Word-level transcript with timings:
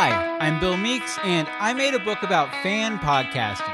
Hi, 0.00 0.38
I'm 0.38 0.60
Bill 0.60 0.76
Meeks, 0.76 1.18
and 1.24 1.48
I 1.58 1.74
made 1.74 1.92
a 1.92 1.98
book 1.98 2.22
about 2.22 2.52
fan 2.62 3.00
podcasting. 3.00 3.66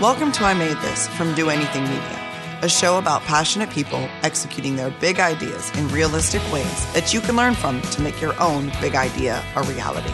Welcome 0.00 0.32
to 0.32 0.42
I 0.42 0.52
Made 0.54 0.76
This 0.78 1.06
from 1.10 1.32
Do 1.36 1.48
Anything 1.48 1.84
Media, 1.84 2.58
a 2.62 2.68
show 2.68 2.98
about 2.98 3.22
passionate 3.22 3.70
people 3.70 4.00
executing 4.24 4.74
their 4.74 4.90
big 4.90 5.20
ideas 5.20 5.70
in 5.78 5.86
realistic 5.90 6.42
ways 6.52 6.92
that 6.92 7.14
you 7.14 7.20
can 7.20 7.36
learn 7.36 7.54
from 7.54 7.80
to 7.80 8.02
make 8.02 8.20
your 8.20 8.34
own 8.42 8.72
big 8.80 8.96
idea 8.96 9.40
a 9.54 9.62
reality. 9.62 10.12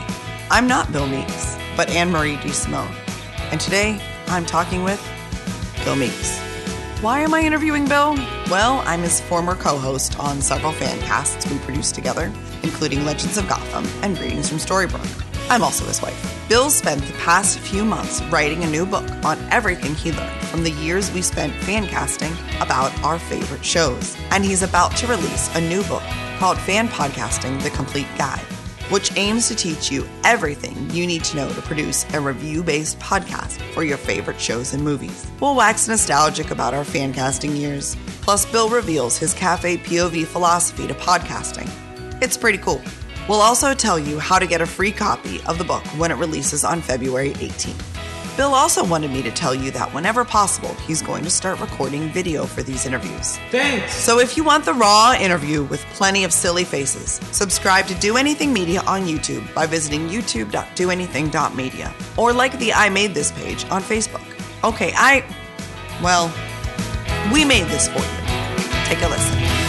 I'm 0.51 0.69
not 0.69 0.93
Bill 0.93 1.07
Meeks, 1.07 1.57
but 1.75 1.89
Anne 1.89 2.11
Marie 2.11 2.37
DeSimone, 2.37 2.95
and 3.51 3.59
today 3.59 3.99
I'm 4.27 4.45
talking 4.45 4.83
with 4.83 5.03
Bill 5.87 5.97
Meeks. 5.97 6.39
Why 7.01 7.21
am 7.21 7.33
I 7.33 7.41
interviewing 7.41 7.89
Bill? 7.89 8.15
Well, 8.53 8.83
I'm 8.85 9.01
his 9.01 9.19
former 9.19 9.55
co 9.55 9.79
host 9.79 10.21
on 10.21 10.43
several 10.43 10.73
fan 10.73 10.99
casts 10.99 11.51
we 11.51 11.59
produced 11.61 11.95
together, 11.95 12.31
including 12.63 13.07
Legends 13.07 13.39
of 13.39 13.49
Gotham 13.49 13.87
and 14.03 14.15
Greetings 14.15 14.51
from 14.51 14.59
Storybrooke. 14.59 15.25
I'm 15.49 15.63
also 15.63 15.87
his 15.87 16.03
wife. 16.03 16.49
Bill 16.51 16.69
spent 16.69 17.01
the 17.03 17.15
past 17.15 17.59
few 17.59 17.83
months 17.83 18.21
writing 18.25 18.63
a 18.63 18.69
new 18.69 18.85
book 18.85 19.11
on 19.25 19.39
everything 19.51 19.95
he 19.95 20.13
learned 20.13 20.39
from 20.49 20.65
the 20.65 20.71
years 20.71 21.11
we 21.15 21.23
spent 21.23 21.55
fan 21.63 21.87
casting 21.87 22.35
about 22.61 22.93
our 23.03 23.19
favorite 23.19 23.65
shows. 23.65 24.19
And 24.31 24.45
he's 24.45 24.63
about 24.63 24.95
to 24.99 25.07
release 25.07 25.49
a 25.57 25.61
new 25.63 25.83
book 25.85 26.03
called 26.39 26.59
Fan 26.59 26.89
Podcasting 26.89 27.63
The 27.63 27.71
Complete 27.71 28.09
Guide 28.19 28.45
which 28.93 29.17
aims 29.17 29.49
to 29.49 29.55
teach 29.55 29.91
you 29.91 30.07
everything 30.23 30.91
you 30.91 31.07
need 31.07 31.25
to 31.25 31.37
know 31.37 31.49
to 31.49 31.63
produce 31.63 32.05
a 32.13 32.21
review 32.21 32.63
based 32.63 32.99
podcast 32.99 33.61
for 33.73 33.83
your 33.83 33.97
favorite 33.97 34.39
shows 34.39 34.75
and 34.75 34.85
movies. 34.85 35.27
We'll 35.41 35.57
wax 35.57 35.89
nostalgic 35.89 36.51
about 36.51 36.75
our 36.75 36.85
fan 36.85 37.15
casting 37.15 37.57
years, 37.57 37.97
plus, 38.21 38.45
Bill 38.45 38.69
reveals 38.69 39.17
his 39.17 39.33
cafe 39.33 39.79
POV 39.79 40.27
philosophy 40.27 40.87
to 40.87 40.95
podcasting. 40.95 41.71
It's 42.23 42.37
pretty 42.37 42.59
cool. 42.59 42.83
We'll 43.29 43.41
also 43.41 43.73
tell 43.73 43.99
you 43.99 44.19
how 44.19 44.39
to 44.39 44.47
get 44.47 44.61
a 44.61 44.67
free 44.67 44.93
copy 44.93 45.41
of 45.45 45.57
the 45.57 45.65
book 45.65 45.85
when 45.99 46.11
it 46.11 46.17
releases 46.17 46.63
on 46.63 46.83
February 46.83 47.31
18th. 47.31 47.92
Bill 48.37 48.55
also 48.55 48.83
wanted 48.85 49.11
me 49.11 49.23
to 49.23 49.31
tell 49.31 49.55
you 49.55 49.71
that 49.73 49.93
whenever 49.93 50.25
possible, 50.25 50.73
he's 50.87 51.03
going 51.03 51.23
to 51.25 51.31
start 51.31 51.61
recording 51.61 52.09
video 52.09 52.47
for 52.47 52.63
these 52.63 52.87
interviews. 52.87 53.37
Thanks! 53.51 53.95
So 53.95 54.21
if 54.21 54.37
you 54.37 54.45
want 54.45 54.65
the 54.65 54.73
raw 54.73 55.15
interview 55.19 55.65
with 55.65 55.85
plenty 55.93 56.25
of 56.25 56.33
silly 56.33 56.65
faces, 56.65 57.21
subscribe 57.31 57.87
to 57.89 57.95
Do 57.97 58.17
Anything 58.17 58.53
Media 58.53 58.81
on 58.87 59.03
YouTube 59.03 59.53
by 59.55 59.67
visiting 59.67 60.09
youtube.doanything.media 60.09 61.95
or 62.17 62.33
like 62.33 62.59
the 62.59 62.73
I 62.73 62.89
Made 62.89 63.13
This 63.13 63.33
page 63.33 63.67
on 63.71 63.83
Facebook. 63.83 64.25
Okay, 64.65 64.93
I. 64.97 65.25
Well, 66.03 66.33
we 67.33 67.45
made 67.45 67.67
this 67.67 67.89
for 67.89 67.99
you. 67.99 68.85
Take 68.87 69.03
a 69.03 69.09
listen. 69.09 69.62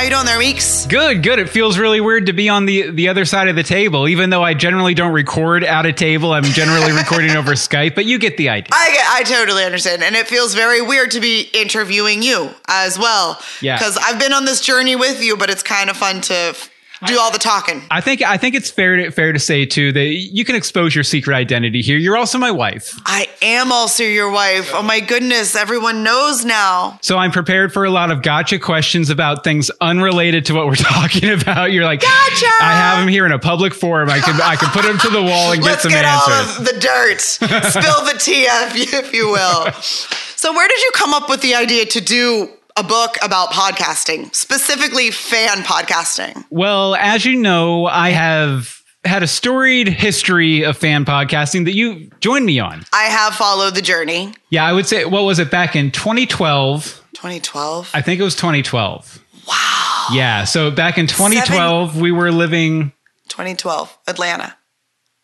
How 0.00 0.04
you 0.04 0.10
doing 0.12 0.24
there, 0.24 0.38
Meeks? 0.38 0.86
Good, 0.86 1.22
good. 1.22 1.38
It 1.38 1.50
feels 1.50 1.76
really 1.76 2.00
weird 2.00 2.24
to 2.24 2.32
be 2.32 2.48
on 2.48 2.64
the 2.64 2.88
the 2.88 3.10
other 3.10 3.26
side 3.26 3.48
of 3.48 3.54
the 3.54 3.62
table, 3.62 4.08
even 4.08 4.30
though 4.30 4.42
I 4.42 4.54
generally 4.54 4.94
don't 4.94 5.12
record 5.12 5.62
at 5.62 5.84
a 5.84 5.92
table. 5.92 6.32
I'm 6.32 6.42
generally 6.42 6.92
recording 6.92 7.32
over 7.32 7.52
Skype, 7.52 7.94
but 7.94 8.06
you 8.06 8.18
get 8.18 8.38
the 8.38 8.48
idea. 8.48 8.70
I 8.72 8.90
get, 8.92 9.06
I 9.10 9.22
totally 9.40 9.62
understand, 9.62 10.02
and 10.02 10.16
it 10.16 10.26
feels 10.26 10.54
very 10.54 10.80
weird 10.80 11.10
to 11.10 11.20
be 11.20 11.50
interviewing 11.52 12.22
you 12.22 12.48
as 12.66 12.98
well. 12.98 13.42
Yeah. 13.60 13.76
because 13.76 13.98
I've 13.98 14.18
been 14.18 14.32
on 14.32 14.46
this 14.46 14.62
journey 14.62 14.96
with 14.96 15.22
you, 15.22 15.36
but 15.36 15.50
it's 15.50 15.62
kind 15.62 15.90
of 15.90 15.98
fun 15.98 16.22
to 16.22 16.56
do 17.06 17.18
all 17.18 17.30
the 17.32 17.38
talking. 17.38 17.82
I 17.90 18.00
think 18.00 18.22
I 18.22 18.36
think 18.36 18.54
it's 18.54 18.70
fair 18.70 18.96
to, 18.96 19.10
fair 19.10 19.32
to 19.32 19.38
say 19.38 19.64
too 19.66 19.92
that 19.92 20.04
you 20.06 20.44
can 20.44 20.54
expose 20.54 20.94
your 20.94 21.04
secret 21.04 21.34
identity 21.34 21.80
here. 21.82 21.96
You're 21.98 22.16
also 22.16 22.38
my 22.38 22.50
wife, 22.50 22.98
I 23.06 23.28
am 23.42 23.72
also 23.72 24.02
your 24.02 24.30
wife. 24.30 24.70
Oh 24.74 24.82
my 24.82 25.00
goodness, 25.00 25.54
everyone 25.56 26.02
knows 26.02 26.44
now. 26.44 26.98
so 27.02 27.16
I'm 27.16 27.30
prepared 27.30 27.72
for 27.72 27.84
a 27.84 27.90
lot 27.90 28.10
of 28.10 28.22
gotcha 28.22 28.58
questions 28.58 29.10
about 29.10 29.44
things 29.44 29.70
unrelated 29.80 30.44
to 30.46 30.54
what 30.54 30.66
we're 30.66 30.74
talking 30.76 31.30
about. 31.30 31.72
You're 31.72 31.84
like, 31.84 32.00
Gotcha! 32.00 32.50
I 32.60 32.72
have 32.72 33.02
him 33.02 33.08
here 33.08 33.26
in 33.26 33.32
a 33.32 33.38
public 33.38 33.72
forum. 33.74 34.10
I 34.10 34.20
can 34.20 34.40
I 34.40 34.56
can 34.56 34.68
put 34.70 34.84
him 34.84 34.98
to 34.98 35.08
the 35.08 35.22
wall 35.22 35.52
and 35.52 35.62
get 35.62 35.80
some 35.80 35.90
get 35.90 36.04
answers. 36.04 36.56
all 36.56 36.60
of 36.60 36.64
the 36.66 36.80
dirt, 36.80 37.20
spill 37.20 38.04
the 38.04 38.18
tea, 38.18 38.44
if 38.44 38.76
you, 38.76 38.98
if 38.98 39.12
you 39.14 39.28
will. 39.28 39.70
So, 40.36 40.52
where 40.52 40.68
did 40.68 40.80
you 40.80 40.90
come 40.94 41.12
up 41.14 41.28
with 41.28 41.40
the 41.42 41.54
idea 41.54 41.84
to 41.86 42.00
do 42.00 42.48
a 42.76 42.82
book 42.82 43.16
about 43.22 43.50
podcasting, 43.50 44.34
specifically 44.34 45.10
fan 45.10 45.58
podcasting? 45.62 46.44
Well, 46.50 46.94
as 46.94 47.24
you 47.24 47.36
know, 47.36 47.86
I 47.86 48.10
have 48.10 48.82
had 49.04 49.22
a 49.22 49.26
storied 49.26 49.88
history 49.88 50.64
of 50.64 50.76
fan 50.76 51.04
podcasting 51.04 51.64
that 51.64 51.74
you 51.74 52.10
joined 52.20 52.46
me 52.46 52.58
on. 52.58 52.84
I 52.92 53.04
have 53.04 53.34
followed 53.34 53.74
the 53.74 53.82
journey. 53.82 54.34
Yeah, 54.50 54.64
I 54.64 54.72
would 54.72 54.86
say, 54.86 55.04
what 55.04 55.22
was 55.22 55.38
it 55.38 55.50
back 55.50 55.74
in 55.74 55.90
2012? 55.90 57.02
2012. 57.14 57.90
I 57.94 58.02
think 58.02 58.20
it 58.20 58.24
was 58.24 58.36
2012. 58.36 59.24
Wow. 59.48 60.06
Yeah, 60.12 60.44
so 60.44 60.70
back 60.70 60.98
in 60.98 61.06
2012, 61.06 62.00
we 62.00 62.12
were 62.12 62.30
living. 62.30 62.92
2012, 63.28 63.96
Atlanta. 64.06 64.56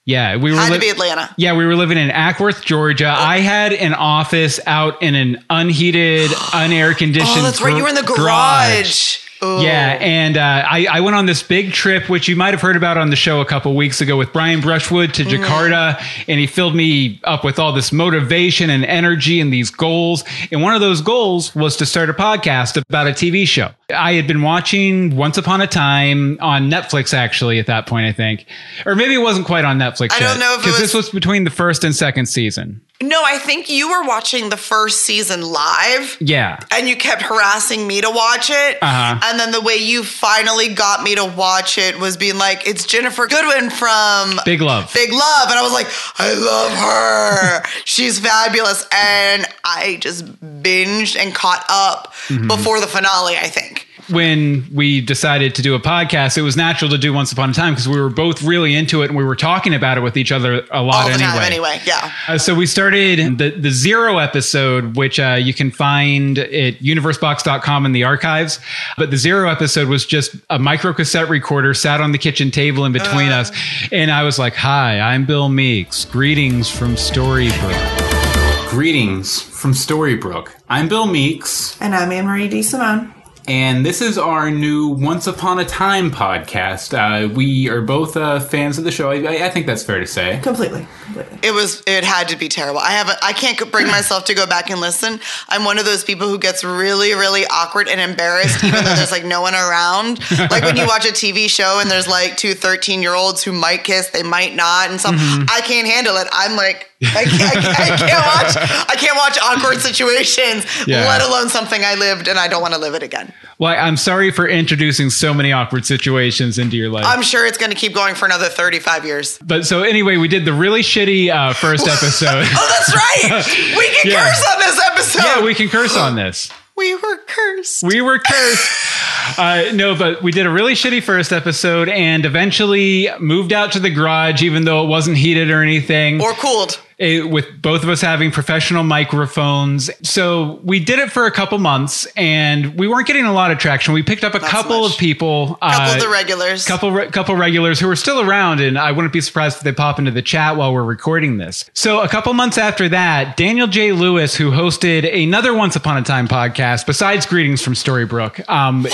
Yeah, 0.06 0.37
we 0.37 0.53
were. 0.53 0.56
Had 0.59 0.71
li- 0.71 0.77
to 0.78 0.81
be 0.81 0.89
Atlanta. 0.89 1.28
Yeah, 1.37 1.56
we 1.56 1.67
were 1.67 1.75
living 1.77 1.99
in 1.99 2.09
Acworth, 2.11 2.65
Georgia. 2.65 3.09
I 3.15 3.41
had 3.41 3.72
an 3.72 3.93
office 3.93 4.61
out 4.67 5.03
in 5.03 5.15
an 5.17 5.44
unheated, 5.50 6.31
unair 6.55 6.97
conditioned. 6.97 7.39
Oh, 7.41 7.43
that's 7.43 7.61
right. 7.61 7.77
You 7.77 7.83
were 7.83 7.89
in 7.89 7.97
the 7.97 8.03
garage. 8.03 9.19
Ooh. 9.44 9.61
Yeah, 9.61 9.99
and 10.00 10.39
uh, 10.39 10.65
I, 10.67 10.87
I 10.91 11.00
went 11.00 11.15
on 11.15 11.27
this 11.27 11.43
big 11.43 11.72
trip, 11.75 12.09
which 12.09 12.27
you 12.27 12.37
might 12.37 12.55
have 12.55 12.62
heard 12.62 12.75
about 12.75 12.97
on 12.97 13.11
the 13.11 13.17
show 13.17 13.43
a 13.43 13.44
couple 13.44 13.77
weeks 13.77 14.00
ago 14.00 14.17
with 14.17 14.33
Brian 14.33 14.62
Brushwood 14.62 15.12
to 15.15 15.25
Mm-hmm. 15.25 15.43
Jakarta, 15.44 16.03
and 16.27 16.41
he 16.41 16.47
filled 16.47 16.75
me 16.75 17.21
up 17.25 17.44
with 17.44 17.59
all 17.59 17.75
this 17.75 17.93
motivation 17.93 18.71
and 18.71 18.83
energy 18.87 19.38
and 19.41 19.53
these 19.53 19.69
goals. 19.71 20.25
And 20.50 20.62
one 20.62 20.75
of 20.75 20.81
those 20.81 21.03
goals 21.03 21.55
was 21.55 21.77
to 21.77 21.84
start 21.84 22.09
a 22.09 22.15
podcast 22.15 22.78
about 22.88 23.09
a 23.09 23.11
TV 23.11 23.47
show. 23.47 23.73
I 23.95 24.15
had 24.15 24.27
been 24.27 24.43
watching 24.43 25.15
Once 25.17 25.39
Upon 25.39 25.61
a 25.61 25.67
Time 25.69 26.39
on 26.41 26.69
Netflix, 26.69 27.15
actually, 27.15 27.61
at 27.61 27.67
that 27.67 27.87
point, 27.87 28.07
I 28.07 28.13
think, 28.13 28.47
or 28.85 28.97
maybe 28.97 29.15
it 29.15 29.19
wasn't 29.19 29.47
quite 29.47 29.65
on 29.65 29.79
Netflix. 29.79 30.11
I 30.13 30.19
don't 30.19 30.41
know 30.41 30.55
if 30.55 30.59
it 30.61 30.63
because 30.65 30.81
was- 30.81 30.93
this 30.93 30.95
was 30.95 31.11
between 31.11 31.45
the 31.45 31.51
first 31.51 31.85
and 31.85 31.95
second 31.95 32.27
season. 32.27 32.81
No, 33.03 33.23
I 33.23 33.37
think 33.39 33.69
you 33.69 33.91
were 33.91 34.05
watching 34.05 34.49
the 34.49 34.57
first 34.57 35.03
season 35.03 35.43
live. 35.43 36.17
Yeah. 36.19 36.59
and 36.71 36.89
you 36.89 36.97
kept 36.97 37.21
harassing 37.21 37.87
me 37.87 38.01
to 38.01 38.09
watch 38.11 38.49
it. 38.49 38.79
Uh-huh. 38.81 39.21
And 39.23 39.39
then 39.39 39.51
the 39.53 39.61
way 39.61 39.77
you 39.77 40.03
finally 40.03 40.73
got 40.73 41.03
me 41.03 41.15
to 41.17 41.27
watch 41.27 41.77
it 41.77 41.99
was 41.99 42.17
being 42.17 42.39
like, 42.39 42.67
it's 42.67 42.87
Ginnifer 42.87 43.29
Goodwin 43.29 43.69
from 43.69 44.41
Big 44.47 44.63
love. 44.63 44.91
Big 44.95 45.13
Love. 45.13 45.51
And 45.51 45.59
I 45.59 45.63
was 45.63 45.73
like, 45.75 45.89
I 46.19 46.33
love 46.33 46.73
her. 46.73 47.63
She's 47.85 48.19
fabulous. 48.19 48.83
And 48.91 49.47
I 49.63 49.99
just 50.01 50.25
binged 50.41 51.17
and 51.19 51.35
caught 51.35 51.65
up 51.69 52.15
Mm-hmm. 52.29 52.49
before 52.49 52.81
the 52.81 52.89
finale, 52.89 53.37
I 53.37 53.47
think. 53.47 53.75
When 54.09 54.67
we 54.72 55.00
decided 55.00 55.55
to 55.56 55.62
do 55.62 55.75
a 55.75 55.81
podcast, 55.81 56.39
it 56.39 56.43
was 56.43 56.56
natural 56.56 56.91
to 56.91 56.99
do 56.99 57.12
Once 57.12 57.33
Upon 57.33 57.50
a 57.50 57.53
Time 57.53 57.72
because 57.75 57.89
we 57.89 58.00
were 58.00 58.09
both 58.09 58.41
really 58.43 58.75
into 58.75 59.03
it 59.03 59.06
and 59.06 59.17
we 59.17 59.25
were 59.25 59.34
talking 59.34 59.75
about 59.75 59.99
it 59.99 60.00
with 60.00 60.17
each 60.17 60.31
other 60.31 60.65
a 60.71 60.81
lot 60.83 61.03
All 61.03 61.09
the 61.09 61.15
anyway. 61.15 61.28
time, 61.31 61.43
anyway. 61.43 61.81
Yeah. 61.84 62.12
Uh, 62.28 62.39
so 62.39 62.55
we 62.55 62.67
started 62.67 63.39
the, 63.39 63.50
the 63.50 63.71
zero 63.71 64.19
episode, 64.19 64.97
which 64.97 65.19
uh, 65.19 65.39
you 65.41 65.53
can 65.53 65.71
find 65.72 66.39
at 66.39 66.78
universebox.com 66.78 67.84
in 67.87 67.93
the 67.93 68.05
archives. 68.05 68.61
But 68.97 69.11
the 69.11 69.17
zero 69.17 69.49
episode 69.50 69.89
was 69.89 70.06
just 70.06 70.37
a 70.50 70.59
micro 70.59 70.93
cassette 70.93 71.28
recorder 71.28 71.75
sat 71.75 72.00
on 72.00 72.12
the 72.12 72.19
kitchen 72.19 72.50
table 72.53 72.84
in 72.84 72.93
between 72.93 73.31
Uh. 73.33 73.38
us. 73.41 73.53
And 73.91 74.11
I 74.12 74.23
was 74.23 74.38
like, 74.38 74.55
Hi, 74.55 75.00
I'm 75.00 75.25
Bill 75.27 75.49
Meeks. 75.49 76.05
Greetings 76.05 76.71
from 76.71 76.94
Storybrooke. 76.94 78.71
Greetings 78.71 79.41
from 79.41 79.73
Storybrooke. 79.73 80.50
I'm 80.69 80.88
Bill 80.88 81.06
Meeks. 81.06 81.81
And 81.81 81.94
I'm 81.94 82.12
Anne 82.12 82.27
Marie 82.27 82.49
DeSimone. 82.49 83.12
And 83.49 83.87
this 83.87 84.03
is 84.03 84.19
our 84.19 84.51
new 84.51 84.89
Once 84.89 85.29
Upon 85.29 85.61
a 85.61 85.65
Time 85.65 86.11
podcast. 86.11 86.93
Uh, 86.93 87.33
we 87.33 87.69
are 87.69 87.81
both 87.81 88.17
uh, 88.17 88.41
fans 88.41 88.77
of 88.77 88.83
the 88.83 88.91
show. 88.91 89.11
I, 89.11 89.47
I 89.47 89.51
think 89.51 89.67
that's 89.67 89.84
fair 89.84 90.01
to 90.01 90.07
say. 90.07 90.41
Completely. 90.43 90.87
Completely. 91.05 91.39
It 91.43 91.53
was. 91.53 91.83
It 91.87 92.03
had 92.03 92.29
to 92.29 92.37
be 92.37 92.49
terrible. 92.49 92.81
I 92.81 92.91
haven't. 92.91 93.19
I 93.23 93.33
can't 93.33 93.71
bring 93.71 93.87
myself 93.87 94.25
to 94.27 94.35
go 94.35 94.47
back 94.47 94.69
and 94.69 94.81
listen. 94.81 95.21
I'm 95.49 95.65
one 95.65 95.79
of 95.79 95.85
those 95.85 96.03
people 96.03 96.29
who 96.29 96.39
gets 96.39 96.65
really, 96.65 97.15
really 97.15 97.44
awkward 97.47 97.88
and 97.88 98.00
embarrassed, 98.00 98.65
even 98.65 98.85
though 98.85 98.94
there's 98.94 99.12
like 99.12 99.25
no 99.25 99.41
one 99.43 99.55
around. 99.55 100.20
Like 100.50 100.65
when 100.65 100.76
you 100.76 100.87
watch 100.87 101.06
a 101.06 101.12
TV 101.12 101.49
show 101.49 101.79
and 101.81 101.91
there's 101.91 102.09
like 102.09 102.37
two 102.37 102.55
13 102.55 103.00
year 103.00 103.15
olds 103.15 103.44
who 103.44 103.53
might 103.53 103.85
kiss, 103.85 104.11
they 104.11 104.23
might 104.25 104.56
not, 104.56 104.91
and 104.91 105.00
some. 105.00 105.15
I 105.19 105.61
can't 105.65 105.87
handle 105.87 106.17
it. 106.17 106.26
I'm 106.32 106.56
like. 106.56 106.91
I 107.02 107.25
can't, 107.25 107.56
I, 107.58 107.96
can't, 107.98 108.26
watch. 108.26 108.56
I 108.88 108.94
can't 108.96 109.16
watch 109.16 109.38
awkward 109.43 109.81
situations, 109.82 110.64
Yeah. 110.87 111.06
let 111.06 111.20
alone 111.20 111.48
something 111.50 111.84
I 111.84 111.94
lived 111.94 112.26
and 112.26 112.38
I 112.38 112.48
don't 112.48 112.62
want 112.62 112.72
to 112.75 112.81
live 112.81 112.94
it 112.94 113.02
again. 113.02 113.32
Well, 113.58 113.75
I'm 113.78 113.96
sorry 113.98 114.31
for 114.31 114.48
introducing 114.48 115.10
so 115.10 115.34
many 115.34 115.52
awkward 115.52 115.84
situations 115.84 116.58
into 116.58 116.76
your 116.76 116.88
life. 116.88 117.04
I'm 117.06 117.22
sure 117.22 117.44
it's 117.46 117.58
going 117.58 117.70
to 117.70 117.76
keep 117.76 117.94
going 117.94 118.14
for 118.14 118.25
another 118.25 118.48
35 118.48 119.04
years. 119.04 119.38
but 119.44 119.66
so 119.66 119.82
anyway, 119.82 120.16
we 120.16 120.28
did 120.28 120.44
the 120.46 120.52
really 120.54 120.81
shitty 120.81 121.31
uh, 121.31 121.52
first 121.52 121.87
episode. 121.88 122.46
Oh, 122.48 122.69
that's 122.78 122.94
right. 122.94 123.75
We 123.76 123.88
can 124.02 124.10
Yeah. 124.12 124.25
curse 124.28 124.44
on 124.54 124.58
this 124.60 124.81
episode. 124.87 125.22
yeah, 125.25 125.43
we 125.44 125.54
can 125.54 125.69
curse 125.69 125.96
on 125.96 126.16
this. 126.16 126.50
We 126.76 126.94
were 126.94 127.16
cursed. 127.26 127.82
We 127.84 128.00
were 128.02 128.19
cursed. 128.19 128.70
Uh, 129.38 129.72
no, 129.75 129.96
but 129.96 130.22
we 130.22 130.31
did 130.31 130.46
a 130.46 130.50
really 130.50 130.75
shitty 130.75 131.02
first 131.02 131.32
episode 131.32 131.88
and 131.88 132.25
eventually 132.25 133.08
moved 133.19 133.52
out 133.52 133.72
to 133.72 133.81
the 133.81 133.90
garage, 133.90 134.40
even 134.40 134.64
though 134.64 134.84
it 134.84 134.87
wasn't 134.87 135.16
heated 135.16 135.50
or 135.50 135.62
anything. 135.62 136.20
or 136.22 136.32
cooled. 136.34 136.78
Eh, 136.98 137.22
with 137.22 137.46
both 137.62 137.82
of 137.82 137.88
us 137.88 138.00
having 138.00 138.31
professional 138.31 138.82
microphones. 138.82 139.90
So 140.08 140.60
we 140.64 140.81
did 140.81 140.98
it 140.98 141.10
for 141.12 141.26
a 141.26 141.31
couple 141.31 141.58
months 141.58 142.06
and 142.16 142.78
we 142.78 142.88
weren't 142.88 143.06
getting 143.06 143.25
a 143.25 143.32
lot 143.32 143.50
of 143.50 143.58
traction. 143.58 143.94
We 143.94 144.02
picked 144.02 144.25
up 144.25 144.34
a 144.34 144.38
Not 144.38 144.50
couple 144.50 144.82
much. 144.82 144.93
of 144.93 144.98
people, 144.98 145.56
Couple 145.60 145.69
uh, 145.81 145.94
of 145.94 146.00
the 146.00 146.08
regulars. 146.08 146.64
couple 146.66 146.93
re- 146.93 147.10
couple 147.10 147.34
regulars 147.37 147.81
who 147.81 147.88
are 147.88 147.96
still 147.96 148.20
around 148.20 148.60
and 148.60 148.78
I 148.78 148.93
wouldn't 148.93 149.12
be 149.12 149.20
surprised 149.20 149.58
if 149.58 149.62
they 149.62 149.72
pop 149.72 149.98
into 149.98 150.10
the 150.10 150.22
chat 150.22 150.56
while 150.56 150.72
we're 150.72 150.84
recording 150.84 151.38
this. 151.38 151.64
So 151.75 152.00
a 152.02 152.08
couple 152.08 152.32
months 152.34 152.58
after 152.58 152.88
that, 152.90 153.37
Daniel 153.37 153.66
J. 153.66 153.93
Lewis, 153.93 154.34
who 154.37 154.50
hosted 154.50 155.12
another 155.22 155.54
Once 155.54 155.76
Upon 155.76 155.96
a 155.96 156.02
Time 156.02 156.28
podcast 156.28 156.87
besides 156.87 157.26
Greetings 157.26 157.62
from 157.62 157.75
Storybrooke, 157.75 158.48
um, 158.48 158.87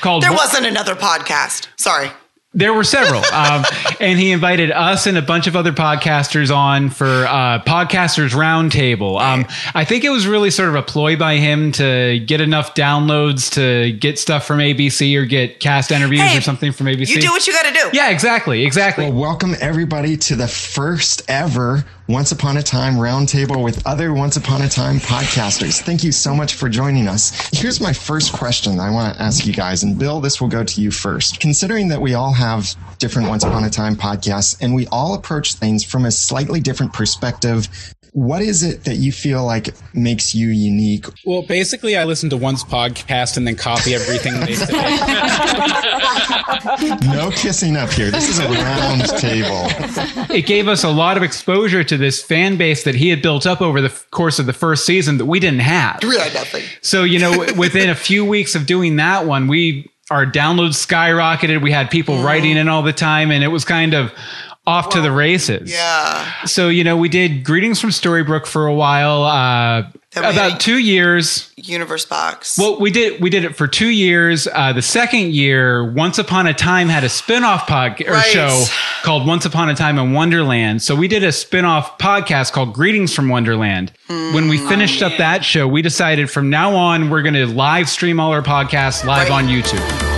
called 0.00 0.22
there 0.22 0.32
wasn't 0.32 0.66
another 0.66 0.94
podcast. 0.94 1.68
Sorry. 1.76 2.10
There 2.52 2.74
were 2.74 2.82
several, 2.84 3.22
um, 3.32 3.64
and 4.00 4.18
he 4.18 4.32
invited 4.32 4.70
us 4.72 5.06
and 5.06 5.16
a 5.16 5.22
bunch 5.22 5.46
of 5.46 5.54
other 5.54 5.72
podcasters 5.72 6.54
on 6.54 6.90
for 6.90 7.04
uh, 7.26 7.62
podcasters 7.64 8.30
roundtable. 8.30 9.20
Um, 9.20 9.46
I 9.74 9.84
think 9.84 10.02
it 10.04 10.10
was 10.10 10.26
really 10.26 10.50
sort 10.50 10.68
of 10.68 10.74
a 10.74 10.82
ploy 10.82 11.16
by 11.16 11.36
him 11.36 11.70
to 11.72 12.18
get 12.20 12.40
enough 12.40 12.74
downloads 12.74 13.52
to 13.54 13.92
get 13.98 14.18
stuff 14.18 14.46
from 14.46 14.58
ABC 14.58 15.16
or 15.16 15.26
get 15.26 15.60
cast 15.60 15.90
interviews 15.92 16.22
Hey, 16.22 16.38
or 16.38 16.40
something 16.40 16.72
from 16.72 16.86
ABC. 16.86 17.08
You 17.08 17.20
do 17.20 17.30
what 17.30 17.46
you 17.46 17.52
got 17.52 17.66
to 17.66 17.72
do. 17.72 17.90
yeah, 17.96 18.10
exactly, 18.10 18.64
exactly. 18.64 19.04
Well, 19.10 19.20
welcome 19.20 19.54
everybody 19.60 20.16
to 20.16 20.34
the 20.36 20.48
first 20.48 21.22
ever 21.28 21.84
Once 22.08 22.32
Upon 22.32 22.56
a 22.56 22.62
Time 22.62 22.94
roundtable 22.94 23.62
with 23.62 23.86
other 23.86 24.12
Once 24.12 24.36
Upon 24.36 24.62
a 24.62 24.68
Time 24.68 24.96
podcasters. 24.96 25.80
Thank 25.80 26.02
you 26.02 26.10
so 26.10 26.34
much 26.34 26.54
for 26.54 26.68
joining 26.68 27.06
us. 27.06 27.48
Here's 27.52 27.80
my 27.80 27.92
first 27.92 28.32
question 28.32 28.80
I 28.80 28.90
want 28.90 29.14
to 29.16 29.22
ask 29.22 29.46
you 29.46 29.52
guys, 29.52 29.84
and 29.84 29.96
Bill, 29.96 30.20
this 30.20 30.40
will 30.40 30.48
go 30.48 30.64
to 30.64 30.80
you 30.80 30.90
first. 30.90 31.38
Considering 31.38 31.86
that 31.88 32.00
we 32.00 32.14
all 32.14 32.32
have 32.40 32.74
different 32.98 33.28
Once 33.28 33.44
Upon 33.44 33.64
a 33.64 33.70
Time 33.70 33.94
podcasts 33.94 34.56
and 34.60 34.74
we 34.74 34.86
all 34.88 35.14
approach 35.14 35.54
things 35.54 35.84
from 35.84 36.04
a 36.04 36.10
slightly 36.10 36.60
different 36.60 36.92
perspective, 36.92 37.68
what 38.12 38.42
is 38.42 38.62
it 38.64 38.84
that 38.84 38.96
you 38.96 39.12
feel 39.12 39.44
like 39.44 39.68
makes 39.94 40.34
you 40.34 40.48
unique? 40.48 41.06
Well, 41.24 41.42
basically, 41.42 41.96
I 41.96 42.04
listen 42.04 42.28
to 42.30 42.36
one's 42.36 42.64
podcast 42.64 43.36
and 43.36 43.46
then 43.46 43.54
copy 43.54 43.94
everything 43.94 44.40
they 44.40 44.54
say. 44.54 44.66
No 47.02 47.30
kissing 47.30 47.76
up 47.76 47.90
here. 47.90 48.10
This 48.10 48.28
is 48.28 48.38
a 48.38 48.48
round 48.48 49.06
table. 49.18 49.66
it 50.34 50.46
gave 50.46 50.68
us 50.68 50.84
a 50.84 50.90
lot 50.90 51.16
of 51.16 51.22
exposure 51.22 51.84
to 51.84 51.96
this 51.96 52.22
fan 52.22 52.56
base 52.56 52.84
that 52.84 52.94
he 52.94 53.08
had 53.08 53.22
built 53.22 53.46
up 53.46 53.60
over 53.60 53.80
the 53.80 53.88
f- 53.88 54.10
course 54.10 54.38
of 54.38 54.46
the 54.46 54.52
first 54.52 54.84
season 54.86 55.18
that 55.18 55.26
we 55.26 55.40
didn't 55.40 55.60
have. 55.60 56.00
Really, 56.02 56.32
nothing. 56.32 56.64
So, 56.82 57.04
you 57.04 57.18
know, 57.18 57.46
within 57.56 57.90
a 57.90 57.94
few 57.94 58.24
weeks 58.24 58.54
of 58.54 58.66
doing 58.66 58.96
that 58.96 59.26
one, 59.26 59.48
we 59.48 59.89
our 60.10 60.26
downloads 60.26 60.84
skyrocketed. 60.84 61.62
We 61.62 61.70
had 61.70 61.90
people 61.90 62.22
writing 62.22 62.56
in 62.56 62.68
all 62.68 62.82
the 62.82 62.92
time, 62.92 63.30
and 63.30 63.44
it 63.44 63.48
was 63.48 63.64
kind 63.64 63.94
of 63.94 64.12
off 64.66 64.90
to 64.90 65.00
the 65.00 65.10
races. 65.10 65.72
Yeah. 65.72 66.44
So, 66.44 66.68
you 66.68 66.84
know, 66.84 66.96
we 66.96 67.08
did 67.08 67.44
greetings 67.44 67.80
from 67.80 67.90
Storybrooke 67.90 68.46
for 68.46 68.66
a 68.66 68.74
while, 68.74 69.22
uh, 69.24 69.90
about 70.16 70.58
two 70.60 70.78
years. 70.78 71.52
Universe 71.56 72.04
box. 72.04 72.58
Well, 72.58 72.80
we 72.80 72.90
did 72.90 73.20
we 73.20 73.30
did 73.30 73.44
it 73.44 73.54
for 73.56 73.66
two 73.68 73.88
years. 73.90 74.48
Uh, 74.52 74.72
the 74.72 74.82
second 74.82 75.32
year, 75.32 75.84
Once 75.92 76.18
Upon 76.18 76.46
a 76.46 76.54
Time 76.54 76.88
had 76.88 77.04
a 77.04 77.08
spin-off 77.08 77.66
podcast 77.68 78.08
or 78.08 78.12
Right. 78.12 78.26
show 78.26 78.64
called 79.02 79.26
Once 79.26 79.44
Upon 79.44 79.68
a 79.70 79.74
Time 79.74 79.98
in 79.98 80.12
Wonderland. 80.12 80.82
So 80.82 80.94
we 80.96 81.06
did 81.08 81.22
a 81.22 81.32
spin-off 81.32 81.98
podcast 81.98 82.52
called 82.52 82.72
Greetings 82.74 83.14
from 83.14 83.28
Wonderland. 83.28 83.92
when 84.08 84.48
we 84.48 84.58
finished 84.58 85.02
up 85.02 85.12
that 85.18 85.44
show, 85.44 85.68
we 85.68 85.82
decided 85.82 86.28
from 86.30 86.50
now 86.50 86.74
on 86.74 87.10
we're 87.10 87.22
going 87.22 87.34
to 87.34 87.46
live 87.46 87.88
stream 87.88 88.18
all 88.18 88.32
our 88.32 88.42
podcasts 88.42 89.04
live 89.04 89.28
Right. 89.28 89.44
on 89.44 89.48
YouTube. 89.48 90.09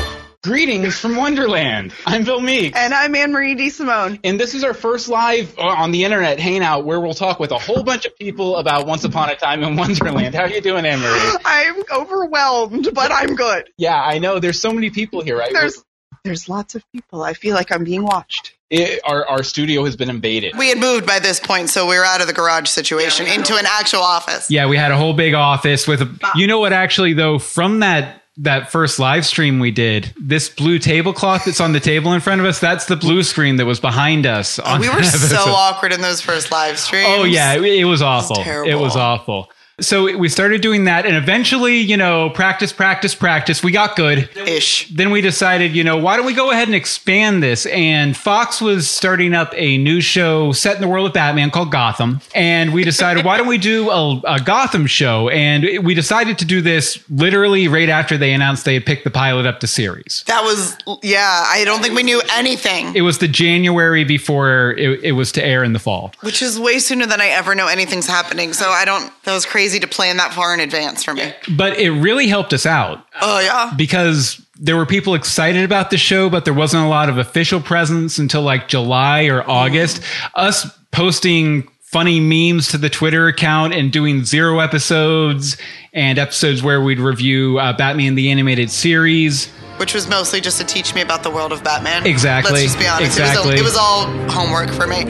Greetings 0.52 0.98
from 0.98 1.14
Wonderland. 1.14 1.92
I'm 2.04 2.24
Bill 2.24 2.40
Meek. 2.40 2.74
And 2.74 2.92
I'm 2.92 3.14
Anne 3.14 3.30
Marie 3.30 3.54
DeSimone. 3.54 4.18
And 4.24 4.40
this 4.40 4.56
is 4.56 4.64
our 4.64 4.74
first 4.74 5.06
live 5.08 5.56
uh, 5.56 5.62
on 5.62 5.92
the 5.92 6.02
internet 6.02 6.40
hangout 6.40 6.84
where 6.84 6.98
we'll 7.00 7.14
talk 7.14 7.38
with 7.38 7.52
a 7.52 7.58
whole 7.58 7.84
bunch 7.84 8.06
of 8.06 8.18
people 8.18 8.56
about 8.56 8.84
Once 8.84 9.04
Upon 9.04 9.30
a 9.30 9.36
Time 9.36 9.62
in 9.62 9.76
Wonderland. 9.76 10.34
How 10.34 10.42
are 10.42 10.50
you 10.50 10.60
doing, 10.60 10.84
Anne 10.84 10.98
Marie? 10.98 11.38
I'm 11.44 11.84
overwhelmed, 11.92 12.88
but 12.92 13.12
I'm 13.12 13.36
good. 13.36 13.70
Yeah, 13.76 13.94
I 13.94 14.18
know. 14.18 14.40
There's 14.40 14.60
so 14.60 14.72
many 14.72 14.90
people 14.90 15.22
here, 15.22 15.38
right? 15.38 15.52
There's 15.52 15.84
there's 16.24 16.48
lots 16.48 16.74
of 16.74 16.82
people. 16.92 17.22
I 17.22 17.34
feel 17.34 17.54
like 17.54 17.70
I'm 17.70 17.84
being 17.84 18.02
watched. 18.02 18.54
It- 18.68 19.00
our, 19.04 19.24
our 19.28 19.42
studio 19.44 19.84
has 19.84 19.94
been 19.94 20.10
invaded. 20.10 20.56
we 20.58 20.70
had 20.70 20.78
moved 20.78 21.06
by 21.06 21.20
this 21.20 21.38
point, 21.38 21.68
so 21.70 21.88
we 21.88 21.96
were 21.96 22.04
out 22.04 22.20
of 22.20 22.26
the 22.26 22.32
garage 22.32 22.68
situation 22.68 23.28
into 23.28 23.54
an 23.56 23.66
actual 23.66 24.00
office. 24.00 24.50
Yeah, 24.50 24.66
we 24.66 24.76
had 24.76 24.90
a 24.90 24.96
whole 24.96 25.12
big 25.14 25.34
office 25.34 25.86
with 25.86 26.02
a, 26.02 26.18
you 26.34 26.48
know 26.48 26.58
what 26.58 26.72
actually 26.72 27.12
though 27.12 27.38
from 27.38 27.78
that 27.80 28.21
that 28.38 28.70
first 28.70 28.98
live 28.98 29.26
stream 29.26 29.58
we 29.60 29.70
did, 29.70 30.14
this 30.18 30.48
blue 30.48 30.78
tablecloth 30.78 31.44
that's 31.44 31.60
on 31.60 31.72
the 31.72 31.80
table 31.80 32.12
in 32.12 32.20
front 32.20 32.40
of 32.40 32.46
us, 32.46 32.58
that's 32.60 32.86
the 32.86 32.96
blue 32.96 33.22
screen 33.22 33.56
that 33.56 33.66
was 33.66 33.80
behind 33.80 34.26
us. 34.26 34.58
We 34.80 34.88
were 34.88 35.02
so 35.02 35.36
awkward 35.36 35.92
in 35.92 36.00
those 36.00 36.20
first 36.20 36.50
live 36.50 36.78
streams. 36.78 37.06
Oh 37.08 37.24
yeah, 37.24 37.54
it, 37.54 37.62
it 37.62 37.84
was 37.84 38.00
awful. 38.00 38.36
terrible. 38.36 38.70
it 38.70 38.74
was 38.76 38.96
awful. 38.96 39.50
So 39.82 40.16
we 40.16 40.28
started 40.28 40.60
doing 40.62 40.84
that, 40.84 41.04
and 41.06 41.16
eventually, 41.16 41.78
you 41.78 41.96
know, 41.96 42.30
practice, 42.30 42.72
practice, 42.72 43.14
practice. 43.14 43.62
We 43.62 43.72
got 43.72 43.96
good. 43.96 44.28
Ish. 44.36 44.88
Then 44.88 45.10
we 45.10 45.20
decided, 45.20 45.74
you 45.74 45.84
know, 45.84 45.96
why 45.98 46.16
don't 46.16 46.24
we 46.26 46.34
go 46.34 46.50
ahead 46.50 46.68
and 46.68 46.74
expand 46.74 47.42
this? 47.42 47.66
And 47.66 48.16
Fox 48.16 48.60
was 48.60 48.88
starting 48.88 49.34
up 49.34 49.52
a 49.56 49.78
new 49.78 50.00
show 50.00 50.52
set 50.52 50.76
in 50.76 50.80
the 50.80 50.88
world 50.88 51.06
of 51.08 51.12
Batman 51.12 51.50
called 51.50 51.70
Gotham. 51.72 52.20
And 52.34 52.72
we 52.72 52.84
decided, 52.84 53.24
why 53.24 53.36
don't 53.36 53.46
we 53.48 53.58
do 53.58 53.90
a, 53.90 54.20
a 54.26 54.40
Gotham 54.40 54.86
show? 54.86 55.28
And 55.28 55.84
we 55.84 55.94
decided 55.94 56.38
to 56.38 56.44
do 56.44 56.60
this 56.62 57.02
literally 57.10 57.68
right 57.68 57.88
after 57.88 58.16
they 58.16 58.32
announced 58.32 58.64
they 58.64 58.74
had 58.74 58.86
picked 58.86 59.04
the 59.04 59.10
pilot 59.10 59.46
up 59.46 59.60
to 59.60 59.66
series. 59.66 60.22
That 60.26 60.42
was 60.44 60.76
yeah. 61.02 61.44
I 61.46 61.64
don't 61.64 61.82
think 61.82 61.94
we 61.94 62.02
knew 62.02 62.22
anything, 62.32 62.94
It 62.94 63.02
was 63.02 63.18
the 63.18 63.28
January 63.28 64.04
before 64.04 64.72
it, 64.78 65.00
it 65.02 65.12
was 65.12 65.32
to 65.32 65.44
air 65.44 65.64
in 65.64 65.72
the 65.72 65.78
fall. 65.78 66.12
which 66.20 66.40
is 66.42 66.58
way 66.58 66.78
sooner 66.78 67.06
than 67.06 67.20
I 67.20 67.28
ever 67.28 67.54
know 67.54 67.66
anything's 67.66 68.06
happening. 68.06 68.52
So 68.52 68.68
I 68.68 68.84
don't. 68.84 69.12
That 69.24 69.34
was 69.34 69.44
crazy 69.46 69.71
to 69.80 69.86
plan 69.88 70.16
that 70.18 70.32
far 70.34 70.52
in 70.54 70.60
advance 70.60 71.02
for 71.04 71.14
me. 71.14 71.32
But 71.56 71.78
it 71.78 71.90
really 71.90 72.26
helped 72.28 72.52
us 72.52 72.66
out. 72.66 73.06
Oh 73.20 73.40
yeah. 73.40 73.72
because 73.76 74.40
there 74.58 74.76
were 74.76 74.86
people 74.86 75.14
excited 75.14 75.64
about 75.64 75.90
the 75.90 75.98
show, 75.98 76.30
but 76.30 76.44
there 76.44 76.54
wasn't 76.54 76.84
a 76.84 76.88
lot 76.88 77.08
of 77.08 77.18
official 77.18 77.60
presence 77.60 78.18
until 78.18 78.42
like 78.42 78.68
July 78.68 79.24
or 79.26 79.48
August. 79.50 80.02
Us 80.34 80.66
posting 80.92 81.68
funny 81.80 82.20
memes 82.20 82.68
to 82.68 82.78
the 82.78 82.88
Twitter 82.88 83.26
account 83.28 83.74
and 83.74 83.92
doing 83.92 84.24
zero 84.24 84.60
episodes 84.60 85.56
and 85.92 86.18
episodes 86.18 86.62
where 86.62 86.80
we'd 86.80 86.98
review 87.00 87.58
uh, 87.58 87.76
Batman 87.76 88.14
the 88.14 88.30
Animated 88.30 88.70
Series. 88.70 89.50
Which 89.78 89.92
was 89.94 90.08
mostly 90.08 90.40
just 90.40 90.58
to 90.58 90.64
teach 90.64 90.94
me 90.94 91.00
about 91.00 91.22
the 91.22 91.30
world 91.30 91.52
of 91.52 91.62
Batman. 91.64 92.06
Exactly. 92.06 92.52
Let's 92.52 92.64
just 92.64 92.78
be 92.78 92.86
honest. 92.86 93.18
It, 93.18 93.22
Exactly. 93.22 93.52
was 93.52 93.60
it 93.60 93.64
was 93.64 93.76
all 93.76 94.06
homework 94.30 94.70
for 94.70 94.86
me. 94.86 95.04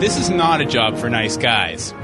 This 0.00 0.16
is 0.18 0.28
not 0.30 0.60
a 0.60 0.64
job 0.64 0.96
for 0.98 1.08
nice 1.08 1.36
guys. 1.36 1.94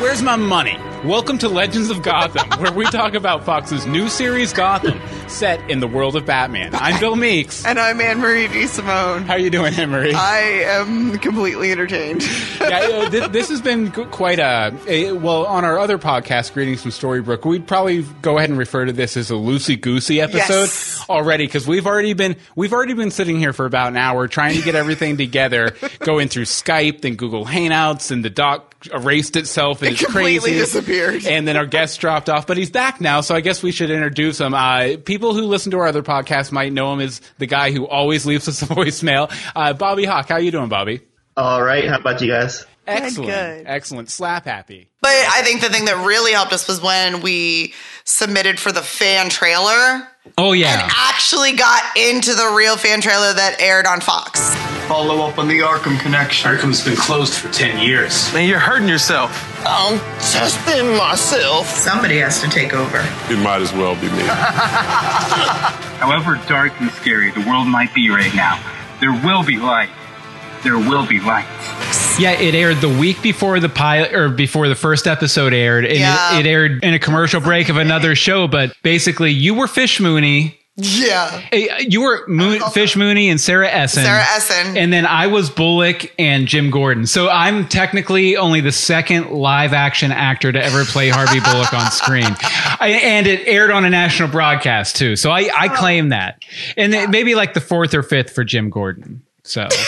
Where's 0.00 0.22
my 0.22 0.36
money? 0.36 0.78
Welcome 1.04 1.38
to 1.38 1.48
Legends 1.48 1.88
of 1.90 2.02
Gotham, 2.02 2.48
where 2.60 2.72
we 2.72 2.84
talk 2.86 3.14
about 3.14 3.44
Fox's 3.44 3.86
new 3.86 4.08
series 4.08 4.52
Gotham, 4.52 5.00
set 5.28 5.70
in 5.70 5.80
the 5.80 5.86
world 5.86 6.14
of 6.16 6.26
Batman. 6.26 6.74
I'm 6.74 6.98
Bill 7.00 7.16
Meeks. 7.16 7.64
And 7.64 7.78
I'm 7.78 8.00
Anne 8.00 8.18
Marie 8.18 8.48
DeSimone. 8.48 9.22
How 9.24 9.34
are 9.34 9.38
you 9.38 9.48
doing, 9.50 9.72
Anne 9.74 9.90
Marie? 9.90 10.12
I 10.14 10.38
am 10.66 11.18
completely 11.18 11.70
entertained. 11.72 12.22
yeah, 12.60 12.78
uh, 12.80 13.10
th- 13.10 13.30
this 13.30 13.48
has 13.48 13.60
been 13.62 13.90
quite 13.92 14.38
a, 14.38 14.74
a 14.86 15.12
well 15.12 15.46
on 15.46 15.64
our 15.64 15.78
other 15.78 15.98
podcast, 15.98 16.52
Greetings 16.54 16.82
from 16.82 16.90
Storybrooke. 16.90 17.44
We'd 17.46 17.66
probably 17.66 18.02
go 18.22 18.36
ahead 18.38 18.50
and 18.50 18.58
refer 18.58 18.84
to 18.86 18.92
this 18.92 19.16
as 19.16 19.30
a 19.30 19.34
loosey 19.34 19.80
goosey 19.80 20.20
episode 20.20 20.38
Yes. 20.64 21.04
already 21.08 21.46
because 21.46 21.66
we've 21.66 21.86
already 21.86 22.12
been 22.14 22.36
we've 22.56 22.72
already 22.74 22.94
been 22.94 23.10
sitting 23.10 23.38
here 23.38 23.52
for 23.54 23.64
about 23.66 23.88
an 23.88 23.96
hour 23.96 24.28
trying 24.28 24.56
to 24.56 24.62
get 24.62 24.74
everything 24.74 25.16
together, 25.16 25.74
going 26.00 26.28
through 26.28 26.44
Skype, 26.44 27.00
then 27.02 27.16
Google 27.16 27.44
Hangouts, 27.46 28.10
and 28.10 28.22
the 28.24 28.30
doc 28.30 28.66
erased 28.94 29.36
itself 29.36 29.82
and 29.90 29.96
it's 29.96 30.04
completely 30.04 30.50
crazy. 30.50 30.58
disappeared. 30.58 31.26
And 31.26 31.46
then 31.46 31.56
our 31.56 31.66
guest 31.78 32.00
dropped 32.00 32.28
off, 32.28 32.46
but 32.46 32.56
he's 32.56 32.70
back 32.70 33.00
now, 33.00 33.20
so 33.20 33.34
I 33.34 33.40
guess 33.40 33.62
we 33.62 33.72
should 33.72 33.90
introduce 33.90 34.40
him. 34.40 34.54
Uh, 34.54 34.96
people 35.04 35.34
who 35.34 35.42
listen 35.42 35.70
to 35.72 35.78
our 35.78 35.86
other 35.86 36.02
podcast 36.02 36.52
might 36.52 36.72
know 36.72 36.92
him 36.92 37.00
as 37.00 37.20
the 37.38 37.46
guy 37.46 37.70
who 37.70 37.86
always 37.86 38.26
leaves 38.26 38.48
us 38.48 38.62
a 38.62 38.66
voicemail. 38.74 39.32
Uh, 39.54 39.72
Bobby 39.72 40.04
Hawk, 40.04 40.28
how 40.28 40.36
you 40.38 40.50
doing, 40.50 40.68
Bobby? 40.68 41.00
All 41.36 41.62
right. 41.62 41.86
How 41.88 41.98
about 41.98 42.20
you 42.20 42.28
guys? 42.28 42.66
Excellent. 42.90 43.30
good. 43.30 43.64
Excellent. 43.66 44.10
Slap 44.10 44.44
happy. 44.44 44.88
But 45.00 45.12
I 45.12 45.42
think 45.42 45.60
the 45.60 45.68
thing 45.70 45.86
that 45.86 46.06
really 46.06 46.32
helped 46.32 46.52
us 46.52 46.66
was 46.68 46.80
when 46.82 47.20
we 47.22 47.72
submitted 48.04 48.58
for 48.58 48.72
the 48.72 48.82
fan 48.82 49.28
trailer 49.30 50.06
Oh 50.36 50.52
and 50.52 50.60
yeah. 50.60 50.88
actually 50.94 51.52
got 51.54 51.82
into 51.96 52.34
the 52.34 52.52
real 52.56 52.76
fan 52.76 53.00
trailer 53.00 53.32
that 53.32 53.60
aired 53.60 53.86
on 53.86 54.00
Fox. 54.00 54.54
Follow 54.86 55.24
up 55.26 55.38
on 55.38 55.48
the 55.48 55.60
Arkham 55.60 55.98
connection. 56.00 56.50
Arkham's 56.50 56.84
been 56.84 56.96
closed 56.96 57.34
for 57.34 57.50
10 57.52 57.78
years. 57.82 58.32
Man, 58.34 58.48
you're 58.48 58.58
hurting 58.58 58.88
yourself. 58.88 59.30
I'm 59.66 59.98
testing 60.18 60.96
myself. 60.96 61.66
Somebody 61.68 62.18
has 62.18 62.40
to 62.42 62.48
take 62.48 62.74
over. 62.74 62.98
It 63.32 63.38
might 63.42 63.62
as 63.62 63.72
well 63.72 63.94
be 63.94 64.08
me. 64.10 64.22
However 66.00 66.40
dark 66.48 66.78
and 66.80 66.90
scary 66.92 67.30
the 67.30 67.40
world 67.48 67.66
might 67.68 67.94
be 67.94 68.10
right 68.10 68.34
now, 68.34 68.60
there 69.00 69.12
will 69.12 69.44
be 69.44 69.56
light. 69.58 69.88
There 70.62 70.78
will 70.78 71.06
be 71.06 71.20
light. 71.20 71.46
Yeah, 72.18 72.32
it 72.32 72.54
aired 72.54 72.78
the 72.78 72.88
week 72.88 73.22
before 73.22 73.60
the 73.60 73.68
pilot 73.70 74.12
or 74.12 74.28
before 74.28 74.68
the 74.68 74.74
first 74.74 75.06
episode 75.06 75.54
aired. 75.54 75.86
And 75.86 75.98
Yeah. 75.98 76.36
it, 76.38 76.44
it 76.44 76.48
aired 76.50 76.84
in 76.84 76.92
a 76.92 76.98
commercial 76.98 77.40
break 77.40 77.68
of 77.70 77.76
another 77.76 78.14
show, 78.14 78.46
but 78.46 78.74
basically 78.82 79.30
you 79.30 79.54
were 79.54 79.66
Fish 79.66 80.00
Mooney. 80.00 80.58
Yeah. 80.76 81.42
Eh, 81.52 81.84
you 81.88 82.02
were 82.02 82.24
Moon, 82.28 82.60
Fish 82.72 82.96
Mooney 82.96 83.28
and 83.28 83.40
Sarah 83.40 83.68
Essen. 83.68 84.04
Sarah 84.04 84.24
Essen. 84.34 84.76
And 84.76 84.92
then 84.92 85.04
I 85.06 85.26
was 85.26 85.50
Bullock 85.50 86.12
and 86.18 86.46
Jim 86.46 86.70
Gordon. 86.70 87.06
So 87.06 87.28
I'm 87.28 87.66
technically 87.66 88.36
only 88.36 88.60
the 88.60 88.72
second 88.72 89.30
live 89.30 89.72
action 89.72 90.12
actor 90.12 90.52
to 90.52 90.62
ever 90.62 90.84
play 90.84 91.08
Harvey 91.08 91.40
Bullock 91.50 91.72
on 91.72 91.90
screen. 91.90 92.24
I, 92.80 93.00
and 93.02 93.26
it 93.26 93.46
aired 93.46 93.70
on 93.70 93.84
a 93.84 93.90
national 93.90 94.28
broadcast 94.28 94.96
too. 94.96 95.16
So 95.16 95.30
I, 95.30 95.50
I 95.54 95.68
oh. 95.70 95.76
claim 95.76 96.10
that. 96.10 96.42
And 96.76 96.92
then 96.92 97.10
maybe 97.10 97.34
like 97.34 97.54
the 97.54 97.60
fourth 97.60 97.94
or 97.94 98.02
fifth 98.02 98.30
for 98.30 98.44
Jim 98.44 98.68
Gordon. 98.70 99.22
So. 99.42 99.66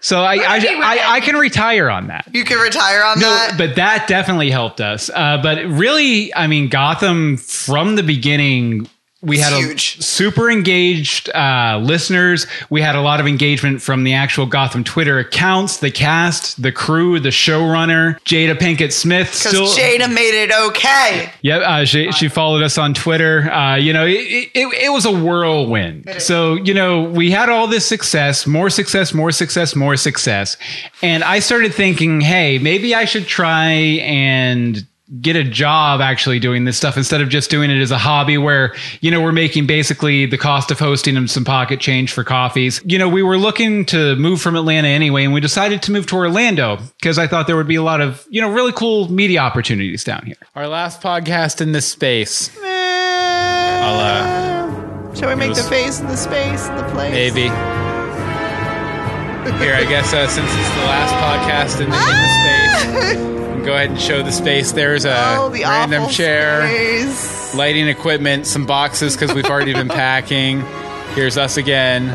So 0.00 0.22
I 0.22 0.34
I, 0.36 0.56
I 0.58 1.00
I 1.16 1.20
can 1.20 1.36
retire 1.36 1.90
on 1.90 2.08
that. 2.08 2.28
You 2.32 2.44
can 2.44 2.58
retire 2.58 3.02
on 3.04 3.18
that? 3.18 3.22
No, 3.22 3.30
that. 3.30 3.58
but 3.58 3.76
that 3.76 4.08
definitely 4.08 4.50
helped 4.50 4.80
us. 4.80 5.10
Uh, 5.10 5.38
but 5.42 5.64
really, 5.66 6.34
I 6.34 6.46
mean, 6.46 6.68
Gotham 6.68 7.36
from 7.36 7.96
the 7.96 8.02
beginning, 8.02 8.88
we 9.22 9.38
had 9.38 9.52
Huge. 9.52 9.98
a 9.98 10.02
super 10.02 10.50
engaged 10.50 11.28
uh, 11.34 11.78
listeners. 11.82 12.46
We 12.70 12.80
had 12.80 12.94
a 12.94 13.02
lot 13.02 13.20
of 13.20 13.26
engagement 13.26 13.82
from 13.82 14.04
the 14.04 14.14
actual 14.14 14.46
Gotham 14.46 14.82
Twitter 14.82 15.18
accounts, 15.18 15.76
the 15.76 15.90
cast, 15.90 16.62
the 16.62 16.72
crew, 16.72 17.20
the 17.20 17.28
showrunner, 17.28 18.18
Jada 18.20 18.56
Pinkett 18.56 18.92
Smith. 18.92 19.26
Because 19.26 19.76
Jada 19.76 20.12
made 20.12 20.42
it 20.42 20.50
okay. 20.68 21.30
Yeah, 21.42 21.58
uh, 21.58 21.84
she, 21.84 22.10
she 22.12 22.28
followed 22.28 22.62
us 22.62 22.78
on 22.78 22.94
Twitter. 22.94 23.50
Uh, 23.50 23.76
you 23.76 23.92
know, 23.92 24.06
it, 24.06 24.50
it, 24.54 24.84
it 24.84 24.92
was 24.92 25.04
a 25.04 25.12
whirlwind. 25.12 26.08
So, 26.18 26.54
you 26.54 26.72
know, 26.72 27.02
we 27.02 27.30
had 27.30 27.50
all 27.50 27.66
this 27.66 27.86
success, 27.86 28.46
more 28.46 28.70
success, 28.70 29.12
more 29.12 29.32
success, 29.32 29.76
more 29.76 29.96
success. 29.96 30.56
And 31.02 31.22
I 31.24 31.40
started 31.40 31.74
thinking, 31.74 32.22
hey, 32.22 32.58
maybe 32.58 32.94
I 32.94 33.04
should 33.04 33.26
try 33.26 33.68
and 33.70 34.86
get 35.20 35.34
a 35.34 35.42
job 35.42 36.00
actually 36.00 36.38
doing 36.38 36.64
this 36.66 36.76
stuff 36.76 36.96
instead 36.96 37.20
of 37.20 37.28
just 37.28 37.50
doing 37.50 37.68
it 37.68 37.80
as 37.80 37.90
a 37.90 37.98
hobby 37.98 38.38
where, 38.38 38.74
you 39.00 39.10
know, 39.10 39.20
we're 39.20 39.32
making 39.32 39.66
basically 39.66 40.24
the 40.26 40.38
cost 40.38 40.70
of 40.70 40.78
hosting 40.78 41.16
and 41.16 41.28
some 41.28 41.44
pocket 41.44 41.80
change 41.80 42.12
for 42.12 42.22
coffees. 42.22 42.80
You 42.84 42.96
know, 42.98 43.08
we 43.08 43.22
were 43.22 43.36
looking 43.36 43.84
to 43.86 44.14
move 44.16 44.40
from 44.40 44.54
Atlanta 44.54 44.86
anyway, 44.86 45.24
and 45.24 45.32
we 45.32 45.40
decided 45.40 45.82
to 45.82 45.90
move 45.92 46.06
to 46.08 46.16
Orlando 46.16 46.78
because 47.00 47.18
I 47.18 47.26
thought 47.26 47.48
there 47.48 47.56
would 47.56 47.66
be 47.66 47.74
a 47.74 47.82
lot 47.82 48.00
of, 48.00 48.24
you 48.30 48.40
know, 48.40 48.52
really 48.52 48.70
cool 48.72 49.10
media 49.10 49.40
opportunities 49.40 50.04
down 50.04 50.22
here. 50.26 50.36
Our 50.54 50.68
last 50.68 51.00
podcast 51.00 51.60
in 51.60 51.72
this 51.72 51.86
space. 51.86 52.56
I'll, 52.62 53.98
uh, 53.98 55.14
Shall 55.16 55.28
we 55.28 55.34
make 55.34 55.48
was- 55.48 55.62
the 55.64 55.68
face 55.68 55.98
in 55.98 56.06
the 56.06 56.16
space 56.16 56.68
and 56.68 56.78
the 56.78 56.84
place? 56.92 57.10
maybe. 57.12 57.50
Here, 59.58 59.74
I 59.74 59.84
guess 59.88 60.12
uh, 60.14 60.28
since 60.28 60.48
it's 60.48 60.70
the 60.74 60.84
last 60.84 61.12
podcast 61.14 61.80
in 61.82 61.90
the, 61.90 61.96
in 61.96 62.06
the 62.06 62.28
space, 63.16 63.16
we 63.34 63.39
can 63.60 63.66
go 63.66 63.74
ahead 63.74 63.90
and 63.90 64.00
show 64.00 64.22
the 64.22 64.32
space. 64.32 64.72
There's 64.72 65.04
a 65.04 65.36
Oh, 65.36 65.50
the 65.50 65.62
random 65.64 66.08
chair, 66.08 66.66
space. 66.66 67.54
lighting 67.54 67.88
equipment, 67.88 68.46
some 68.46 68.64
boxes 68.66 69.14
because 69.16 69.34
we've 69.34 69.44
already 69.46 69.72
been 69.74 69.88
packing. 69.90 70.60
Here's 71.14 71.36
us 71.36 71.56
again. 71.58 72.08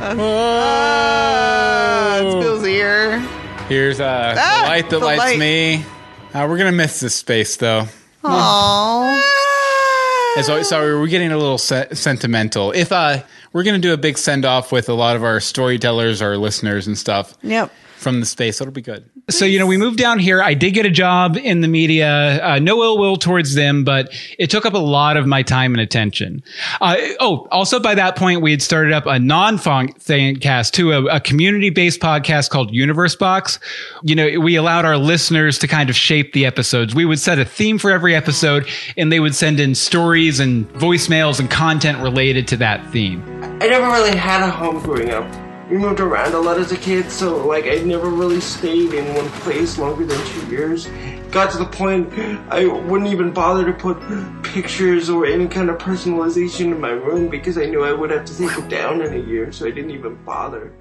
Ah, 0.88 2.18
it's 2.20 2.36
Bill's 2.36 2.66
ear. 2.66 3.20
Here's 3.70 4.00
uh, 4.00 4.36
Ah, 4.38 4.62
the 4.64 4.68
light 4.70 4.90
that 4.90 5.00
the 5.00 5.06
lights 5.06 5.20
light. 5.20 5.40
me. 5.40 5.86
Uh, 6.34 6.48
we're 6.50 6.58
gonna 6.58 6.72
miss 6.72 7.00
this 7.00 7.14
space 7.16 7.58
though. 7.58 7.88
Aww. 8.24 9.22
As 10.38 10.50
always, 10.50 10.68
sorry, 10.68 11.00
we're 11.00 11.08
getting 11.08 11.32
a 11.32 11.38
little 11.38 11.58
se- 11.58 11.90
sentimental. 11.94 12.72
If 12.72 12.92
uh, 12.92 13.22
we're 13.54 13.64
gonna 13.64 13.80
do 13.80 13.94
a 13.94 13.98
big 13.98 14.18
send 14.18 14.46
off 14.46 14.72
with 14.72 14.90
a 14.90 14.94
lot 14.94 15.16
of 15.16 15.24
our 15.24 15.40
storytellers, 15.40 16.22
our 16.22 16.38
listeners, 16.38 16.88
and 16.88 16.98
stuff 16.98 17.36
Yep. 17.44 17.72
from 17.98 18.20
the 18.20 18.26
space, 18.26 18.60
it'll 18.62 18.74
be 18.74 18.82
good. 18.82 19.10
So, 19.28 19.44
you 19.46 19.58
know, 19.58 19.66
we 19.66 19.78
moved 19.78 19.98
down 19.98 20.20
here. 20.20 20.42
I 20.42 20.54
did 20.54 20.76
get 20.76 20.86
a 20.86 20.92
job 20.92 21.36
in 21.36 21.62
the 21.62 21.68
media. 21.68 22.44
Uh, 22.44 22.60
no 22.60 22.84
ill 22.84 23.00
will 23.00 23.16
towards 23.16 23.56
them, 23.56 23.84
but 23.84 24.14
it 24.38 24.52
took 24.52 24.68
up 24.68 24.74
a 24.74 24.80
lot 24.80 25.18
of 25.18 25.26
my 25.26 25.42
time 25.42 25.74
and 25.74 25.82
attention. 25.82 26.44
Uh, 26.80 26.96
oh, 27.20 27.48
also 27.50 27.80
by 27.80 27.96
that 27.96 28.16
point, 28.16 28.42
we 28.42 28.52
had 28.52 28.62
started 28.62 28.94
up 28.94 29.08
a 29.08 29.18
non-funk 29.18 30.00
cast 30.42 30.76
too, 30.76 30.92
a, 30.92 31.06
a 31.06 31.20
community 31.20 31.72
based 31.72 32.00
podcast 32.00 32.52
called 32.52 32.72
Universe 32.72 33.16
Box. 33.16 33.58
You 34.04 34.16
know, 34.16 34.40
we 34.40 34.58
allowed 34.58 34.86
our 34.86 34.98
listeners 34.98 35.58
to 35.60 35.68
kind 35.68 35.90
of 35.90 35.96
shape 35.96 36.34
the 36.34 36.46
episodes. 36.46 36.94
We 36.94 37.06
would 37.06 37.20
set 37.20 37.40
a 37.40 37.46
theme 37.46 37.80
for 37.80 37.90
every 37.90 38.16
episode, 38.16 38.68
and 38.96 39.12
they 39.12 39.20
would 39.20 39.34
send 39.34 39.60
in 39.60 39.74
stories 39.74 40.40
and 40.40 40.72
voicemails 40.74 41.40
and 41.40 41.50
content 41.50 41.98
related 41.98 42.48
to 42.50 42.58
that 42.58 42.86
theme. 42.92 43.24
I 43.62 43.68
never 43.68 43.88
really 43.88 44.16
had 44.16 44.44
a 44.44 44.52
home 44.52 44.84
growing 44.84 45.10
up. 45.10 45.45
We 45.70 45.78
moved 45.78 46.00
around 46.00 46.36
a 46.36 46.40
lot 46.40 46.60
as 46.60 46.72
a 46.72 46.78
kid, 46.78 47.10
so 47.10 47.48
like 47.48 47.66
I 47.66 47.78
never 47.80 48.10
really 48.10 48.40
stayed 48.40 48.94
in 48.94 49.16
one 49.16 49.28
place 49.42 49.80
longer 49.80 50.06
than 50.06 50.24
two 50.28 50.46
years. 50.48 50.88
Got 51.32 51.52
to 51.54 51.58
the 51.58 51.66
point 51.66 52.14
I 52.50 52.68
wouldn't 52.68 53.10
even 53.10 53.32
bother 53.32 53.66
to 53.66 53.74
put 53.74 53.98
pictures 54.44 55.10
or 55.10 55.26
any 55.26 55.48
kind 55.48 55.72
of 55.72 55.80
personalization 55.80 56.66
in 56.66 56.80
my 56.80 56.92
room 56.92 57.30
because 57.30 57.58
I 57.58 57.66
knew 57.66 57.84
I 57.84 57.94
would 57.94 58.12
have 58.12 58.26
to 58.26 58.38
take 58.38 58.56
it 58.56 58.70
down 58.70 59.02
in 59.02 59.16
a 59.16 59.28
year, 59.28 59.52
so 59.52 59.66
I 59.66 59.72
didn't 59.72 59.90
even 59.90 60.16
bother. 60.24 60.72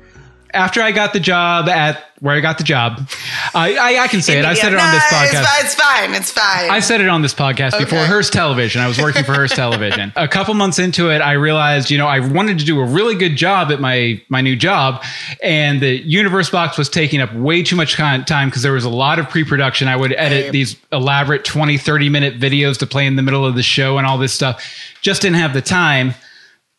After 0.55 0.81
I 0.81 0.93
got 0.93 1.13
the 1.13 1.21
job 1.21 1.69
at 1.69 2.03
where 2.21 2.35
I 2.35 2.41
got 2.41 2.59
the 2.59 2.65
job, 2.65 3.09
I, 3.55 3.77
I, 3.77 4.05
I 4.05 4.09
can 4.09 4.23
say 4.23 4.39
it. 4.39 4.45
I 4.45 4.55
said 4.55 4.73
it 4.73 4.79
on 4.79 4.93
this 4.93 5.03
podcast. 5.05 5.65
It's 5.65 5.75
fine. 5.75 6.15
It's 6.15 6.31
fine. 6.31 6.71
I 6.71 6.81
said 6.81 7.01
it 7.01 7.09
on 7.09 7.23
this 7.23 7.35
podcast 7.35 7.79
before 7.79 7.99
Hearst 7.99 8.33
Television. 8.33 8.81
I 8.81 8.89
was 8.89 8.99
working 8.99 9.25
for 9.25 9.35
Hearst 9.35 9.55
Television. 9.57 10.13
A 10.17 10.29
couple 10.29 10.55
months 10.55 10.79
into 10.79 11.11
it, 11.11 11.21
I 11.21 11.33
realized, 11.33 11.91
you 11.91 11.99
know, 11.99 12.07
I 12.07 12.21
wanted 12.21 12.59
to 12.61 12.65
do 12.65 12.81
a 12.81 12.85
really 12.85 13.15
good 13.15 13.37
job 13.37 13.71
at 13.73 13.81
my 13.81 14.23
my 14.29 14.41
new 14.41 14.57
job, 14.57 15.05
and 15.43 15.81
the 15.83 15.99
Universe 16.07 16.51
Box 16.51 16.79
was 16.79 16.89
taking 16.89 17.21
up 17.21 17.35
way 17.35 17.63
too 17.63 17.77
much 17.77 17.95
time 17.95 18.49
because 18.49 18.63
there 18.63 18.73
was 18.73 18.85
a 18.85 18.91
lot 18.91 19.19
of 19.19 19.29
pre-production. 19.29 19.89
I 19.89 19.97
would 19.97 20.13
edit 20.13 20.53
these 20.53 20.77
elaborate 20.93 21.45
20, 21.45 21.77
30 21.79 22.09
minute 22.09 22.39
videos 22.39 22.79
to 22.79 22.87
play 22.87 23.07
in 23.07 23.17
the 23.17 23.23
middle 23.23 23.45
of 23.45 23.55
the 23.57 23.63
show 23.63 23.99
and 23.99 24.07
all 24.07 24.19
this 24.19 24.33
stuff. 24.33 24.65
Just 25.03 25.23
didn't 25.23 25.37
have 25.37 25.53
the 25.53 25.63
time. 25.63 26.15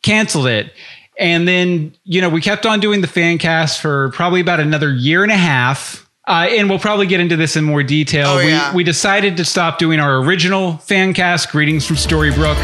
Canceled 0.02 0.46
it. 0.46 0.72
And 1.18 1.48
then, 1.48 1.94
you 2.04 2.20
know, 2.20 2.28
we 2.28 2.40
kept 2.40 2.66
on 2.66 2.80
doing 2.80 3.00
the 3.00 3.06
fan 3.06 3.38
cast 3.38 3.80
for 3.80 4.10
probably 4.10 4.40
about 4.40 4.60
another 4.60 4.92
year 4.92 5.22
and 5.22 5.32
a 5.32 5.36
half. 5.36 6.08
Uh, 6.28 6.48
and 6.50 6.68
we'll 6.68 6.78
probably 6.80 7.06
get 7.06 7.20
into 7.20 7.36
this 7.36 7.56
in 7.56 7.62
more 7.64 7.82
detail. 7.84 8.30
Oh, 8.30 8.36
we, 8.38 8.48
yeah. 8.48 8.74
we 8.74 8.82
decided 8.84 9.36
to 9.36 9.44
stop 9.44 9.78
doing 9.78 10.00
our 10.00 10.16
original 10.18 10.76
fan 10.78 11.14
cast, 11.14 11.50
Greetings 11.52 11.86
from 11.86 11.94
Storybrooke. 11.96 12.60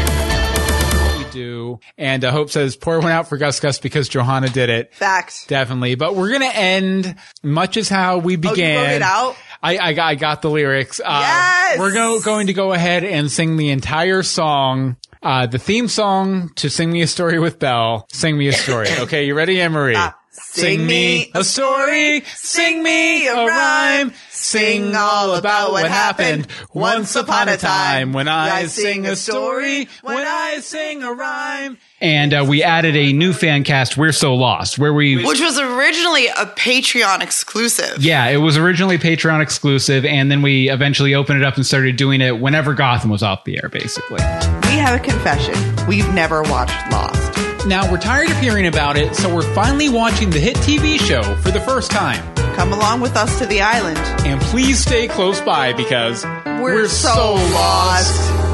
We 1.17 1.31
do, 1.31 1.79
and 1.97 2.25
uh, 2.25 2.31
Hope 2.31 2.49
says 2.49 2.75
pour 2.75 2.99
one 2.99 3.11
out 3.13 3.29
for 3.29 3.37
Gus 3.37 3.59
Gus 3.61 3.79
because 3.79 4.09
Johanna 4.09 4.49
did 4.49 4.69
it. 4.69 4.93
Fact. 4.93 5.47
Definitely, 5.47 5.95
but 5.95 6.13
we're 6.15 6.31
gonna 6.31 6.45
end 6.53 7.15
much 7.41 7.77
as 7.77 7.87
how 7.87 8.17
we 8.17 8.33
Oh, 8.33 8.35
you 8.35 8.37
began. 8.49 8.83
wrote 8.83 8.91
it 8.97 9.01
out? 9.01 9.35
I, 9.63 9.77
I, 9.77 9.93
got- 9.93 10.07
I 10.07 10.15
got 10.15 10.41
the 10.41 10.49
lyrics. 10.49 10.99
Uh, 10.99 11.19
Yes! 11.21 11.79
We're 11.79 11.93
go, 11.93 12.19
going 12.19 12.47
to 12.47 12.53
go 12.53 12.73
ahead 12.73 13.05
and 13.05 13.31
sing 13.31 13.55
the 13.55 13.69
entire 13.69 14.21
song. 14.23 14.97
Uh, 15.23 15.45
the 15.47 15.57
theme 15.57 15.87
song 15.87 16.49
to 16.55 16.69
Sing 16.69 16.91
Me 16.91 17.01
a 17.01 17.07
Story 17.07 17.39
with 17.39 17.57
Belle. 17.57 18.05
Sing 18.11 18.37
me 18.37 18.49
a 18.49 18.53
story. 18.53 18.87
Okay, 18.99 19.25
you 19.25 19.35
ready, 19.35 19.59
Anne 19.61 19.71
Marie? 19.71 19.95
Ah, 19.97 20.17
Sing 20.35 20.85
me 20.85 21.29
a 21.35 21.43
story. 21.43 22.21
Sing 22.35 22.81
me 22.81 23.27
a 23.27 23.35
rhyme. 23.35 24.11
Sing 24.31 24.95
all 24.95 25.35
about 25.35 25.71
what 25.71 25.87
happened 25.87 26.47
once 26.73 27.15
upon 27.15 27.49
a 27.49 27.57
time. 27.57 28.13
When 28.13 28.27
I 28.27 28.65
sing 28.65 29.05
a 29.05 29.15
story. 29.15 29.87
When 30.01 30.25
I 30.25 30.59
sing 30.59 31.03
a 31.03 31.13
rhyme. 31.13 31.77
And 32.01 32.33
uh, 32.33 32.45
we 32.47 32.63
added 32.63 32.95
a 32.95 33.13
new 33.13 33.31
fan 33.31 33.63
cast, 33.63 33.95
We're 33.95 34.11
So 34.11 34.33
Lost, 34.33 34.79
where 34.79 34.93
we. 34.93 35.23
Which 35.23 35.39
was 35.39 35.59
originally 35.59 36.27
a 36.27 36.47
Patreon 36.47 37.21
exclusive. 37.21 38.03
Yeah, 38.03 38.27
it 38.27 38.37
was 38.37 38.57
originally 38.57 38.97
Patreon 38.97 39.39
exclusive, 39.39 40.03
and 40.03 40.31
then 40.31 40.41
we 40.41 40.69
eventually 40.69 41.13
opened 41.13 41.41
it 41.41 41.45
up 41.45 41.57
and 41.57 41.65
started 41.65 41.95
doing 41.95 42.21
it 42.21 42.39
whenever 42.39 42.73
Gotham 42.73 43.11
was 43.11 43.21
off 43.21 43.43
the 43.43 43.57
air, 43.61 43.69
basically. 43.69 44.17
We 44.63 44.79
have 44.79 44.99
a 44.99 45.03
confession. 45.03 45.55
We've 45.87 46.11
never 46.11 46.41
watched 46.41 46.91
Lost. 46.91 47.52
Now 47.65 47.89
we're 47.89 47.97
tired 47.97 48.29
of 48.29 48.37
hearing 48.39 48.67
about 48.67 48.97
it, 48.97 49.15
so 49.15 49.33
we're 49.33 49.53
finally 49.55 49.87
watching 49.87 50.29
the 50.29 50.39
hit 50.39 50.57
TV 50.57 50.99
show 50.99 51.23
for 51.37 51.49
the 51.49 51.61
first 51.61 51.91
time. 51.91 52.21
Come 52.55 52.73
along 52.73 52.99
with 52.99 53.15
us 53.15 53.39
to 53.39 53.45
the 53.45 53.61
island. 53.61 53.97
And 54.27 54.41
please 54.41 54.79
stay 54.79 55.07
close 55.07 55.39
by 55.39 55.71
because 55.71 56.25
We're, 56.45 56.89
so, 56.89 57.35
lost. 57.35 58.52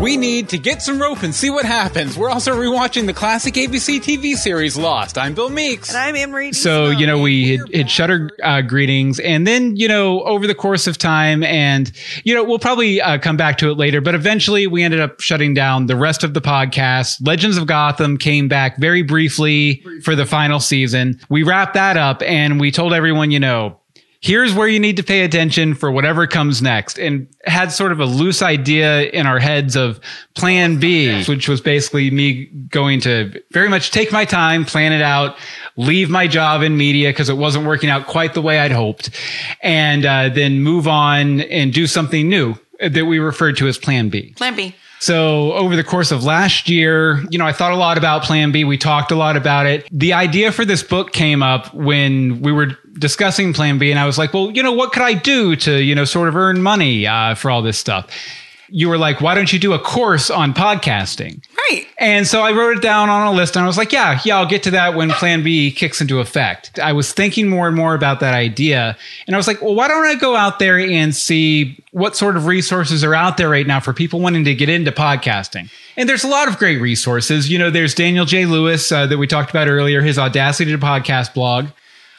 We 0.00 0.18
need 0.18 0.50
to 0.50 0.58
get 0.58 0.82
some 0.82 1.00
rope 1.00 1.22
and 1.22 1.34
see 1.34 1.48
what 1.48 1.64
happens. 1.64 2.18
We're 2.18 2.28
also 2.28 2.52
rewatching 2.54 3.06
the 3.06 3.14
classic 3.14 3.54
ABC 3.54 4.00
TV 4.00 4.34
series 4.34 4.76
Lost. 4.76 5.16
I'm 5.16 5.32
Bill 5.32 5.48
Meeks. 5.48 5.88
And 5.88 5.96
I'm 6.18 6.30
Marie. 6.30 6.52
so 6.52 6.90
you 6.90 7.06
know 7.06 7.18
we 7.20 7.56
had, 7.56 7.74
had 7.74 7.90
shutter 7.90 8.30
uh, 8.42 8.60
greetings 8.60 9.18
and 9.18 9.46
then 9.46 9.76
you 9.76 9.88
know 9.88 10.20
over 10.24 10.46
the 10.46 10.54
course 10.54 10.86
of 10.86 10.98
time 10.98 11.42
and 11.42 11.90
you 12.22 12.34
know 12.34 12.44
we'll 12.44 12.58
probably 12.58 13.00
uh, 13.00 13.16
come 13.18 13.38
back 13.38 13.56
to 13.58 13.70
it 13.70 13.78
later 13.78 14.00
but 14.02 14.14
eventually 14.14 14.66
we 14.66 14.82
ended 14.82 15.00
up 15.00 15.20
shutting 15.20 15.54
down 15.54 15.86
the 15.86 15.96
rest 15.96 16.22
of 16.22 16.34
the 16.34 16.40
podcast 16.40 17.26
legends 17.26 17.56
of 17.56 17.66
gotham 17.66 18.18
came 18.18 18.46
back 18.46 18.78
very 18.78 19.02
briefly 19.02 19.82
for 20.02 20.14
the 20.14 20.26
final 20.26 20.60
season 20.60 21.18
we 21.30 21.42
wrapped 21.42 21.74
that 21.74 21.96
up 21.96 22.22
and 22.22 22.60
we 22.60 22.70
told 22.70 22.92
everyone 22.92 23.30
you 23.30 23.40
know 23.40 23.78
here's 24.24 24.54
where 24.54 24.66
you 24.66 24.80
need 24.80 24.96
to 24.96 25.02
pay 25.02 25.22
attention 25.22 25.74
for 25.74 25.90
whatever 25.90 26.26
comes 26.26 26.62
next 26.62 26.98
and 26.98 27.28
had 27.44 27.70
sort 27.70 27.92
of 27.92 28.00
a 28.00 28.06
loose 28.06 28.40
idea 28.40 29.02
in 29.10 29.26
our 29.26 29.38
heads 29.38 29.76
of 29.76 30.00
plan 30.32 30.80
B, 30.80 31.22
which 31.24 31.46
was 31.46 31.60
basically 31.60 32.10
me 32.10 32.46
going 32.70 33.00
to 33.02 33.38
very 33.52 33.68
much 33.68 33.90
take 33.90 34.12
my 34.12 34.24
time, 34.24 34.64
plan 34.64 34.94
it 34.94 35.02
out, 35.02 35.36
leave 35.76 36.08
my 36.08 36.26
job 36.26 36.62
in 36.62 36.74
media 36.74 37.10
because 37.10 37.28
it 37.28 37.36
wasn't 37.36 37.66
working 37.66 37.90
out 37.90 38.06
quite 38.06 38.32
the 38.32 38.40
way 38.40 38.58
I'd 38.60 38.72
hoped, 38.72 39.10
and 39.62 40.06
uh, 40.06 40.30
then 40.30 40.62
move 40.62 40.88
on 40.88 41.42
and 41.42 41.70
do 41.70 41.86
something 41.86 42.26
new 42.26 42.54
that 42.80 43.04
we 43.04 43.18
referred 43.18 43.58
to 43.58 43.68
as 43.68 43.76
plan 43.76 44.08
B. 44.08 44.32
Plan 44.36 44.56
B. 44.56 44.74
So 45.04 45.52
over 45.52 45.76
the 45.76 45.84
course 45.84 46.12
of 46.12 46.24
last 46.24 46.66
year, 46.66 47.22
you 47.28 47.38
know, 47.38 47.46
I 47.46 47.52
thought 47.52 47.72
a 47.72 47.76
lot 47.76 47.98
about 47.98 48.22
Plan 48.22 48.52
B. 48.52 48.64
We 48.64 48.78
talked 48.78 49.10
a 49.10 49.14
lot 49.14 49.36
about 49.36 49.66
it. 49.66 49.86
The 49.92 50.14
idea 50.14 50.50
for 50.50 50.64
this 50.64 50.82
book 50.82 51.12
came 51.12 51.42
up 51.42 51.74
when 51.74 52.40
we 52.40 52.52
were 52.52 52.78
discussing 52.94 53.52
Plan 53.52 53.76
B, 53.76 53.90
and 53.90 54.00
I 54.00 54.06
was 54.06 54.16
like, 54.16 54.32
well, 54.32 54.50
you 54.52 54.62
know, 54.62 54.72
what 54.72 54.92
could 54.92 55.02
I 55.02 55.12
do 55.12 55.56
to, 55.56 55.82
you 55.82 55.94
know, 55.94 56.06
sort 56.06 56.28
of 56.28 56.36
earn 56.36 56.62
money 56.62 57.06
uh, 57.06 57.34
for 57.34 57.50
all 57.50 57.60
this 57.60 57.76
stuff? 57.76 58.06
You 58.76 58.88
were 58.88 58.98
like, 58.98 59.20
why 59.20 59.36
don't 59.36 59.52
you 59.52 59.60
do 59.60 59.72
a 59.72 59.78
course 59.78 60.30
on 60.30 60.52
podcasting? 60.52 61.44
Right. 61.70 61.86
And 61.96 62.26
so 62.26 62.42
I 62.42 62.50
wrote 62.50 62.78
it 62.78 62.82
down 62.82 63.08
on 63.08 63.28
a 63.28 63.32
list 63.32 63.54
and 63.54 63.62
I 63.62 63.68
was 63.68 63.78
like, 63.78 63.92
yeah, 63.92 64.18
yeah, 64.24 64.36
I'll 64.36 64.48
get 64.48 64.64
to 64.64 64.72
that 64.72 64.96
when 64.96 65.10
Plan 65.10 65.44
B 65.44 65.70
kicks 65.70 66.00
into 66.00 66.18
effect. 66.18 66.80
I 66.80 66.92
was 66.92 67.12
thinking 67.12 67.48
more 67.48 67.68
and 67.68 67.76
more 67.76 67.94
about 67.94 68.18
that 68.18 68.34
idea. 68.34 68.96
And 69.28 69.36
I 69.36 69.38
was 69.38 69.46
like, 69.46 69.62
well, 69.62 69.76
why 69.76 69.86
don't 69.86 70.04
I 70.04 70.16
go 70.16 70.34
out 70.34 70.58
there 70.58 70.76
and 70.76 71.14
see 71.14 71.80
what 71.92 72.16
sort 72.16 72.36
of 72.36 72.46
resources 72.46 73.04
are 73.04 73.14
out 73.14 73.36
there 73.36 73.48
right 73.48 73.66
now 73.66 73.78
for 73.78 73.92
people 73.92 74.18
wanting 74.18 74.44
to 74.44 74.54
get 74.56 74.68
into 74.68 74.90
podcasting? 74.90 75.70
And 75.96 76.08
there's 76.08 76.24
a 76.24 76.28
lot 76.28 76.48
of 76.48 76.58
great 76.58 76.80
resources. 76.80 77.48
You 77.48 77.60
know, 77.60 77.70
there's 77.70 77.94
Daniel 77.94 78.24
J. 78.24 78.44
Lewis 78.44 78.90
uh, 78.90 79.06
that 79.06 79.18
we 79.18 79.28
talked 79.28 79.50
about 79.50 79.68
earlier, 79.68 80.02
his 80.02 80.18
Audacity 80.18 80.72
to 80.72 80.78
Podcast 80.78 81.32
blog. 81.32 81.66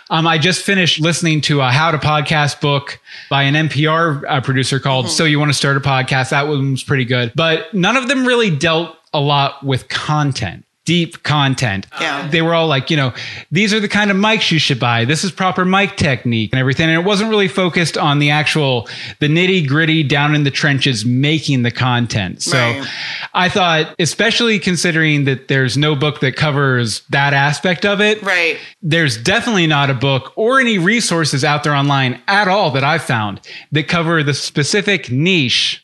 Um, 0.10 0.28
I 0.28 0.38
just 0.38 0.64
finished 0.64 1.00
listening 1.00 1.42
to 1.42 1.62
a 1.62 1.72
How 1.72 1.90
to 1.90 1.98
Podcast 1.98 2.62
book 2.62 3.00
by 3.30 3.44
an 3.44 3.56
NPR 3.56 4.24
uh, 4.28 4.42
producer 4.42 4.80
called 4.80 5.10
So 5.10 5.26
You 5.26 5.40
Want 5.40 5.50
to 5.50 5.54
Start 5.54 5.78
a 5.78 5.80
Podcast. 5.80 6.30
That 6.30 6.48
one 6.48 6.72
was 6.72 6.84
pretty 6.84 7.06
good. 7.06 7.34
But 7.36 7.74
none 7.74 7.98
of 7.98 8.08
them 8.08 8.26
really 8.26 8.56
dealt 8.56 8.96
a 9.14 9.20
lot 9.20 9.64
with 9.64 9.88
content. 9.90 10.64
Deep 10.86 11.24
content. 11.24 11.88
Yeah. 12.00 12.28
They 12.28 12.42
were 12.42 12.54
all 12.54 12.68
like, 12.68 12.90
you 12.92 12.98
know, 12.98 13.12
these 13.52 13.74
are 13.74 13.80
the 13.80 13.88
kind 13.88 14.12
of 14.12 14.18
mics 14.18 14.52
you 14.52 14.60
should 14.60 14.80
buy. 14.80 15.04
This 15.06 15.24
is 15.24 15.32
proper 15.32 15.66
mic 15.66 15.98
technique 15.98 16.52
and 16.54 16.60
everything. 16.60 16.90
And 16.90 17.00
it 17.02 17.06
wasn't 17.06 17.30
really 17.32 17.48
focused 17.48 17.98
on 17.98 18.20
the 18.20 18.30
actual, 18.30 18.88
the 19.20 19.28
nitty 19.28 19.68
gritty 19.68 20.04
down 20.04 20.36
in 20.36 20.44
the 20.44 20.52
trenches 20.52 21.04
making 21.04 21.64
the 21.64 21.72
content. 21.72 22.44
So 22.44 22.58
Right. 22.58 22.88
I 23.34 23.50
thought, 23.50 23.96
especially 24.00 24.60
considering 24.60 25.26
that 25.26 25.48
there's 25.48 25.76
no 25.76 25.96
book 25.96 26.20
that 26.22 26.36
covers 26.36 27.02
that 27.10 27.34
aspect 27.34 27.86
of 27.86 28.00
it 28.00 28.22
Right. 28.22 28.58
there's 28.82 29.18
definitely 29.18 29.68
not 29.68 29.90
a 29.90 29.94
book 29.96 30.34
or 30.36 30.60
any 30.60 30.78
resources 30.78 31.44
out 31.44 31.64
there 31.64 31.74
online 31.74 32.22
at 32.28 32.48
all 32.48 32.70
that 32.72 32.84
I've 32.84 33.04
found 33.04 33.42
that 33.72 33.88
cover 33.88 34.22
the 34.24 34.34
specific 34.34 35.10
niche 35.12 35.82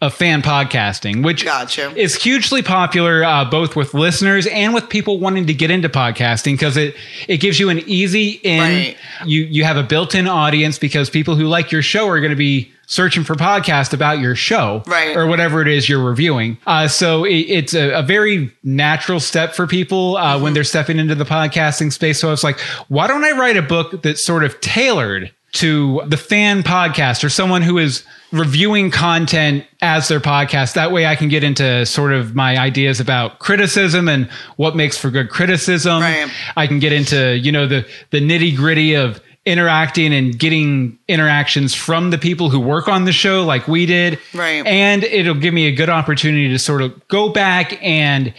of 0.00 0.14
fan 0.14 0.40
podcasting, 0.40 1.22
which 1.22 1.44
Gotcha. 1.44 1.92
is 1.94 2.14
hugely 2.14 2.62
popular 2.62 3.22
uh, 3.22 3.44
both 3.44 3.76
with 3.76 3.92
listeners 3.92 4.46
and 4.46 4.72
with 4.72 4.88
people 4.88 5.18
wanting 5.20 5.46
to 5.46 5.54
get 5.54 5.70
into 5.70 5.88
podcasting 5.90 6.54
because 6.54 6.76
it 6.78 6.94
it 7.28 7.36
gives 7.38 7.60
you 7.60 7.68
an 7.68 7.80
easy 7.80 8.40
in. 8.42 8.60
Right. 8.60 8.96
You 9.26 9.42
you 9.42 9.64
have 9.64 9.76
a 9.76 9.82
built-in 9.82 10.26
audience 10.26 10.78
because 10.78 11.10
people 11.10 11.34
who 11.36 11.44
like 11.44 11.70
your 11.70 11.82
show 11.82 12.08
are 12.08 12.18
going 12.20 12.30
to 12.30 12.36
be 12.36 12.72
searching 12.86 13.22
for 13.22 13.34
podcast 13.36 13.92
about 13.92 14.18
your 14.18 14.34
show 14.34 14.82
Right. 14.86 15.16
or 15.16 15.26
whatever 15.28 15.62
it 15.62 15.68
is 15.68 15.88
you're 15.88 16.02
reviewing. 16.02 16.58
Uh, 16.66 16.88
so 16.88 17.22
it, 17.24 17.34
it's 17.48 17.72
a, 17.74 17.90
a 17.92 18.02
very 18.02 18.50
natural 18.64 19.20
step 19.20 19.54
for 19.54 19.66
people 19.68 20.16
uh, 20.16 20.34
Mm-hmm. 20.34 20.42
when 20.42 20.54
they're 20.54 20.64
stepping 20.64 20.98
into 20.98 21.14
the 21.14 21.24
podcasting 21.24 21.92
space. 21.92 22.18
So 22.18 22.26
I 22.28 22.30
was 22.32 22.42
like, 22.42 22.58
why 22.88 23.06
don't 23.06 23.22
I 23.24 23.30
write 23.32 23.56
a 23.56 23.62
book 23.62 24.02
that's 24.02 24.24
sort 24.24 24.42
of 24.42 24.60
tailored 24.60 25.32
to 25.52 26.02
the 26.06 26.16
fan 26.16 26.62
podcast 26.62 27.24
or 27.24 27.28
someone 27.28 27.62
who 27.62 27.78
is 27.78 28.04
reviewing 28.32 28.90
content 28.90 29.64
as 29.82 30.08
their 30.08 30.20
podcast. 30.20 30.74
That 30.74 30.92
way 30.92 31.06
I 31.06 31.16
can 31.16 31.28
get 31.28 31.42
into 31.42 31.84
sort 31.86 32.12
of 32.12 32.34
my 32.34 32.56
ideas 32.56 33.00
about 33.00 33.38
criticism 33.40 34.08
and 34.08 34.30
what 34.56 34.76
makes 34.76 34.96
for 34.96 35.10
good 35.10 35.30
criticism. 35.30 36.02
Right. 36.02 36.30
I 36.56 36.66
can 36.66 36.78
get 36.78 36.92
into, 36.92 37.36
you 37.36 37.50
know, 37.50 37.66
the 37.66 37.86
the 38.10 38.20
nitty 38.20 38.56
gritty 38.56 38.94
of 38.94 39.20
interacting 39.46 40.12
and 40.12 40.38
getting 40.38 40.98
interactions 41.08 41.74
from 41.74 42.10
the 42.10 42.18
people 42.18 42.50
who 42.50 42.60
work 42.60 42.88
on 42.88 43.04
the 43.04 43.12
show 43.12 43.44
like 43.44 43.66
we 43.66 43.86
did. 43.86 44.18
Right. 44.34 44.64
And 44.66 45.02
it'll 45.02 45.34
give 45.34 45.54
me 45.54 45.66
a 45.66 45.72
good 45.72 45.88
opportunity 45.88 46.48
to 46.48 46.58
sort 46.58 46.82
of 46.82 47.08
go 47.08 47.30
back 47.30 47.82
and 47.82 48.34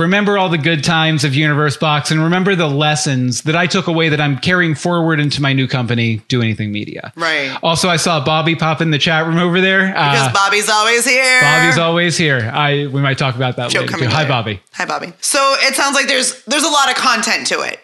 remember 0.00 0.38
all 0.38 0.48
the 0.48 0.58
good 0.58 0.84
times 0.84 1.24
of 1.24 1.34
Universe 1.34 1.76
Box 1.76 2.10
and 2.10 2.22
remember 2.22 2.54
the 2.54 2.68
lessons 2.68 3.42
that 3.42 3.56
I 3.56 3.66
took 3.66 3.86
away 3.86 4.08
that 4.08 4.20
I'm 4.20 4.38
carrying 4.38 4.74
forward 4.74 5.20
into 5.20 5.42
my 5.42 5.52
new 5.52 5.66
company, 5.66 6.22
Do 6.28 6.40
Anything 6.42 6.72
Media. 6.72 7.12
Right. 7.16 7.56
Also, 7.62 7.88
I 7.88 7.96
saw 7.96 8.24
Bobby 8.24 8.54
pop 8.54 8.80
in 8.80 8.90
the 8.90 8.98
chat 8.98 9.26
room 9.26 9.38
over 9.38 9.60
there. 9.60 9.88
Because 9.88 10.28
Uh, 10.28 10.32
Bobby's 10.32 10.68
always 10.68 11.04
here. 11.06 11.40
Bobby's 11.40 11.78
always 11.78 12.16
here. 12.16 12.50
I 12.52 12.86
we 12.86 13.00
might 13.00 13.18
talk 13.18 13.34
about 13.36 13.56
that 13.56 13.74
later. 13.74 13.86
Too. 13.86 14.04
Hi, 14.06 14.18
later. 14.18 14.28
Bobby. 14.28 14.60
Hi, 14.74 14.84
Bobby. 14.84 15.12
So 15.20 15.56
it 15.60 15.74
sounds 15.74 15.94
like 15.94 16.06
there's 16.06 16.42
there's 16.44 16.64
a 16.64 16.68
lot 16.70 16.88
of 16.90 16.96
content 16.96 17.46
to 17.48 17.60
it. 17.62 17.80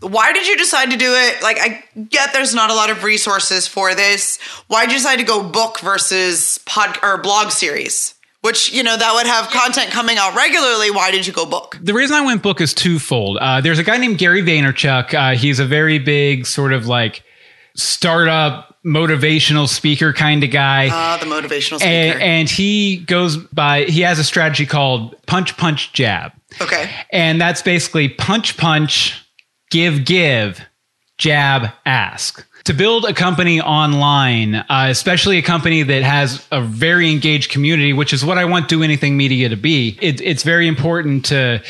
Why 0.00 0.32
did 0.32 0.46
you 0.46 0.56
decide 0.56 0.90
to 0.90 0.96
do 0.96 1.12
it? 1.14 1.42
Like, 1.42 1.58
I 1.58 1.82
get 2.10 2.32
there's 2.32 2.54
not 2.54 2.70
a 2.70 2.74
lot 2.74 2.90
of 2.90 3.02
resources 3.02 3.66
for 3.66 3.94
this. 3.94 4.38
Why 4.68 4.84
did 4.84 4.92
you 4.92 4.98
decide 4.98 5.16
to 5.16 5.24
go 5.24 5.42
book 5.42 5.80
versus 5.80 6.58
pod 6.66 6.98
or 7.02 7.16
blog 7.18 7.50
series? 7.50 8.14
Which 8.40 8.72
you 8.72 8.84
know 8.84 8.96
that 8.96 9.14
would 9.14 9.26
have 9.26 9.50
content 9.50 9.90
coming 9.90 10.16
out 10.16 10.36
regularly. 10.36 10.90
Why 10.90 11.10
did 11.10 11.26
you 11.26 11.32
go 11.32 11.44
book? 11.44 11.76
The 11.82 11.92
reason 11.92 12.14
I 12.16 12.24
went 12.24 12.42
book 12.42 12.60
is 12.60 12.72
twofold. 12.72 13.38
Uh, 13.38 13.60
there's 13.60 13.80
a 13.80 13.82
guy 13.82 13.96
named 13.96 14.18
Gary 14.18 14.42
Vaynerchuk. 14.42 15.12
Uh, 15.12 15.36
he's 15.36 15.58
a 15.58 15.66
very 15.66 15.98
big 15.98 16.46
sort 16.46 16.72
of 16.72 16.86
like 16.86 17.24
startup 17.74 18.68
motivational 18.84 19.68
speaker 19.68 20.12
kind 20.12 20.42
of 20.44 20.50
guy. 20.50 20.88
Uh, 20.88 21.16
the 21.18 21.26
motivational 21.26 21.78
speaker. 21.78 21.84
and, 21.84 22.22
and 22.22 22.50
he 22.50 22.98
goes 22.98 23.36
by 23.36 23.84
he 23.84 24.02
has 24.02 24.18
a 24.18 24.24
strategy 24.24 24.66
called 24.66 25.14
punch 25.26 25.56
punch 25.56 25.92
jab 25.92 26.32
okay. 26.60 26.90
and 27.10 27.40
that's 27.40 27.60
basically 27.60 28.08
punch 28.08 28.56
punch 28.56 29.24
give 29.70 30.04
give 30.04 30.60
jab 31.18 31.70
ask 31.84 32.46
to 32.68 32.74
build 32.74 33.04
a 33.04 33.12
company 33.14 33.60
online 33.60 34.54
uh, 34.54 34.86
especially 34.90 35.38
a 35.38 35.42
company 35.42 35.82
that 35.82 36.02
has 36.02 36.46
a 36.52 36.60
very 36.60 37.10
engaged 37.10 37.50
community 37.50 37.92
which 37.92 38.12
is 38.12 38.24
what 38.24 38.36
i 38.38 38.44
want 38.44 38.68
do 38.68 38.82
anything 38.82 39.16
media 39.16 39.48
to 39.48 39.56
be 39.56 39.98
it, 40.00 40.20
it's 40.20 40.42
very 40.42 40.66
important 40.68 41.24
to 41.24 41.62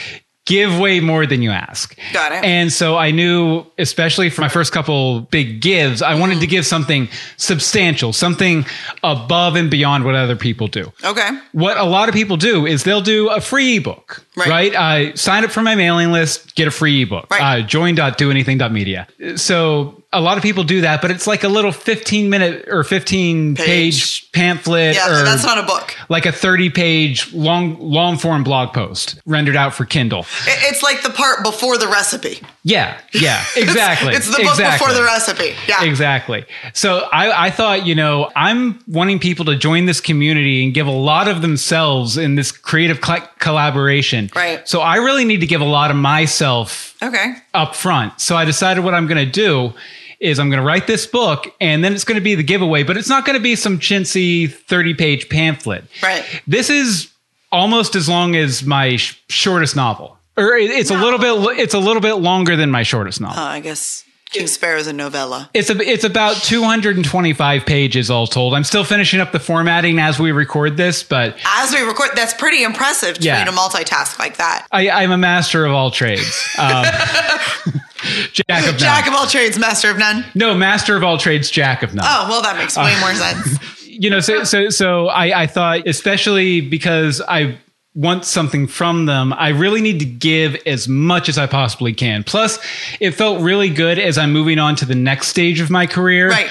give 0.46 0.78
way 0.78 0.98
more 0.98 1.26
than 1.26 1.42
you 1.42 1.50
ask 1.50 1.94
Got 2.14 2.32
it. 2.32 2.42
and 2.42 2.72
so 2.72 2.96
i 2.96 3.10
knew 3.10 3.64
especially 3.76 4.30
for 4.30 4.40
my 4.40 4.48
first 4.48 4.72
couple 4.72 5.20
big 5.30 5.60
gives 5.60 6.00
i 6.00 6.14
wanted 6.14 6.40
to 6.40 6.46
give 6.46 6.64
something 6.64 7.06
substantial 7.36 8.12
something 8.14 8.64
above 9.04 9.56
and 9.56 9.70
beyond 9.70 10.04
what 10.06 10.14
other 10.14 10.36
people 10.36 10.66
do 10.66 10.90
Okay. 11.04 11.28
what 11.52 11.76
a 11.76 11.84
lot 11.84 12.08
of 12.08 12.14
people 12.14 12.36
do 12.38 12.64
is 12.66 12.82
they'll 12.84 13.02
do 13.02 13.28
a 13.28 13.40
free 13.42 13.76
ebook, 13.76 14.24
Right. 14.36 14.48
right? 14.48 14.74
Uh, 14.74 15.16
sign 15.16 15.44
up 15.44 15.50
for 15.50 15.62
my 15.62 15.74
mailing 15.74 16.12
list, 16.12 16.54
get 16.54 16.66
a 16.68 16.70
free 16.70 17.02
ebook. 17.02 17.26
Right. 17.30 17.60
Uh, 17.60 17.66
join.doanything.media. 17.66 19.06
So 19.36 19.97
a 20.10 20.20
lot 20.22 20.38
of 20.38 20.42
people 20.42 20.64
do 20.64 20.80
that, 20.80 21.02
but 21.02 21.10
it's 21.10 21.26
like 21.26 21.44
a 21.44 21.48
little 21.48 21.70
15 21.72 22.30
minute 22.30 22.66
or 22.68 22.82
15 22.82 23.54
page, 23.56 23.66
Page. 23.66 24.32
pamphlet 24.32 24.94
Yeah, 24.94 25.20
or 25.20 25.24
that's 25.24 25.44
not 25.44 25.58
a 25.58 25.62
book. 25.64 25.94
like 26.08 26.24
a 26.24 26.32
30 26.32 26.70
page 26.70 27.32
long, 27.34 27.78
long 27.78 28.16
form 28.16 28.42
blog 28.42 28.72
post 28.72 29.20
rendered 29.26 29.54
out 29.56 29.74
for 29.74 29.84
Kindle. 29.84 30.24
It's 30.46 30.82
like 30.82 31.02
the 31.02 31.10
part 31.10 31.44
before 31.44 31.76
the 31.76 31.88
recipe. 31.88 32.40
Yeah. 32.62 32.98
Yeah. 33.12 33.44
Exactly. 33.56 34.14
It's 34.14 34.26
the 34.30 34.42
book 34.42 34.52
exactly. 34.52 34.86
before 34.86 34.94
the 34.98 35.04
recipe. 35.04 35.54
Yeah. 35.66 35.84
Exactly. 35.84 36.44
So 36.72 37.06
I, 37.12 37.46
I 37.46 37.50
thought, 37.50 37.84
you 37.86 37.94
know, 37.94 38.30
I'm 38.34 38.80
wanting 38.86 39.18
people 39.18 39.44
to 39.46 39.56
join 39.56 39.84
this 39.86 40.00
community 40.00 40.64
and 40.64 40.72
give 40.72 40.86
a 40.86 40.90
lot 40.92 41.28
of 41.28 41.42
themselves 41.42 42.16
in 42.16 42.34
this 42.34 42.50
creative 42.52 43.04
cl- 43.04 43.28
collaboration. 43.38 44.30
Right. 44.34 44.66
So 44.68 44.80
I 44.80 44.96
really 44.96 45.24
need 45.24 45.40
to 45.40 45.46
give 45.46 45.60
a 45.60 45.64
lot 45.66 45.90
of 45.90 45.96
myself 45.96 46.94
Okay. 47.02 47.34
up 47.54 47.74
front. 47.74 48.20
So 48.20 48.36
I 48.36 48.44
decided 48.44 48.84
what 48.84 48.94
I'm 48.94 49.06
going 49.06 49.24
to 49.24 49.30
do 49.30 49.72
is 50.20 50.38
I'm 50.40 50.50
going 50.50 50.60
to 50.60 50.66
write 50.66 50.86
this 50.88 51.06
book 51.06 51.46
and 51.60 51.84
then 51.84 51.92
it's 51.92 52.02
going 52.04 52.16
to 52.16 52.20
be 52.24 52.34
the 52.34 52.42
giveaway, 52.42 52.82
but 52.82 52.96
it's 52.96 53.08
not 53.08 53.24
going 53.24 53.38
to 53.38 53.42
be 53.42 53.54
some 53.54 53.78
chintzy 53.78 54.52
30 54.52 54.94
page 54.94 55.28
pamphlet. 55.28 55.84
Right. 56.02 56.24
This 56.46 56.70
is 56.70 57.10
almost 57.52 57.94
as 57.94 58.08
long 58.08 58.34
as 58.34 58.64
my 58.64 58.96
sh- 58.96 59.20
shortest 59.28 59.76
novel. 59.76 60.18
Or 60.36 60.56
it- 60.56 60.70
it's 60.70 60.90
a 60.90 60.96
little 60.98 61.18
bit 61.20 61.58
it's 61.60 61.74
a 61.74 61.78
little 61.78 62.02
bit 62.02 62.14
longer 62.14 62.56
than 62.56 62.70
my 62.70 62.82
shortest 62.82 63.20
novel. 63.20 63.40
Uh, 63.42 63.46
I 63.46 63.60
guess 63.60 64.04
King 64.30 64.46
Sparrow's 64.46 64.86
a 64.86 64.92
novella. 64.92 65.48
It's 65.54 65.70
a, 65.70 65.78
it's 65.80 66.04
about 66.04 66.36
225 66.36 67.64
pages 67.64 68.10
all 68.10 68.26
told. 68.26 68.54
I'm 68.54 68.64
still 68.64 68.84
finishing 68.84 69.20
up 69.20 69.32
the 69.32 69.40
formatting 69.40 69.98
as 69.98 70.18
we 70.20 70.32
record 70.32 70.76
this, 70.76 71.02
but 71.02 71.36
As 71.46 71.72
we 71.72 71.80
record, 71.80 72.10
that's 72.14 72.34
pretty 72.34 72.62
impressive 72.62 73.16
to 73.18 73.22
Yeah. 73.24 73.42
be 73.44 73.50
to 73.50 73.56
multitask 73.56 74.18
like 74.18 74.36
that. 74.36 74.66
I, 74.70 74.90
I'm 74.90 75.12
a 75.12 75.18
master 75.18 75.64
of 75.64 75.72
all 75.72 75.90
trades. 75.90 76.46
Um, 76.58 76.84
jack 78.32 78.64
of 78.66 78.72
none. 78.72 78.78
Jack 78.78 79.06
of 79.08 79.14
all 79.14 79.26
trades, 79.26 79.58
master 79.58 79.90
of 79.90 79.96
none. 79.98 80.24
no, 80.34 80.54
master 80.54 80.94
of 80.96 81.02
all 81.02 81.16
trades, 81.16 81.50
jack 81.50 81.82
of 81.82 81.94
none. 81.94 82.04
Oh, 82.06 82.26
well, 82.28 82.42
that 82.42 82.56
makes 82.58 82.76
way 82.76 82.92
Uh, 82.94 83.00
more 83.00 83.14
sense. 83.14 83.58
you 83.88 84.10
know, 84.10 84.20
so 84.20 84.44
so 84.44 84.68
so 84.68 85.08
I, 85.08 85.42
I 85.42 85.46
thought, 85.46 85.86
especially 85.88 86.60
because 86.60 87.22
I 87.26 87.56
want 87.94 88.24
something 88.24 88.66
from 88.66 89.06
them, 89.06 89.32
I 89.32 89.48
really 89.48 89.80
need 89.80 90.00
to 90.00 90.06
give 90.06 90.56
as 90.66 90.88
much 90.88 91.28
as 91.28 91.38
I 91.38 91.46
possibly 91.46 91.92
can. 91.92 92.24
Plus, 92.24 92.58
it 93.00 93.12
felt 93.12 93.40
really 93.40 93.70
good 93.70 93.98
as 93.98 94.18
I'm 94.18 94.32
moving 94.32 94.58
on 94.58 94.76
to 94.76 94.84
the 94.84 94.94
next 94.94 95.28
stage 95.28 95.60
of 95.60 95.70
my 95.70 95.86
career. 95.86 96.30
Right. 96.30 96.50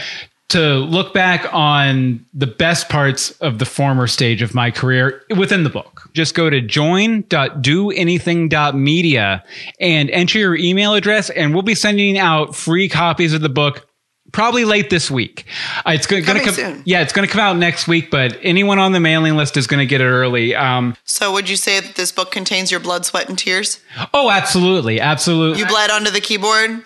To 0.52 0.76
look 0.76 1.14
back 1.14 1.54
on 1.54 2.26
the 2.34 2.48
best 2.48 2.88
parts 2.88 3.32
of 3.42 3.60
the 3.60 3.66
former 3.66 4.08
stage 4.08 4.42
of 4.42 4.56
my 4.56 4.72
career 4.72 5.22
within 5.36 5.66
the 5.66 5.70
book. 5.70 6.10
Just 6.14 6.36
go 6.36 6.50
to 6.50 6.62
join.doanything.media 6.62 9.44
and 9.82 10.10
enter 10.10 10.40
your 10.40 10.56
email 10.56 10.94
address, 10.94 11.30
and 11.32 11.54
we'll 11.54 11.64
be 11.64 11.76
sending 11.76 12.18
out 12.18 12.56
free 12.56 12.88
copies 12.88 13.34
of 13.34 13.42
the 13.42 13.50
book 13.50 13.87
probably 14.32 14.66
late 14.66 14.90
this 14.90 15.10
week. 15.10 15.46
Uh, 15.86 15.92
it's 15.92 16.06
going 16.08 16.24
to 16.24 16.40
come. 16.40 16.54
soon. 16.54 16.82
Yeah, 16.86 17.02
it's 17.02 17.14
going 17.14 17.28
to 17.28 17.32
come 17.32 17.42
out 17.42 17.58
next 17.58 17.88
week. 17.88 18.12
But 18.12 18.38
anyone 18.44 18.80
on 18.80 18.92
the 18.92 19.00
mailing 19.00 19.36
list 19.36 19.58
is 19.58 19.68
going 19.68 19.80
to 19.80 19.86
get 19.86 20.02
it 20.02 20.06
early. 20.06 20.54
Um, 20.56 20.96
So, 21.06 21.32
would 21.32 21.50
you 21.50 21.56
say 21.56 21.80
that 21.80 21.96
this 21.96 22.12
book 22.12 22.32
contains 22.32 22.72
your 22.72 22.80
blood, 22.80 23.06
sweat, 23.06 23.30
and 23.30 23.38
tears? 23.38 23.80
oh, 24.14 24.30
absolutely, 24.30 25.00
absolutely. 25.00 25.60
You 25.60 25.68
bled 25.68 25.90
onto 25.90 26.12
the 26.12 26.22
keyboard, 26.22 26.70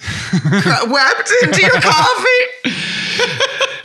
wept 0.87 1.31
into 1.43 1.61
your 1.61 1.81
coffee. 1.81 2.71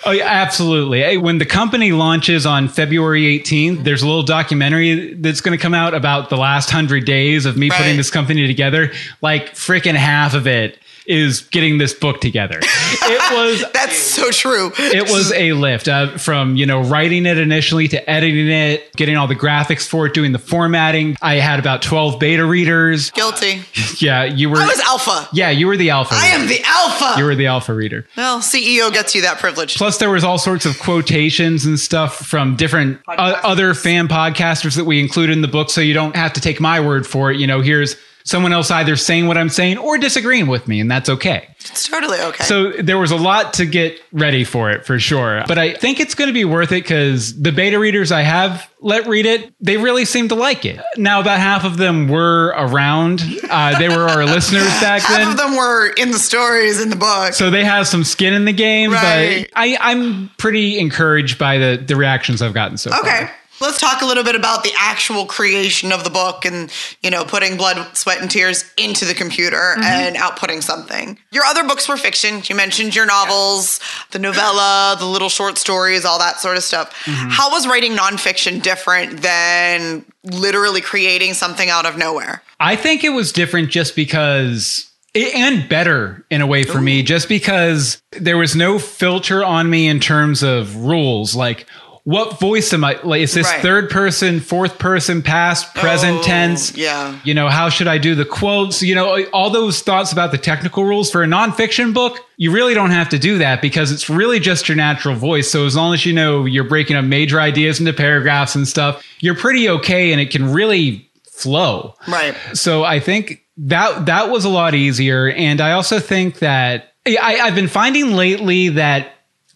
Oh, 0.09 0.13
yeah, 0.13 0.27
absolutely. 0.27 1.01
Hey, 1.01 1.17
When 1.19 1.39
the 1.39 1.45
company 1.47 1.91
launches 1.91 2.47
on 2.47 2.69
February 2.69 3.23
18th, 3.41 3.83
there's 3.83 4.03
a 4.03 4.07
little 4.07 4.23
documentary 4.23 5.15
that's 5.15 5.41
going 5.41 5.59
to 5.59 5.61
come 5.61 5.75
out 5.75 5.95
about 5.95 6.31
the 6.31 6.37
last 6.37 6.71
hundred 6.71 7.05
days 7.05 7.45
of 7.45 7.57
me 7.57 7.71
putting 7.71 7.97
this 7.97 8.09
company 8.11 8.47
together. 8.47 8.93
Like 9.21 9.55
freaking 9.55 9.97
half 9.97 10.35
of 10.35 10.47
it 10.47 10.79
is 11.07 11.43
getting 11.43 11.79
this 11.79 11.95
book 11.95 12.21
together. 12.21 12.59
It 12.63 13.33
was 13.63 13.65
That's 13.73 13.97
so 13.97 14.31
true. 14.31 14.73
it 14.79 15.05
was 15.11 15.33
a 15.33 15.53
lift 15.53 15.89
uh, 15.89 16.17
from 16.19 16.57
you 16.57 16.67
know 16.67 16.83
writing 16.83 17.27
it 17.27 17.39
initially 17.39 17.89
to 17.89 18.11
editing 18.11 18.49
it, 18.49 18.93
getting 18.97 19.17
all 19.17 19.27
the 19.27 19.35
graphics 19.37 19.87
for 19.87 20.07
it, 20.07 20.15
doing 20.15 20.33
the 20.33 20.39
formatting. 20.39 21.17
I 21.23 21.35
had 21.37 21.59
about 21.59 21.83
12 21.83 22.19
beta 22.21 22.45
readers. 22.45 23.11
guilty. 23.11 23.63
Yeah, 23.99 24.25
you 24.25 24.51
were. 24.51 24.59
I 24.59 24.67
was 24.67 24.81
alpha. 24.81 25.27
yeah, 25.33 25.49
you 25.49 25.67
were 25.67 25.77
the 25.79 25.89
alpha. 25.91 26.15
I 26.15 26.27
am 26.27 26.49
the 26.49 26.61
alpha. 26.65 27.19
You 27.19 27.25
were 27.25 27.35
the 27.35 27.47
alpha 27.47 27.73
reader. 27.73 28.07
well, 28.15 28.41
CEO 28.41 28.93
gets 28.93 29.15
you 29.15 29.23
that 29.23 29.39
privilege. 29.39 29.77
Plus, 29.77 29.97
there 29.99 30.11
was 30.11 30.23
all 30.23 30.37
sorts 30.39 30.67
of 30.67 30.79
quotations 30.79 31.65
and 31.65 31.81
stuff 31.81 32.17
from 32.19 32.57
different 32.57 33.01
uh, 33.09 33.41
other 33.43 33.73
fan 33.73 34.07
podcasters 34.07 34.77
that 34.77 34.85
we 34.85 35.01
included 35.01 35.33
in 35.33 35.41
the 35.41 35.49
book, 35.49 35.71
so 35.71 35.81
you 35.81 35.95
don't 35.95 36.15
have 36.15 36.33
to 36.35 36.41
take 36.43 36.61
my 36.61 36.79
word 36.79 37.07
for 37.07 37.31
it. 37.31 37.39
You 37.39 37.47
know, 37.47 37.63
here's 37.63 37.97
someone 38.27 38.53
else 38.53 38.71
either 38.73 38.97
saying 38.97 39.27
what 39.29 39.39
I'm 39.39 39.49
saying 39.49 39.79
or 39.79 39.97
disagreeing 39.99 40.49
with 40.49 40.67
me, 40.69 40.81
and 40.81 40.91
that's 40.91 41.09
okay. 41.09 41.49
It's 41.61 41.89
totally 41.89 42.19
okay. 42.21 42.45
So 42.45 42.73
there 42.73 42.99
was 42.99 43.11
a 43.13 43.17
lot 43.17 43.55
to 43.55 43.67
get 43.67 44.01
ready 44.13 44.45
for 44.45 44.71
it 44.71 44.85
for 44.85 44.99
sure. 44.99 45.45
But 45.49 45.59
I 45.59 45.75
think 45.75 46.01
it's 46.01 46.15
going 46.15 46.29
to 46.29 46.35
be 46.35 46.45
worth 46.45 46.71
it 46.73 46.83
because 46.83 47.41
the 47.41 47.53
beta 47.53 47.79
readers 47.79 48.11
I 48.13 48.23
have 48.23 48.69
let 48.81 49.07
read 49.07 49.27
it, 49.27 49.53
they 49.61 49.77
really 49.77 50.05
seem 50.05 50.29
to 50.29 50.35
like 50.35 50.65
it. 50.65 50.81
Now, 50.97 51.21
about 51.21 51.39
half 51.41 51.65
of 51.65 51.77
them 51.77 52.09
were 52.09 52.49
around. 52.57 53.23
Uh, 53.49 53.79
they 53.79 53.89
were 53.89 54.09
our 54.09 54.25
listeners 54.27 54.67
back 54.81 55.03
half 55.03 55.19
then. 55.19 55.29
of 55.29 55.37
them 55.37 55.57
were 55.57 55.89
in 55.97 56.11
the 56.11 56.19
stories 56.19 56.81
in 56.81 56.91
the 56.91 56.97
book. 56.97 57.33
So 57.33 57.51
they 57.51 57.65
have 57.65 57.87
some 57.89 58.05
skin 58.05 58.35
in 58.35 58.45
the 58.45 58.53
game, 58.53 58.93
Right. 58.93 59.49
but 59.53 59.61
I, 59.61 59.77
I'm 59.81 60.31
pretty 60.39 60.79
encouraged 60.79 61.39
by 61.39 61.59
the, 61.59 61.83
the 61.85 61.97
reactions 61.97 62.43
I've 62.43 62.55
gotten 62.55 62.77
so 62.77 62.91
Okay. 63.01 63.27
far. 63.27 63.31
Let's 63.61 63.81
talk 63.81 64.03
a 64.03 64.07
little 64.07 64.25
bit 64.25 64.35
about 64.35 64.65
the 64.65 64.73
actual 64.79 65.27
creation 65.27 65.93
of 65.93 66.05
the 66.05 66.11
book 66.11 66.45
and, 66.45 66.71
you 67.03 67.11
know, 67.11 67.25
putting 67.25 67.57
blood, 67.57 67.97
sweat, 67.97 68.21
and 68.21 68.31
tears 68.31 68.65
into 68.77 69.05
the 69.05 69.15
computer 69.15 69.57
Mm-hmm. 69.57 69.83
and 69.83 70.17
outputting 70.17 70.63
something. 70.63 71.19
Your 71.31 71.45
other 71.45 71.65
books 71.65 71.89
were 71.89 71.97
fiction. 71.97 72.43
You 72.45 72.55
mentioned 72.55 72.95
your 72.95 73.07
novels, 73.07 73.81
the 74.11 74.19
novella, 74.19 74.97
the 74.99 75.07
little 75.07 75.29
short 75.29 75.59
stories, 75.59 76.05
all 76.05 76.19
that 76.19 76.39
sort 76.41 76.57
of 76.57 76.63
stuff. 76.63 76.93
Mm-hmm. 77.05 77.29
How 77.31 77.51
was 77.51 77.67
writing 77.67 77.93
nonfiction 77.93 78.63
different 78.63 79.23
than 79.23 80.05
literally 80.25 80.81
creating 80.81 81.35
something 81.35 81.69
out 81.69 81.87
of 81.87 81.97
nowhere? 81.97 82.43
I 82.61 82.77
think 82.77 83.05
it 83.05 83.11
was 83.11 83.33
different 83.33 83.71
just 83.71 83.97
because 83.97 84.91
and 85.15 85.67
better 85.69 86.25
in 86.31 86.43
a 86.43 86.47
way 86.47 86.63
for 86.63 86.81
me 86.81 87.03
just 87.03 87.27
because 87.27 88.03
there 88.13 88.37
was 88.37 88.55
no 88.55 88.79
filter 88.79 89.43
on 89.43 89.71
me 89.71 89.89
in 89.89 89.99
terms 89.99 90.43
of 90.43 90.77
rules 90.77 91.35
like 91.35 91.67
what 92.09 92.39
voice 92.39 92.73
am 92.73 92.85
I 92.85 93.01
like 93.03 93.23
is 93.23 93.35
this 93.35 93.49
Right. 93.51 93.61
third 93.63 93.91
person 93.91 94.39
fourth 94.39 94.79
person 94.79 95.23
past 95.23 95.75
present 95.75 96.19
Oh, 96.21 96.23
tense 96.23 96.77
yeah. 96.77 97.19
you 97.25 97.35
know 97.35 97.49
how 97.49 97.69
should 97.69 97.89
I 97.89 97.99
do 97.99 98.15
the 98.15 98.25
quotes 98.25 98.81
you 98.81 98.95
know 98.95 99.25
all 99.33 99.51
those 99.51 99.81
thoughts 99.83 100.13
about 100.13 100.31
the 100.31 100.39
technical 100.39 100.85
rules 100.85 101.11
for 101.11 101.25
a 101.25 101.27
nonfiction 101.27 101.93
book 101.93 102.21
you 102.37 102.53
really 102.53 102.75
don't 102.75 102.93
have 102.93 103.09
to 103.09 103.19
do 103.19 103.39
that 103.39 103.61
because 103.61 103.91
it's 103.91 104.09
really 104.09 104.39
just 104.39 104.69
your 104.69 104.77
natural 104.77 105.17
voice 105.17 105.51
so 105.51 105.67
as 105.67 105.75
long 105.75 105.95
as 105.95 106.07
you 106.07 106.13
know 106.13 106.45
you're 106.45 106.63
breaking 106.69 106.95
up 106.95 107.05
major 107.05 107.41
ideas 107.41 107.81
into 107.81 107.93
paragraphs 107.93 108.55
and 108.55 108.69
stuff 108.69 109.05
you're 109.19 109.35
pretty 109.35 109.69
okay 109.69 110.13
and 110.13 110.21
it 110.21 110.31
can 110.31 110.53
really 110.53 111.11
flow 111.33 111.95
Right. 112.07 112.37
so 112.55 112.85
I 112.85 113.01
think 113.01 113.43
that 113.59 114.07
that 114.07 114.31
was 114.31 114.45
a 114.45 114.51
lot 114.51 114.75
easier, 114.75 115.29
and 115.31 115.61
I 115.63 115.73
also 115.73 115.99
think 115.99 116.41
that 116.41 116.93
I, 117.07 117.39
I've 117.43 117.55
been 117.55 117.69
finding 117.69 118.13
lately 118.13 118.69
that 118.71 119.09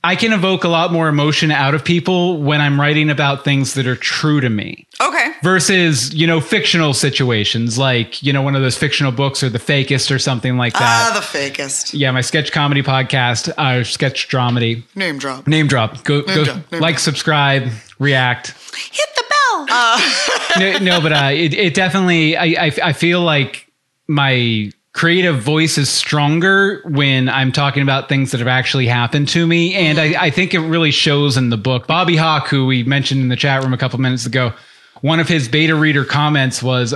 I 0.02 0.16
can 0.16 0.32
evoke 0.32 0.64
a 0.64 0.68
lot 0.68 0.92
more 0.92 1.08
emotion 1.08 1.50
out 1.50 1.74
of 1.74 1.84
people 1.84 2.40
when 2.42 2.60
I'm 2.62 2.80
writing 2.80 3.10
about 3.10 3.44
things 3.44 3.74
that 3.74 3.86
are 3.86 3.96
true 3.96 4.40
to 4.40 4.48
me 4.48 4.86
Okay. 5.00 5.32
versus 5.42 6.14
you 6.14 6.26
know 6.26 6.40
fictional 6.40 6.94
situations 6.94 7.76
like 7.78 8.22
you 8.22 8.32
know 8.32 8.40
one 8.40 8.56
of 8.56 8.62
those 8.62 8.78
fictional 8.78 9.12
books 9.12 9.42
or 9.42 9.50
the 9.50 9.58
fakest 9.58 10.10
or 10.14 10.18
something 10.18 10.56
like 10.56 10.72
that. 10.72 10.82
Ah, 10.82 11.12
the 11.14 11.20
fakest. 11.38 11.90
yeah, 11.92 12.10
my 12.12 12.22
sketch 12.22 12.50
comedy 12.50 12.82
podcast, 12.82 13.50
uh, 13.58 13.84
sketch 13.84 14.28
dramedy. 14.28 14.82
Name 14.94 15.18
drop. 15.18 15.46
Name 15.46 15.66
drop. 15.66 16.02
Go 16.04 16.22
go 16.22 16.44
drop, 16.44 16.72
name 16.72 16.80
like, 16.80 16.98
subscribe, 16.98 17.68
react. 17.98 18.54
Hit 18.74 19.08
the 19.16 19.24
bell. 19.28 19.66
Uh, 19.70 20.00
no, 20.58 20.78
no, 20.78 21.00
but 21.02 21.12
uh, 21.12 21.30
it, 21.32 21.52
it 21.52 21.74
definitely. 21.74 22.36
I, 22.38 22.66
I 22.66 22.72
I 22.84 22.92
feel 22.94 23.20
like 23.20 23.70
my 24.08 24.70
creative 24.92 25.40
voice 25.40 25.79
is 25.79 25.88
stronger 25.88 26.83
when 26.85 27.29
I'm 27.29 27.53
talking 27.53 27.83
about 27.83 28.09
things 28.09 28.33
that 28.33 28.38
have 28.38 28.48
actually 28.48 28.87
happened 28.87 29.29
to 29.29 29.46
me, 29.46 29.74
and 29.74 29.98
I, 29.98 30.24
I 30.26 30.31
think 30.31 30.53
it 30.55 30.61
really 30.61 30.90
shows 30.90 31.37
in 31.37 31.50
the 31.50 31.57
book. 31.57 31.87
Bobby 31.87 32.16
Hawk, 32.16 32.48
who 32.48 32.66
we 32.66 32.83
mentioned 32.83 33.20
in 33.20 33.29
the 33.29 33.37
chat 33.37 33.62
room 33.62 33.72
a 33.72 33.79
couple 33.79 33.98
minutes 34.00 34.26
ago, 34.26 34.53
one 35.00 35.20
of 35.20 35.29
his 35.29 35.48
beta 35.48 35.74
reader 35.74 36.05
comments 36.05 36.62
was. 36.62 36.94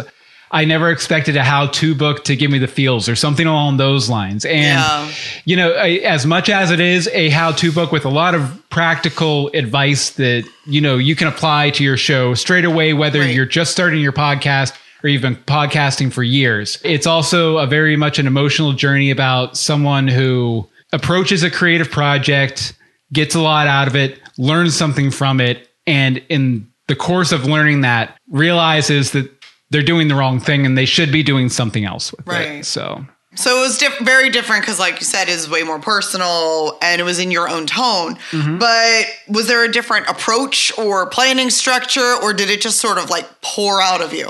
I 0.50 0.64
never 0.66 0.88
expected 0.92 1.34
a 1.36 1.42
how-to 1.42 1.96
book 1.96 2.22
to 2.26 2.36
give 2.36 2.48
me 2.48 2.60
the 2.60 2.68
feels 2.68 3.08
or 3.08 3.16
something 3.16 3.44
along 3.44 3.78
those 3.78 4.08
lines. 4.08 4.44
And 4.44 4.62
Yeah. 4.78 5.08
you 5.44 5.56
know, 5.56 5.72
I- 5.72 6.00
as 6.04 6.26
much 6.26 6.48
as 6.48 6.70
it 6.70 6.78
is 6.78 7.08
a 7.12 7.28
how-to 7.30 7.72
book 7.72 7.90
with 7.90 8.04
a 8.04 8.08
lot 8.08 8.36
of 8.36 8.56
practical 8.70 9.50
advice 9.52 10.10
that 10.10 10.44
you 10.64 10.80
know 10.80 10.96
you 10.96 11.16
can 11.16 11.26
apply 11.26 11.70
to 11.70 11.82
your 11.82 11.96
show 11.96 12.34
straight 12.34 12.64
away, 12.64 12.92
whether 12.92 13.18
Right. 13.20 13.34
you're 13.34 13.46
just 13.46 13.72
starting 13.72 14.00
your 14.00 14.12
podcast 14.12 14.74
or 15.04 15.08
you've 15.08 15.22
been 15.22 15.36
podcasting 15.36 16.10
for 16.10 16.22
years. 16.22 16.78
It's 16.82 17.06
also 17.06 17.58
a 17.58 17.66
very 17.66 17.94
much 17.94 18.18
an 18.18 18.26
emotional 18.26 18.72
journey 18.72 19.10
about 19.10 19.56
someone 19.56 20.08
who 20.08 20.66
approaches 20.92 21.42
a 21.42 21.50
creative 21.50 21.90
project, 21.90 22.72
gets 23.12 23.34
a 23.34 23.40
lot 23.40 23.66
out 23.66 23.86
of 23.86 23.94
it, 23.94 24.18
learns 24.38 24.74
something 24.74 25.10
from 25.10 25.40
it, 25.40 25.68
and 25.86 26.18
in 26.30 26.66
the 26.88 26.96
course 26.96 27.32
of 27.32 27.44
learning 27.44 27.82
that, 27.82 28.16
realizes 28.30 29.12
that 29.12 29.30
they're 29.70 29.82
doing 29.82 30.08
the 30.08 30.14
wrong 30.14 30.40
thing 30.40 30.64
and 30.64 30.76
they 30.78 30.84
should 30.86 31.12
be 31.12 31.22
doing 31.22 31.48
something 31.50 31.84
else 31.84 32.10
with 32.12 32.26
Right. 32.26 32.48
it. 32.60 32.66
So 32.66 33.04
So 33.34 33.58
it 33.58 33.60
was 33.60 33.78
diff- 33.78 33.98
very 33.98 34.30
different 34.30 34.62
because, 34.62 34.78
like 34.78 35.00
you 35.00 35.04
said, 35.06 35.28
is 35.28 35.50
way 35.50 35.64
more 35.64 35.80
personal 35.80 36.78
and 36.80 37.00
it 37.00 37.04
was 37.04 37.18
in 37.18 37.30
your 37.30 37.48
own 37.48 37.66
tone. 37.66 38.16
Mm-hmm. 38.30 38.58
But 38.58 39.06
was 39.28 39.48
there 39.48 39.64
a 39.64 39.70
different 39.72 40.08
approach 40.08 40.72
or 40.78 41.06
planning 41.06 41.50
structure, 41.50 42.14
or 42.22 42.32
did 42.32 42.48
it 42.48 42.60
just 42.62 42.78
sort 42.80 42.96
of 42.96 43.10
like 43.10 43.28
pour 43.42 43.82
out 43.82 44.00
of 44.00 44.14
you? 44.14 44.28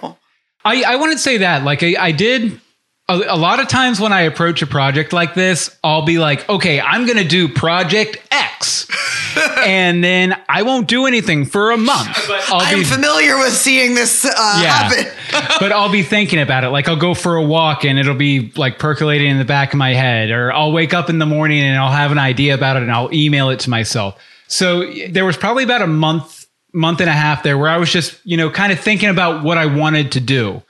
I, 0.64 0.83
I 0.83 0.96
wouldn't 0.96 1.20
say 1.20 1.38
that. 1.38 1.64
Like 1.64 1.83
I, 1.83 1.94
I 1.98 2.12
did 2.12 2.61
a, 3.09 3.14
a 3.29 3.37
lot 3.37 3.61
of 3.61 3.68
times 3.68 4.00
when 4.00 4.12
I 4.12 4.22
approach 4.22 4.62
a 4.62 4.66
project 4.66 5.12
like 5.12 5.35
this, 5.35 5.77
I'll 5.85 6.05
be 6.07 6.18
like, 6.18 6.48
okay, 6.48 6.81
I'm 6.81 7.05
going 7.07 7.18
to 7.18 7.29
do 7.29 7.48
project 7.48 8.16
X. 8.31 8.88
and 9.66 10.03
then 10.03 10.40
I 10.48 10.62
won't 10.62 10.87
do 10.88 11.07
anything 11.07 11.44
for 11.44 11.72
a 11.72 11.77
month. 11.77 12.16
I'll 12.48 12.61
I'm 12.61 12.79
be, 12.79 12.85
familiar 12.85 13.37
with 13.37 13.53
seeing 13.53 13.94
this 13.94 14.24
uh, 14.24 14.31
Yeah. 14.62 14.68
happen. 14.72 15.57
but 15.61 15.72
I'll 15.72 15.90
be 15.90 16.03
thinking 16.03 16.38
about 16.40 16.64
it. 16.64 16.68
Like 16.70 16.88
I'll 16.88 16.96
go 16.96 17.14
for 17.14 17.37
a 17.37 17.42
walk 17.44 17.85
and 17.85 17.98
it'll 17.98 18.14
be 18.14 18.53
like 18.57 18.79
percolating 18.79 19.31
in 19.31 19.38
the 19.38 19.44
back 19.44 19.72
of 19.74 19.79
my 19.79 19.92
head, 19.92 20.31
or 20.31 20.53
I'll 20.53 20.72
wake 20.72 20.94
up 20.94 21.11
in 21.11 21.18
the 21.18 21.27
morning 21.27 21.61
and 21.62 21.77
I'll 21.77 21.90
have 21.92 22.12
an 22.12 22.18
idea 22.18 22.55
about 22.55 22.77
it 22.77 22.85
and 22.85 22.92
I'll 22.92 23.12
email 23.12 23.50
it 23.50 23.61
to 23.61 23.70
myself. 23.70 24.18
So 24.46 24.90
there 25.11 25.24
was 25.24 25.37
probably 25.37 25.64
about 25.64 25.83
a 25.83 25.87
month, 25.87 26.43
month 26.74 27.00
and 27.00 27.08
a 27.08 27.12
half 27.12 27.42
there 27.42 27.56
where 27.56 27.70
I 27.70 27.78
was 27.78 27.90
just, 27.90 28.18
you 28.24 28.37
know, 28.37 28.50
kind 28.50 28.72
of 28.72 28.80
thinking 28.80 29.08
about 29.08 29.44
what 29.44 29.56
I 29.56 29.66
wanted 29.66 30.12
to 30.12 30.20
do. 30.20 30.62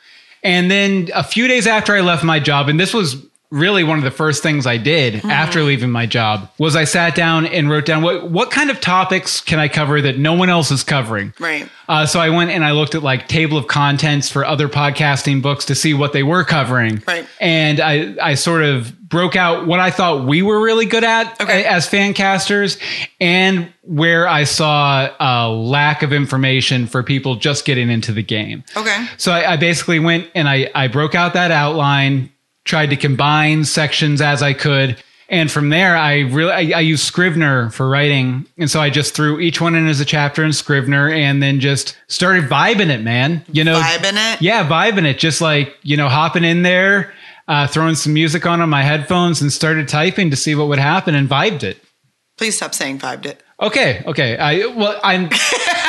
And 0.43 0.71
then 0.71 1.09
a 1.15 1.25
few 1.25 1.49
days 1.49 1.67
after 1.67 1.95
I 1.95 2.01
left 2.01 2.23
my 2.23 2.39
job, 2.39 2.69
and 2.69 2.79
this 2.79 2.93
was 2.93 3.17
really 3.51 3.85
one 3.85 3.99
of 3.99 4.05
the 4.05 4.11
first 4.11 4.43
things 4.43 4.67
I 4.67 4.77
did 4.79 5.25
after 5.25 5.63
leaving 5.63 5.91
my 5.91 6.07
job, 6.07 6.51
was 6.59 6.75
I 6.75 6.85
sat 6.85 7.15
down 7.15 7.47
and 7.47 7.71
wrote 7.71 7.87
down 7.87 8.03
what 8.03 8.31
what 8.31 8.51
kind 8.51 8.69
of 8.69 8.81
topics 8.81 9.41
can 9.41 9.59
I 9.59 9.69
cover 9.69 10.03
that 10.03 10.19
no 10.19 10.35
one 10.35 10.51
else 10.51 10.71
is 10.71 10.83
covering. 10.83 11.33
Right. 11.39 11.69
Uh, 11.89 12.05
so 12.05 12.21
I 12.21 12.31
went 12.31 12.51
and 12.51 12.65
I 12.65 12.73
looked 12.73 12.95
at 12.95 13.03
like 13.03 13.29
table 13.29 13.57
of 13.57 13.69
contents 13.69 14.29
for 14.29 14.45
other 14.45 14.69
podcasting 14.69 15.41
books 15.41 15.65
to 15.67 15.75
see 15.75 15.95
what 15.95 16.13
they 16.13 16.23
were 16.23 16.45
covering. 16.45 17.03
Right. 17.07 17.27
And 17.41 17.81
I, 17.81 18.15
I 18.21 18.35
sort 18.35 18.65
of 18.65 19.04
broke 19.15 19.37
out 19.37 19.67
what 19.67 19.79
I 19.81 19.91
thought 19.91 20.27
we 20.27 20.43
were 20.43 20.61
really 20.61 20.87
good 20.87 21.05
at 21.05 21.41
Okay. 21.41 21.65
as 21.65 21.89
fan 21.89 22.15
casters 22.15 22.77
and 23.21 23.73
where 23.83 24.27
I 24.27 24.43
saw 24.45 25.09
a 25.21 25.49
lack 25.49 26.03
of 26.03 26.13
information 26.13 26.87
for 26.89 27.03
people 27.05 27.37
just 27.37 27.65
getting 27.65 27.91
into 27.91 28.13
the 28.13 28.23
game. 28.23 28.65
Okay. 28.77 29.07
So 29.17 29.31
I, 29.33 29.53
I 29.53 29.57
basically 29.57 30.01
went 30.01 30.29
and 30.35 30.49
I, 30.49 30.69
I 30.75 30.89
broke 30.89 31.15
out 31.15 31.35
that 31.35 31.51
outline, 31.53 32.31
tried 32.65 32.91
to 32.91 32.97
combine 32.97 33.65
sections 33.65 34.21
as 34.21 34.43
I 34.43 34.53
could. 34.53 35.03
And 35.29 35.51
from 35.51 35.71
there, 35.71 35.97
I 35.97 36.21
really 36.21 36.53
I, 36.75 36.79
I 36.79 36.81
use 36.81 37.03
Scrivener 37.03 37.71
for 37.71 37.89
writing, 37.89 38.47
and 38.59 38.71
so 38.71 38.79
I 38.79 38.91
just 38.91 39.15
threw 39.15 39.41
each 39.41 39.59
one 39.59 39.75
in 39.75 39.89
as 39.89 39.99
a 39.99 40.05
chapter 40.05 40.45
in 40.45 40.53
Scrivener, 40.53 41.09
and 41.09 41.43
then 41.43 41.61
just 41.61 41.97
started 42.09 42.45
vibing 42.45 42.91
it, 42.91 43.01
man. 43.01 43.43
You 43.51 43.65
know, 43.65 43.81
Vibing 43.81 44.35
it? 44.35 44.43
Yeah, 44.43 44.69
vibing 44.69 45.07
it, 45.07 45.19
just 45.19 45.41
like 45.41 45.75
you 45.83 45.97
know, 45.97 46.11
hopping 46.11 46.45
in 46.45 46.61
there, 46.63 47.15
uh, 47.49 47.67
throwing 47.67 47.95
some 47.95 48.15
music 48.15 48.47
on 48.47 48.61
on 48.61 48.71
my 48.71 48.83
headphones, 48.83 49.41
and 49.43 49.53
started 49.53 49.89
typing 49.89 50.31
to 50.31 50.37
see 50.37 50.55
what 50.55 50.69
would 50.69 50.79
happen, 50.79 51.15
and 51.15 51.29
vibed 51.29 51.63
it. 51.63 51.81
Please 52.37 52.57
stop 52.57 52.75
saying 52.75 52.99
vibed 52.99 53.27
it. 53.27 53.43
Okay, 53.61 54.03
okay. 54.07 54.37
I 54.37 54.67
well, 54.67 54.99
I'm. 55.03 55.29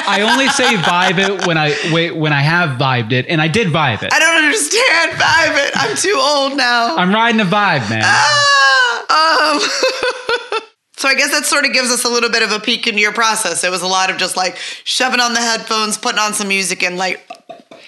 I 0.07 0.21
only 0.21 0.47
say 0.49 0.75
vibe 0.75 1.17
it 1.17 1.47
when 1.47 1.57
I 1.57 1.75
wait 1.91 2.15
when 2.15 2.31
I 2.31 2.41
have 2.41 2.77
vibed 2.77 3.11
it, 3.11 3.25
and 3.27 3.41
I 3.41 3.47
did 3.47 3.67
vibe 3.67 4.03
it. 4.03 4.13
I 4.13 4.19
don't 4.19 4.43
understand 4.43 5.11
vibe 5.13 5.67
it. 5.67 5.71
I'm 5.75 5.97
too 5.97 6.15
old 6.15 6.55
now. 6.55 6.95
I'm 6.95 7.11
riding 7.11 7.41
a 7.41 7.45
vibe, 7.45 7.89
man. 7.89 8.03
Ah, 8.05 9.55
um, 9.55 9.59
so 10.97 11.07
I 11.07 11.15
guess 11.15 11.31
that 11.31 11.45
sort 11.45 11.65
of 11.65 11.73
gives 11.73 11.89
us 11.89 12.03
a 12.03 12.09
little 12.09 12.29
bit 12.29 12.43
of 12.43 12.51
a 12.51 12.59
peek 12.59 12.85
into 12.85 12.99
your 12.99 13.13
process. 13.13 13.63
It 13.63 13.71
was 13.71 13.81
a 13.81 13.87
lot 13.87 14.11
of 14.11 14.17
just 14.17 14.37
like 14.37 14.57
shoving 14.83 15.19
on 15.19 15.33
the 15.33 15.41
headphones, 15.41 15.97
putting 15.97 16.19
on 16.19 16.33
some 16.33 16.49
music, 16.49 16.83
and 16.83 16.97
like 16.97 17.27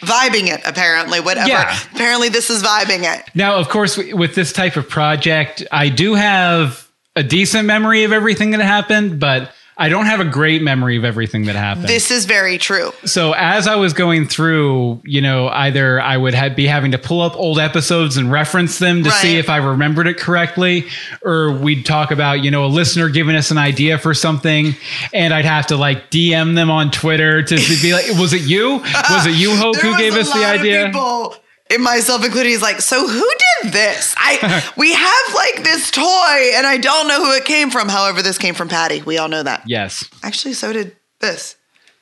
vibing 0.01 0.47
it. 0.47 0.61
Apparently, 0.65 1.19
whatever. 1.19 1.49
Yeah. 1.49 1.77
Apparently, 1.93 2.29
this 2.29 2.49
is 2.49 2.63
vibing 2.63 3.03
it. 3.03 3.23
Now, 3.35 3.57
of 3.57 3.69
course, 3.69 3.97
with 3.97 4.35
this 4.35 4.53
type 4.53 4.75
of 4.75 4.89
project, 4.89 5.63
I 5.71 5.89
do 5.89 6.15
have 6.15 6.87
a 7.15 7.23
decent 7.23 7.65
memory 7.65 8.03
of 8.03 8.11
everything 8.11 8.51
that 8.51 8.61
happened, 8.61 9.19
but 9.19 9.51
I 9.79 9.89
don't 9.89 10.07
have 10.07 10.19
a 10.19 10.25
great 10.25 10.63
memory 10.63 10.97
of 10.97 11.05
everything 11.05 11.45
that 11.45 11.55
happened. 11.55 11.87
This 11.87 12.09
is 12.09 12.25
very 12.25 12.57
true. 12.57 12.91
so 13.05 13.33
as 13.33 13.67
I 13.67 13.75
was 13.75 13.93
going 13.93 14.27
through, 14.27 15.01
you 15.05 15.21
know, 15.21 15.49
either 15.49 16.01
I 16.01 16.17
would 16.17 16.33
have, 16.33 16.55
be 16.55 16.65
having 16.65 16.91
to 16.93 16.97
pull 16.97 17.21
up 17.21 17.35
old 17.35 17.59
episodes 17.59 18.17
and 18.17 18.31
reference 18.31 18.79
them 18.79 19.03
to 19.03 19.11
see 19.11 19.37
if 19.37 19.49
I 19.49 19.57
remembered 19.57 20.07
it 20.07 20.17
correctly, 20.17 20.87
or 21.21 21.51
we'd 21.51 21.85
talk 21.85 22.09
about, 22.09 22.43
you 22.43 22.49
know, 22.49 22.65
a 22.65 22.67
listener 22.67 23.09
giving 23.09 23.35
us 23.35 23.51
an 23.51 23.57
idea 23.59 23.97
for 23.99 24.13
something, 24.15 24.75
and 25.13 25.33
I'd 25.33 25.45
have 25.45 25.67
to 25.67 25.77
like 25.77 26.09
DM 26.09 26.55
them 26.55 26.71
on 26.71 26.89
Twitter 26.89 27.43
to 27.43 27.55
be 27.55 27.93
like, 27.93 28.07
"Was 28.19 28.33
it 28.33 28.41
you? 28.41 28.79
Was 29.09 29.25
it 29.27 29.35
you, 29.35 29.55
Hope, 29.55 29.75
who 29.81 29.95
gave 29.97 30.13
us 30.13 30.33
the 30.33 30.43
idea?" 30.45 30.87
people, 30.87 31.35
and 31.71 31.83
myself 31.83 32.23
included, 32.25 32.49
he's 32.49 32.61
like, 32.61 32.81
"So 32.81 33.07
who 33.07 33.31
did 33.63 33.73
this? 33.73 34.15
I 34.17 34.63
we 34.77 34.93
have 34.93 35.35
like 35.35 35.63
this 35.63 35.91
toy, 35.91 36.51
and 36.55 36.65
I 36.67 36.77
don't 36.77 37.07
know 37.07 37.23
who 37.23 37.33
it 37.33 37.45
came 37.45 37.69
from. 37.71 37.89
However, 37.89 38.21
this 38.21 38.37
came 38.37 38.53
from 38.55 38.69
Patty. 38.69 39.01
We 39.01 39.17
all 39.17 39.27
know 39.29 39.43
that. 39.43 39.63
Yes. 39.65 40.07
Actually, 40.23 40.53
so 40.53 40.73
did 40.73 40.95
this. 41.19 41.55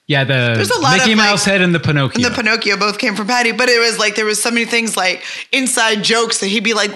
Yeah, 0.07 0.23
the 0.23 0.53
There's 0.55 0.69
a 0.69 0.79
lot 0.79 0.97
Mickey 0.99 1.13
of, 1.13 1.17
like- 1.17 1.27
Mouse 1.29 1.45
head 1.45 1.61
and 1.61 1.73
the 1.73 1.79
Pinocchio. 1.79 2.23
And 2.23 2.25
the 2.25 2.35
Pinocchio 2.35 2.77
both 2.77 2.99
came 2.99 3.15
from 3.15 3.25
Patty, 3.25 3.53
but 3.53 3.69
it 3.69 3.79
was 3.79 3.97
like 3.97 4.15
there 4.15 4.25
was 4.25 4.39
so 4.41 4.51
many 4.51 4.65
things 4.65 4.95
like 4.95 5.23
inside 5.51 6.03
jokes 6.03 6.39
that 6.41 6.47
he'd 6.47 6.63
be 6.63 6.75
like, 6.75 6.91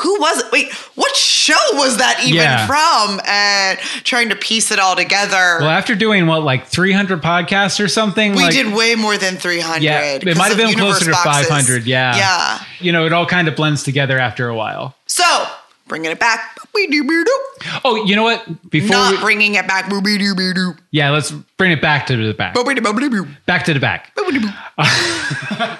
"Who 0.00 0.18
was 0.20 0.38
it? 0.44 0.52
Wait, 0.52 0.72
what 0.94 1.14
show 1.16 1.54
was 1.74 1.96
that 1.98 2.20
even 2.24 2.36
Yeah. 2.42 2.66
from?" 2.66 3.20
And 3.26 3.78
trying 4.04 4.28
to 4.30 4.36
piece 4.36 4.70
it 4.70 4.78
all 4.78 4.96
together. 4.96 5.58
well, 5.60 5.68
after 5.70 5.94
doing 5.94 6.26
what, 6.26 6.42
like 6.42 6.66
300 6.66 7.22
podcasts 7.22 7.82
or 7.82 7.88
something, 7.88 8.32
we 8.32 8.42
like, 8.42 8.52
did 8.52 8.72
way 8.72 8.94
more 8.94 9.16
than 9.16 9.36
300. 9.36 9.82
Yeah, 9.82 10.00
it 10.00 10.36
might 10.36 10.48
have 10.48 10.56
been 10.56 10.74
closer 10.74 11.06
to 11.06 11.10
boxes. 11.12 11.48
500. 11.48 11.84
Yeah, 11.86 12.16
Yeah. 12.16 12.58
You 12.80 12.92
know, 12.92 13.06
it 13.06 13.12
all 13.12 13.26
kind 13.26 13.48
of 13.48 13.56
blends 13.56 13.82
together 13.82 14.18
after 14.18 14.48
a 14.48 14.54
while. 14.54 14.94
So, 15.06 15.24
bringing 15.88 16.10
it 16.10 16.20
back. 16.20 16.54
Oh, 17.84 17.96
you 18.04 18.14
know 18.14 18.22
what? 18.22 18.70
Before 18.70 18.90
Not 18.96 19.12
we, 19.12 19.18
bringing 19.20 19.56
it 19.56 19.66
back. 19.66 19.90
Yeah, 20.92 21.10
let's 21.10 21.32
bring 21.56 21.72
it 21.72 21.82
back 21.82 22.06
to 22.06 22.16
the 22.16 22.34
back. 22.34 22.54
Back 23.46 23.64
to 23.64 23.74
the 23.74 23.80
back. 23.80 24.12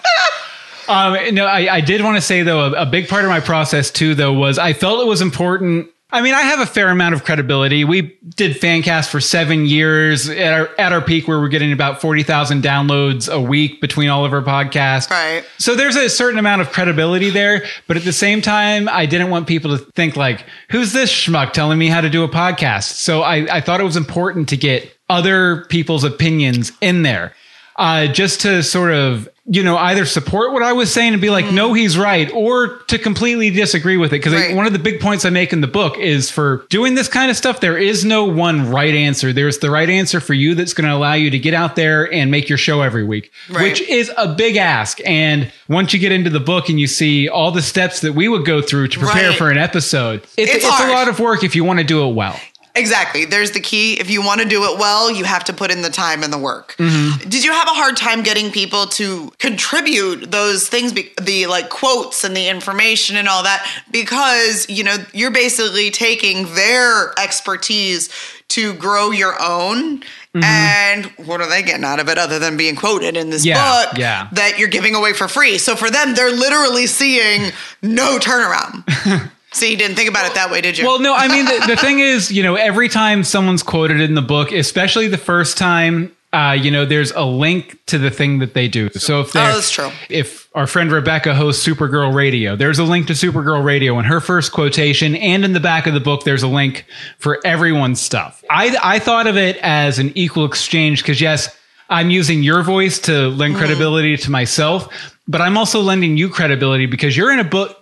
Um, 0.88 1.34
no, 1.34 1.46
I, 1.46 1.76
I 1.76 1.80
did 1.80 2.02
want 2.02 2.16
to 2.16 2.22
say 2.22 2.42
though, 2.42 2.72
a, 2.72 2.82
a 2.82 2.86
big 2.86 3.08
part 3.08 3.24
of 3.24 3.30
my 3.30 3.40
process 3.40 3.90
too, 3.90 4.14
though, 4.14 4.32
was 4.32 4.58
I 4.58 4.72
felt 4.72 5.00
it 5.02 5.06
was 5.06 5.20
important. 5.20 5.90
I 6.10 6.22
mean, 6.22 6.32
I 6.32 6.40
have 6.40 6.60
a 6.60 6.64
fair 6.64 6.88
amount 6.88 7.14
of 7.14 7.22
credibility. 7.24 7.84
We 7.84 8.16
did 8.34 8.56
Fancast 8.56 9.10
for 9.10 9.20
seven 9.20 9.66
years. 9.66 10.30
At 10.30 10.54
our 10.54 10.70
at 10.78 10.90
our 10.90 11.02
peak, 11.02 11.28
where 11.28 11.38
we're 11.38 11.48
getting 11.48 11.70
about 11.70 12.00
forty 12.00 12.22
thousand 12.22 12.62
downloads 12.62 13.30
a 13.30 13.38
week 13.38 13.82
between 13.82 14.08
all 14.08 14.24
of 14.24 14.32
our 14.32 14.40
podcasts. 14.40 15.10
Right. 15.10 15.44
So 15.58 15.74
there's 15.74 15.96
a 15.96 16.08
certain 16.08 16.38
amount 16.38 16.62
of 16.62 16.72
credibility 16.72 17.28
there, 17.28 17.66
but 17.86 17.98
at 17.98 18.04
the 18.04 18.14
same 18.14 18.40
time, 18.40 18.88
I 18.88 19.04
didn't 19.04 19.28
want 19.28 19.46
people 19.46 19.76
to 19.76 19.84
think 19.92 20.16
like, 20.16 20.46
"Who's 20.70 20.94
this 20.94 21.12
schmuck 21.12 21.52
telling 21.52 21.78
me 21.78 21.88
how 21.88 22.00
to 22.00 22.08
do 22.08 22.24
a 22.24 22.28
podcast?" 22.28 22.94
So 22.94 23.20
I, 23.20 23.56
I 23.56 23.60
thought 23.60 23.78
it 23.78 23.84
was 23.84 23.98
important 23.98 24.48
to 24.48 24.56
get 24.56 24.90
other 25.10 25.66
people's 25.66 26.04
opinions 26.04 26.72
in 26.80 27.02
there, 27.02 27.34
uh, 27.76 28.06
just 28.06 28.40
to 28.40 28.62
sort 28.62 28.92
of 28.92 29.28
you 29.50 29.62
know 29.62 29.76
either 29.78 30.04
support 30.04 30.52
what 30.52 30.62
I 30.62 30.72
was 30.74 30.92
saying 30.92 31.14
and 31.14 31.22
be 31.22 31.30
like, 31.30 31.50
"No, 31.50 31.72
he's 31.72 31.96
right," 31.96 32.30
or 32.34 32.78
to 32.88 32.98
completely 32.98 33.50
disagree 33.50 33.96
with 33.96 34.10
it. 34.12 34.16
Because 34.22 34.34
Right. 34.34 34.54
one 34.54 34.66
of 34.66 34.72
the 34.72 34.78
big 34.78 35.00
points 35.00 35.24
I 35.24 35.30
make 35.30 35.52
in 35.52 35.60
the 35.62 35.66
book 35.66 35.96
is 35.98 36.30
for 36.30 36.66
doing 36.68 36.94
this 36.94 37.08
kind 37.08 37.30
of 37.30 37.36
stuff, 37.36 37.60
there 37.60 37.78
is 37.78 38.04
no 38.04 38.24
one 38.24 38.70
right 38.70 38.94
answer. 38.94 39.32
There's 39.32 39.58
the 39.58 39.70
right 39.70 39.88
answer 39.88 40.20
for 40.20 40.34
you 40.34 40.54
that's 40.54 40.74
going 40.74 40.88
to 40.88 40.94
allow 40.94 41.14
you 41.14 41.30
to 41.30 41.38
get 41.38 41.54
out 41.54 41.76
there 41.76 42.12
and 42.12 42.30
make 42.30 42.48
your 42.48 42.58
show 42.58 42.82
every 42.82 43.04
week, 43.04 43.30
Right. 43.48 43.62
which 43.62 43.80
is 43.80 44.10
a 44.16 44.28
big 44.28 44.56
ask. 44.56 45.00
And 45.06 45.50
once 45.68 45.92
you 45.92 45.98
get 45.98 46.12
into 46.12 46.30
the 46.30 46.40
book 46.40 46.68
and 46.68 46.78
you 46.78 46.86
see 46.86 47.28
all 47.28 47.50
the 47.50 47.62
steps 47.62 48.00
that 48.00 48.14
we 48.14 48.28
would 48.28 48.44
go 48.44 48.60
through 48.60 48.88
to 48.88 48.98
prepare 48.98 49.30
Right. 49.30 49.38
for 49.38 49.50
an 49.50 49.58
episode, 49.58 50.22
it's, 50.36 50.54
It's 50.56 50.64
it's, 50.64 50.80
a 50.80 50.88
lot 50.88 51.08
of 51.08 51.18
work 51.20 51.42
if 51.42 51.56
you 51.56 51.64
want 51.64 51.78
to 51.78 51.84
do 51.84 52.06
it 52.08 52.14
well. 52.14 52.38
Exactly. 52.78 53.24
There's 53.24 53.50
the 53.50 53.60
key. 53.60 53.98
If 54.00 54.08
you 54.08 54.22
want 54.24 54.40
to 54.40 54.48
do 54.48 54.64
it 54.64 54.78
well, 54.78 55.10
you 55.10 55.24
have 55.24 55.44
to 55.44 55.52
put 55.52 55.70
in 55.70 55.82
the 55.82 55.90
time 55.90 56.22
and 56.22 56.32
the 56.32 56.38
work. 56.38 56.76
Mm-hmm. 56.78 57.28
Did 57.28 57.44
you 57.44 57.52
have 57.52 57.66
a 57.68 57.74
hard 57.74 57.96
time 57.96 58.22
getting 58.22 58.50
people 58.52 58.86
to 58.86 59.30
contribute 59.38 60.30
those 60.30 60.68
things, 60.68 60.92
the 60.92 61.46
like 61.46 61.68
quotes 61.70 62.22
and 62.24 62.36
the 62.36 62.48
information 62.48 63.16
and 63.16 63.28
all 63.28 63.42
that? 63.42 63.68
Because, 63.90 64.68
you 64.68 64.84
know, 64.84 64.96
you're 65.12 65.32
basically 65.32 65.90
taking 65.90 66.54
their 66.54 67.18
expertise 67.18 68.08
to 68.48 68.74
grow 68.74 69.10
your 69.10 69.34
own. 69.42 70.00
Mm-hmm. 70.34 70.44
And 70.44 71.06
what 71.26 71.40
are 71.40 71.48
they 71.48 71.62
getting 71.62 71.84
out 71.84 72.00
of 72.00 72.08
it 72.08 72.18
other 72.18 72.38
than 72.38 72.56
being 72.56 72.76
quoted 72.76 73.16
in 73.16 73.30
this 73.30 73.44
Yeah, 73.44 73.86
book 73.86 73.98
yeah. 73.98 74.28
that 74.32 74.58
you're 74.58 74.68
giving 74.68 74.94
away 74.94 75.12
for 75.14 75.26
free? 75.26 75.58
So 75.58 75.74
for 75.74 75.90
them, 75.90 76.14
they're 76.14 76.30
literally 76.30 76.86
seeing 76.86 77.50
no 77.82 78.18
turnaround. 78.18 78.84
so 79.52 79.66
you 79.66 79.76
didn't 79.76 79.96
think 79.96 80.08
about 80.08 80.26
it 80.26 80.34
that 80.34 80.50
way, 80.50 80.60
did 80.60 80.76
you? 80.78 80.84
Well, 80.86 81.00
no, 81.00 81.14
I 81.14 81.28
mean, 81.28 81.44
the, 81.44 81.64
the 81.68 81.76
thing 81.80 81.98
is, 82.00 82.30
you 82.30 82.42
know, 82.42 82.54
every 82.54 82.88
time 82.88 83.24
someone's 83.24 83.62
quoted 83.62 84.00
in 84.00 84.14
the 84.14 84.22
book, 84.22 84.52
especially 84.52 85.08
the 85.08 85.16
first 85.18 85.56
time, 85.58 86.12
uh, 86.32 86.54
you 86.60 86.70
know, 86.70 86.84
there's 86.84 87.10
a 87.12 87.24
link 87.24 87.78
to 87.86 87.96
the 87.98 88.10
thing 88.10 88.40
that 88.40 88.52
they 88.52 88.68
do. 88.68 88.90
So 88.90 89.20
if 89.22 89.32
they're, 89.32 89.50
Oh, 89.50 89.54
that's 89.54 89.70
true. 89.70 89.90
if 90.10 90.46
our 90.54 90.66
friend 90.66 90.92
Rebecca 90.92 91.34
hosts 91.34 91.66
Supergirl 91.66 92.14
Radio, 92.14 92.54
there's 92.54 92.78
a 92.78 92.84
link 92.84 93.06
to 93.06 93.14
Supergirl 93.14 93.64
Radio 93.64 93.98
in 93.98 94.04
her 94.04 94.20
first 94.20 94.52
quotation, 94.52 95.16
and 95.16 95.42
in 95.44 95.54
the 95.54 95.60
back 95.60 95.86
of 95.86 95.94
the 95.94 96.00
book, 96.00 96.24
there's 96.24 96.42
a 96.42 96.48
link 96.48 96.84
for 97.18 97.38
everyone's 97.46 98.00
stuff. 98.00 98.44
I 98.50 98.76
I 98.82 98.98
thought 98.98 99.26
of 99.26 99.38
it 99.38 99.56
as 99.62 99.98
an 99.98 100.12
equal 100.14 100.44
exchange 100.44 101.02
because 101.02 101.18
yes, 101.22 101.56
I'm 101.88 102.10
using 102.10 102.42
your 102.42 102.62
voice 102.62 102.98
to 103.00 103.28
lend 103.28 103.54
Mm-hmm. 103.54 103.58
credibility 103.64 104.16
to 104.18 104.30
myself, 104.30 105.16
but 105.26 105.40
I'm 105.40 105.56
also 105.56 105.80
lending 105.80 106.18
you 106.18 106.28
credibility 106.28 106.84
because 106.84 107.16
you're 107.16 107.32
in 107.32 107.38
a 107.38 107.44
book 107.44 107.77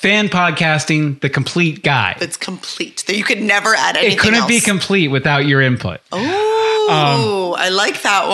fan 0.00 0.28
podcasting, 0.28 1.20
the 1.20 1.28
complete 1.28 1.82
guide. 1.82 2.16
it's 2.20 2.36
complete. 2.36 3.04
That 3.06 3.16
you 3.16 3.24
could 3.24 3.42
never 3.42 3.74
add 3.74 3.96
anything 3.96 4.16
It 4.16 4.20
couldn't 4.20 4.40
else. 4.40 4.48
be 4.48 4.60
complete 4.60 5.08
without 5.08 5.46
your 5.46 5.60
input. 5.60 6.00
Oh, 6.12 7.54
I 7.58 7.68
like 7.68 8.02
that 8.02 8.28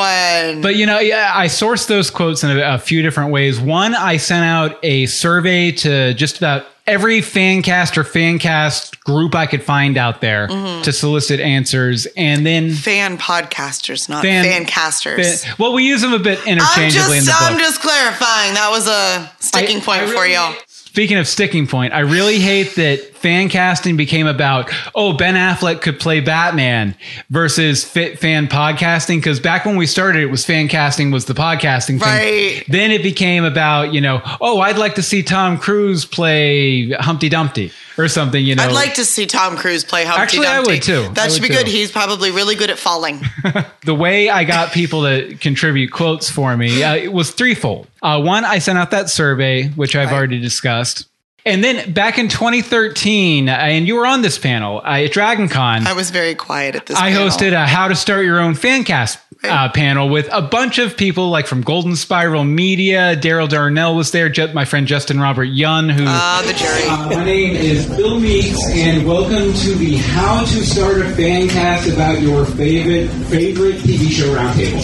one. 0.54 0.62
But 0.62 0.76
you 0.76 0.86
know, 0.86 0.98
yeah, 0.98 1.30
I 1.34 1.46
sourced 1.46 1.86
those 1.88 2.10
quotes 2.10 2.44
in 2.44 2.50
a, 2.58 2.74
a 2.74 2.78
few 2.78 3.02
different 3.02 3.32
ways. 3.32 3.60
One, 3.60 3.94
I 3.94 4.16
sent 4.16 4.44
out 4.44 4.78
a 4.82 5.06
survey 5.06 5.72
to 5.72 6.14
just 6.14 6.38
about 6.38 6.66
every 6.86 7.18
fancast 7.20 7.96
or 7.98 8.04
fancast 8.04 9.00
group 9.00 9.34
I 9.34 9.46
could 9.46 9.62
find 9.62 9.96
out 9.98 10.20
there 10.20 10.46
Mm-hmm. 10.48 10.82
to 10.82 10.92
solicit 10.92 11.40
answers, 11.40 12.06
and 12.16 12.46
then 12.46 12.70
fan 12.72 13.18
podcasters, 13.18 14.08
not 14.08 14.22
Fan- 14.22 14.44
fan, 14.44 14.64
casters. 14.66 15.44
fan- 15.44 15.54
well, 15.58 15.72
we 15.72 15.82
use 15.84 16.00
them 16.00 16.12
a 16.12 16.18
bit 16.20 16.38
I'm 16.42 16.48
interchangeably 16.48 17.18
in 17.18 17.24
the 17.24 17.32
book. 17.32 17.42
I'm 17.42 17.58
just 17.58 17.80
clarifying. 17.82 18.54
That 18.54 18.68
was 18.70 18.86
a 18.86 19.30
sticking 19.40 19.78
I- 19.78 19.80
point 19.80 20.02
I 20.02 20.06
for 20.14 20.26
y'all. 20.26 20.54
Speaking 20.96 21.18
of 21.18 21.28
sticking 21.28 21.66
point, 21.66 21.92
I 21.92 21.98
really 21.98 22.38
hate 22.38 22.76
that 22.76 23.14
fan 23.16 23.50
casting 23.50 23.98
became 23.98 24.26
about, 24.26 24.72
oh, 24.94 25.12
Ben 25.12 25.34
Affleck 25.34 25.82
could 25.82 26.00
play 26.00 26.20
Batman 26.20 26.96
versus 27.28 27.84
fit 27.84 28.18
fan 28.18 28.48
podcasting. 28.48 29.22
Cause 29.22 29.38
back 29.38 29.66
when 29.66 29.76
we 29.76 29.86
started, 29.86 30.22
it 30.22 30.30
was 30.30 30.46
fan 30.46 30.68
casting 30.68 31.10
was 31.10 31.26
the 31.26 31.34
podcasting 31.34 32.00
thing. 32.00 32.00
Right. 32.00 32.64
Then 32.68 32.90
it 32.90 33.02
became 33.02 33.44
about, 33.44 33.92
you 33.92 34.00
know, 34.00 34.22
oh, 34.40 34.60
I'd 34.60 34.78
like 34.78 34.94
to 34.94 35.02
see 35.02 35.22
Tom 35.22 35.58
Cruise 35.58 36.06
play 36.06 36.92
Humpty 36.92 37.28
Dumpty 37.28 37.72
or 37.98 38.08
something, 38.08 38.44
you 38.44 38.54
know. 38.54 38.62
I'd 38.64 38.72
like 38.72 38.94
to 38.94 39.04
see 39.04 39.26
Tom 39.26 39.56
Cruise 39.56 39.84
play 39.84 40.04
Humpty 40.04 40.20
Actually, 40.22 40.46
I 40.46 40.60
would 40.60 40.82
too. 40.82 41.08
That 41.14 41.18
I 41.18 41.28
should 41.28 41.42
be 41.42 41.48
good. 41.48 41.66
He's 41.66 41.90
probably 41.90 42.30
really 42.30 42.54
good 42.54 42.70
at 42.70 42.78
falling. 42.78 43.20
the 43.84 43.94
way 43.94 44.28
I 44.28 44.44
got 44.44 44.72
people 44.72 45.02
to 45.02 45.34
contribute 45.36 45.90
quotes 45.92 46.30
for 46.30 46.56
me 46.56 46.82
uh, 46.82 46.94
it 46.96 47.12
was 47.12 47.30
threefold. 47.30 47.86
Uh, 48.02 48.20
one, 48.20 48.44
I 48.44 48.58
sent 48.58 48.78
out 48.78 48.90
that 48.92 49.08
survey, 49.10 49.68
which 49.68 49.96
I've 49.96 50.10
Right. 50.10 50.16
already 50.16 50.40
discussed. 50.40 51.06
And 51.44 51.62
then 51.62 51.92
back 51.92 52.18
in 52.18 52.26
2013, 52.28 53.48
uh, 53.48 53.52
and 53.52 53.86
you 53.86 53.94
were 53.94 54.06
on 54.06 54.22
this 54.22 54.36
panel 54.36 54.78
uh, 54.84 54.98
at 55.04 55.12
DragonCon, 55.12 55.86
I 55.86 55.92
was 55.92 56.10
very 56.10 56.34
quiet 56.34 56.74
at 56.74 56.86
this. 56.86 56.96
I 56.96 57.12
panel. 57.12 57.28
hosted 57.28 57.52
a 57.52 57.66
How 57.66 57.86
to 57.88 57.94
Start 57.94 58.24
Your 58.24 58.40
Own 58.40 58.54
Fancast 58.54 59.18
uh, 59.44 59.68
panel 59.70 60.08
with 60.08 60.28
a 60.32 60.42
bunch 60.42 60.78
of 60.78 60.96
people 60.96 61.30
like 61.30 61.46
from 61.46 61.60
Golden 61.62 61.94
Spiral 61.96 62.44
Media. 62.44 63.16
Daryl 63.16 63.48
Darnell 63.48 63.94
was 63.94 64.10
there. 64.10 64.28
Ju- 64.28 64.52
my 64.52 64.64
friend 64.64 64.86
Justin 64.86 65.20
Robert 65.20 65.44
Young, 65.44 65.88
who 65.88 66.04
Ah, 66.06 66.42
the 66.46 66.52
jury. 66.54 67.16
my 67.16 67.24
name 67.24 67.54
is 67.54 67.86
Bill 67.86 68.18
Meeks, 68.18 68.58
and 68.72 69.06
welcome 69.06 69.52
to 69.52 69.74
the 69.74 69.96
How 69.96 70.40
to 70.40 70.64
Start 70.64 71.00
a 71.00 71.08
Fan 71.14 71.48
Cast 71.48 71.88
about 71.88 72.20
your 72.20 72.44
favorite 72.46 73.08
favorite 73.28 73.76
TV 73.76 74.10
show 74.10 74.34
roundtable. 74.34 74.82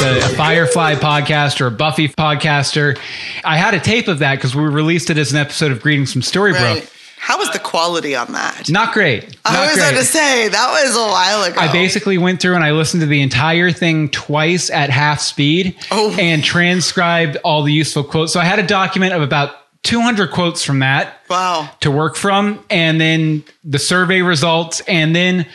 The, 0.00 0.20
a 0.24 0.36
Firefly 0.36 0.94
podcaster, 0.96 1.66
a 1.68 1.70
Buffy 1.70 2.08
podcaster. 2.08 2.98
I 3.44 3.56
had 3.56 3.74
a 3.74 3.80
tape 3.80 4.08
of 4.08 4.20
that 4.20 4.36
because 4.36 4.54
we 4.56 4.62
released 4.64 5.10
it 5.10 5.18
as 5.18 5.32
an 5.32 5.38
episode 5.38 5.72
of 5.72 5.80
Greetings 5.82 6.12
from 6.12 6.22
Storybrooke. 6.22 6.54
Right. 6.80 6.92
How 7.24 7.38
was 7.38 7.50
the 7.52 7.60
quality 7.60 8.16
on 8.16 8.32
that? 8.32 8.68
Not 8.68 8.92
great. 8.92 9.36
I 9.44 9.52
Not 9.52 9.66
was 9.68 9.74
great. 9.76 9.88
about 9.90 9.98
to 10.00 10.04
say 10.04 10.48
that 10.48 10.70
was 10.72 10.96
a 10.96 10.98
while 10.98 11.44
ago. 11.44 11.60
I 11.60 11.70
basically 11.70 12.18
went 12.18 12.42
through 12.42 12.56
and 12.56 12.64
I 12.64 12.72
listened 12.72 13.00
to 13.02 13.06
the 13.06 13.22
entire 13.22 13.70
thing 13.70 14.08
twice 14.08 14.70
at 14.70 14.90
half 14.90 15.20
speed 15.20 15.76
Oh. 15.92 16.12
and 16.18 16.42
transcribed 16.42 17.36
all 17.44 17.62
the 17.62 17.72
useful 17.72 18.02
quotes. 18.02 18.32
So 18.32 18.40
I 18.40 18.44
had 18.44 18.58
a 18.58 18.66
document 18.66 19.12
of 19.12 19.22
about 19.22 19.54
200 19.84 20.32
quotes 20.32 20.64
from 20.64 20.80
that 20.80 21.14
wow. 21.30 21.70
to 21.80 21.92
work 21.92 22.16
from, 22.16 22.64
and 22.68 23.00
then 23.00 23.44
the 23.64 23.78
survey 23.78 24.22
results, 24.22 24.80
and 24.88 25.14
then 25.14 25.46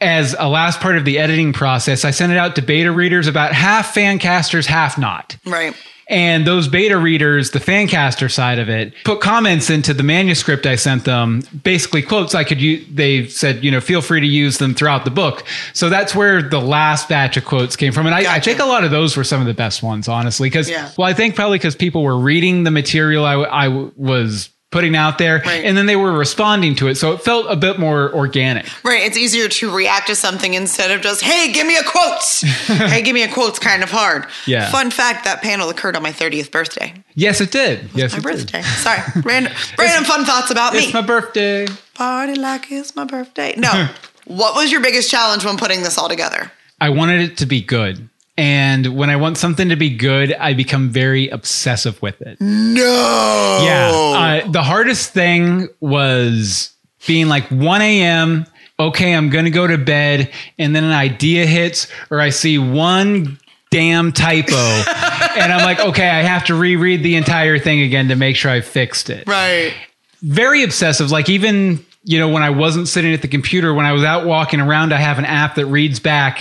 as 0.00 0.36
a 0.38 0.48
last 0.48 0.78
part 0.80 0.96
of 0.96 1.04
the 1.04 1.18
editing 1.18 1.52
process, 1.52 2.04
I 2.04 2.12
sent 2.12 2.30
it 2.30 2.38
out 2.38 2.54
to 2.56 2.62
beta 2.62 2.92
readers, 2.92 3.26
about 3.26 3.52
half 3.52 3.92
fancasters, 3.94 4.66
half 4.66 4.96
not. 4.96 5.36
Right. 5.44 5.74
And 6.08 6.46
those 6.46 6.68
beta 6.68 6.96
readers, 6.96 7.50
the 7.50 7.58
fancaster 7.58 8.30
side 8.30 8.60
of 8.60 8.68
it, 8.68 8.94
put 9.04 9.20
comments 9.20 9.70
into 9.70 9.92
the 9.92 10.04
manuscript 10.04 10.64
I 10.64 10.76
sent 10.76 11.04
them, 11.04 11.42
basically 11.64 12.00
quotes 12.00 12.32
I 12.32 12.44
could 12.44 12.60
use. 12.60 12.86
They 12.88 13.26
said, 13.26 13.64
you 13.64 13.72
know, 13.72 13.80
feel 13.80 14.00
free 14.00 14.20
to 14.20 14.26
use 14.26 14.58
them 14.58 14.72
throughout 14.72 15.04
the 15.04 15.10
book. 15.10 15.44
So 15.72 15.88
that's 15.88 16.14
where 16.14 16.42
the 16.42 16.60
last 16.60 17.08
batch 17.08 17.36
of 17.36 17.44
quotes 17.44 17.74
came 17.74 17.92
from. 17.92 18.06
And 18.06 18.14
I, 18.14 18.36
I 18.36 18.38
think 18.40 18.60
a 18.60 18.64
lot 18.66 18.84
of 18.84 18.92
those 18.92 19.16
were 19.16 19.24
some 19.24 19.40
of 19.40 19.48
the 19.48 19.54
best 19.54 19.82
ones, 19.82 20.06
honestly. 20.06 20.48
Because, 20.48 20.70
Yeah. 20.70 20.90
well, 20.96 21.08
I 21.08 21.12
think 21.12 21.34
probably 21.34 21.58
because 21.58 21.74
people 21.74 22.04
were 22.04 22.16
reading 22.18 22.62
the 22.62 22.70
material 22.70 23.24
I 23.24 23.66
was 23.66 24.50
putting 24.72 24.96
out 24.96 25.16
there 25.18 25.40
Right. 25.46 25.64
and 25.64 25.76
then 25.76 25.86
they 25.86 25.94
were 25.96 26.12
responding 26.12 26.74
to 26.76 26.88
it. 26.88 26.96
So 26.96 27.12
it 27.12 27.22
felt 27.22 27.46
a 27.48 27.56
bit 27.56 27.78
more 27.78 28.12
organic. 28.12 28.66
Right. 28.84 29.02
It's 29.02 29.16
easier 29.16 29.48
to 29.48 29.74
react 29.74 30.08
to 30.08 30.14
something 30.16 30.54
instead 30.54 30.90
of 30.90 31.00
just, 31.02 31.22
hey, 31.22 31.52
give 31.52 31.66
me 31.66 31.76
a 31.78 31.84
quote. 31.84 32.20
hey, 32.90 33.00
give 33.02 33.14
me 33.14 33.22
a 33.22 33.28
quote's 33.32 33.58
kind 33.60 33.82
of 33.82 33.90
hard. 33.90 34.26
Yeah. 34.46 34.70
Fun 34.70 34.90
fact 34.90 35.24
that 35.24 35.40
panel 35.40 35.68
occurred 35.70 35.94
on 35.96 36.02
my 36.02 36.10
30th 36.12 36.50
birthday. 36.50 36.92
Yes, 37.14 37.40
it 37.40 37.52
did. 37.52 37.88
Yes, 37.94 38.12
My 38.12 38.18
it 38.18 38.22
did. 38.22 38.22
birthday. 38.52 38.62
Sorry. 38.62 39.00
Random, 39.24 39.52
random 39.78 40.04
fun 40.04 40.24
thoughts 40.24 40.50
about 40.50 40.72
me. 40.72 40.80
It's 40.80 40.92
my 40.94 41.00
birthday. 41.00 41.66
Party 41.94 42.34
like 42.34 42.70
it's 42.72 42.94
my 42.96 43.04
birthday. 43.04 43.54
No. 43.56 43.88
what 44.26 44.54
was 44.56 44.72
your 44.72 44.80
biggest 44.82 45.10
challenge 45.10 45.44
when 45.44 45.56
putting 45.56 45.82
this 45.84 45.96
all 45.96 46.08
together? 46.08 46.50
I 46.80 46.90
wanted 46.90 47.20
it 47.22 47.36
to 47.38 47.46
be 47.46 47.62
good. 47.62 48.08
And 48.38 48.96
when 48.96 49.08
I 49.08 49.16
want 49.16 49.38
something 49.38 49.70
to 49.70 49.76
be 49.76 49.88
good, 49.88 50.34
I 50.34 50.52
become 50.52 50.90
very 50.90 51.28
obsessive 51.28 52.00
with 52.02 52.20
it. 52.20 52.38
No. 52.40 53.60
Yeah. 53.62 54.42
Uh, 54.44 54.50
the 54.50 54.62
hardest 54.62 55.12
thing 55.12 55.68
was 55.80 56.74
being 57.06 57.28
like 57.28 57.48
1 57.48 57.80
a.m. 57.80 58.46
Okay, 58.78 59.14
I'm 59.14 59.30
going 59.30 59.46
to 59.46 59.50
go 59.50 59.66
to 59.66 59.78
bed. 59.78 60.30
And 60.58 60.76
then 60.76 60.84
an 60.84 60.92
idea 60.92 61.46
hits, 61.46 61.88
or 62.10 62.20
I 62.20 62.28
see 62.28 62.58
one 62.58 63.38
damn 63.70 64.12
typo. 64.12 64.54
and 64.54 65.50
I'm 65.50 65.64
like, 65.64 65.80
okay, 65.80 66.08
I 66.08 66.20
have 66.20 66.44
to 66.46 66.54
reread 66.54 67.02
the 67.02 67.16
entire 67.16 67.58
thing 67.58 67.80
again 67.80 68.08
to 68.08 68.16
make 68.16 68.36
sure 68.36 68.50
I 68.50 68.60
fixed 68.60 69.08
it. 69.08 69.26
Right. 69.26 69.72
Very 70.20 70.62
obsessive. 70.62 71.10
Like, 71.10 71.30
even, 71.30 71.85
you 72.06 72.20
know, 72.20 72.28
when 72.28 72.44
I 72.44 72.50
wasn't 72.50 72.86
sitting 72.86 73.12
at 73.12 73.20
the 73.20 73.28
computer, 73.28 73.74
when 73.74 73.84
I 73.84 73.92
was 73.92 74.04
out 74.04 74.26
walking 74.26 74.60
around, 74.60 74.94
I 74.94 74.98
have 74.98 75.18
an 75.18 75.24
app 75.24 75.56
that 75.56 75.66
reads 75.66 75.98
back 75.98 76.40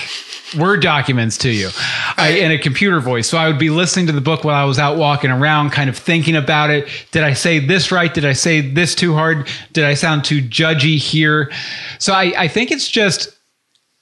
Word 0.55 0.83
documents 0.83 1.39
to 1.39 1.49
you 1.49 1.69
I, 2.17 2.37
in 2.39 2.51
a 2.51 2.59
computer 2.59 2.99
voice. 2.99 3.27
So 3.27 3.39
I 3.39 3.47
would 3.47 3.57
be 3.57 3.71
listening 3.71 4.05
to 4.05 4.13
the 4.13 4.21
book 4.21 4.43
while 4.43 4.55
I 4.55 4.65
was 4.65 4.77
out 4.77 4.95
walking 4.95 5.31
around, 5.31 5.71
kind 5.71 5.89
of 5.89 5.97
thinking 5.97 6.35
about 6.35 6.69
it. 6.69 6.87
Did 7.09 7.23
I 7.23 7.33
say 7.33 7.57
this 7.57 7.91
right? 7.91 8.13
Did 8.13 8.25
I 8.25 8.33
say 8.33 8.61
this 8.61 8.93
too 8.93 9.15
hard? 9.15 9.49
Did 9.73 9.85
I 9.85 9.95
sound 9.95 10.23
too 10.23 10.39
judgy 10.39 10.97
here? 10.97 11.51
So 11.97 12.13
I, 12.13 12.31
I 12.37 12.47
think 12.47 12.69
it's 12.69 12.87
just 12.87 13.35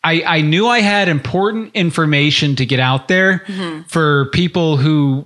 I, 0.04 0.22
I 0.24 0.42
knew 0.42 0.68
I 0.68 0.82
had 0.82 1.08
important 1.08 1.72
information 1.74 2.58
to 2.58 2.66
get 2.66 2.82
out 2.82 3.08
there 3.08 3.40
mm-hmm. 3.48 3.84
for 3.84 4.30
people 4.34 4.76
who 4.76 5.26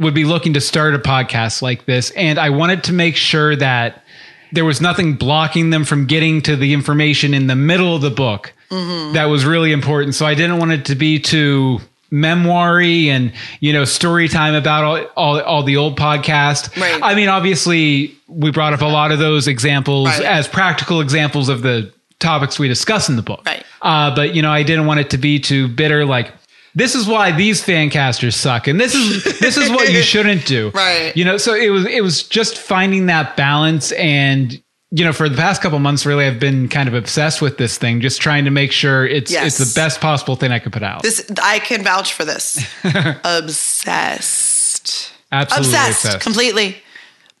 would 0.00 0.14
be 0.14 0.24
looking 0.24 0.54
to 0.54 0.60
start 0.60 0.96
a 0.96 0.98
podcast 0.98 1.62
like 1.62 1.86
this. 1.86 2.10
And 2.10 2.40
I 2.40 2.50
wanted 2.50 2.82
to 2.84 2.92
make 2.92 3.14
sure 3.14 3.54
that 3.54 4.02
there 4.52 4.64
was 4.64 4.80
nothing 4.80 5.14
blocking 5.14 5.70
them 5.70 5.84
from 5.84 6.06
getting 6.06 6.40
to 6.42 6.56
the 6.56 6.72
information 6.72 7.34
in 7.34 7.46
the 7.46 7.56
middle 7.56 7.94
of 7.96 8.02
the 8.02 8.10
book 8.10 8.52
that 8.70 9.24
was 9.30 9.44
really 9.46 9.72
important. 9.72 10.14
So 10.14 10.26
I 10.26 10.34
didn't 10.34 10.58
want 10.58 10.72
it 10.72 10.84
to 10.86 10.94
be 10.94 11.18
too 11.18 11.80
memoiry 12.10 13.10
and 13.10 13.32
you 13.60 13.72
know 13.72 13.84
story 13.84 14.28
time 14.28 14.54
about 14.54 14.84
all, 14.84 15.06
all, 15.16 15.40
all 15.42 15.62
the 15.62 15.76
old 15.76 15.98
podcast 15.98 16.74
Right. 16.80 16.98
i 17.02 17.14
mean 17.14 17.28
obviously 17.28 18.14
we 18.28 18.50
brought 18.50 18.72
up 18.72 18.80
a 18.80 18.86
lot 18.86 19.12
of 19.12 19.18
those 19.18 19.46
examples 19.46 20.06
Right. 20.08 20.22
as 20.22 20.48
practical 20.48 21.00
examples 21.02 21.48
of 21.50 21.60
the 21.62 21.92
topics 22.18 22.58
we 22.58 22.66
discuss 22.66 23.10
in 23.10 23.16
the 23.16 23.22
book 23.22 23.42
Right. 23.46 23.62
uh, 23.82 24.14
but 24.14 24.34
you 24.34 24.40
know 24.40 24.50
i 24.50 24.62
didn't 24.62 24.86
want 24.86 25.00
it 25.00 25.10
to 25.10 25.18
be 25.18 25.38
too 25.38 25.68
bitter 25.68 26.04
like 26.06 26.32
this 26.78 26.94
is 26.94 27.06
why 27.06 27.32
these 27.32 27.62
fancasters 27.62 28.34
suck 28.34 28.66
and 28.68 28.80
this 28.80 28.94
is 28.94 29.24
this 29.40 29.56
is 29.56 29.68
what 29.70 29.90
you 29.92 30.02
shouldn't 30.12 30.46
do 30.46 30.70
Right. 30.74 31.14
you 31.16 31.24
know 31.24 31.36
so 31.36 31.54
it 31.54 31.70
was 31.70 31.84
it 31.86 32.02
was 32.02 32.22
just 32.22 32.56
finding 32.58 33.06
that 33.06 33.36
balance 33.36 33.92
and 33.92 34.52
you 34.90 35.04
know 35.04 35.12
for 35.12 35.28
the 35.28 35.36
past 35.36 35.60
couple 35.60 35.78
months 35.80 36.06
really 36.06 36.24
i've 36.24 36.40
been 36.40 36.68
kind 36.68 36.88
of 36.88 36.94
obsessed 36.94 37.42
with 37.42 37.58
this 37.58 37.76
thing 37.76 38.00
just 38.00 38.20
trying 38.22 38.44
to 38.46 38.50
make 38.50 38.72
sure 38.72 39.06
it's 39.06 39.30
Yes. 39.30 39.60
it's 39.60 39.74
the 39.74 39.78
best 39.78 40.00
possible 40.00 40.34
thing 40.36 40.50
i 40.52 40.58
could 40.58 40.72
put 40.72 40.82
out 40.82 41.02
This 41.02 41.30
I 41.42 41.58
can 41.58 41.84
vouch 41.84 42.14
for 42.14 42.24
this. 42.24 42.56
Obsessed. 43.24 45.12
absolutely 45.30 45.68
obsessed, 45.68 46.04
obsessed, 46.04 46.20
completely. 46.24 46.76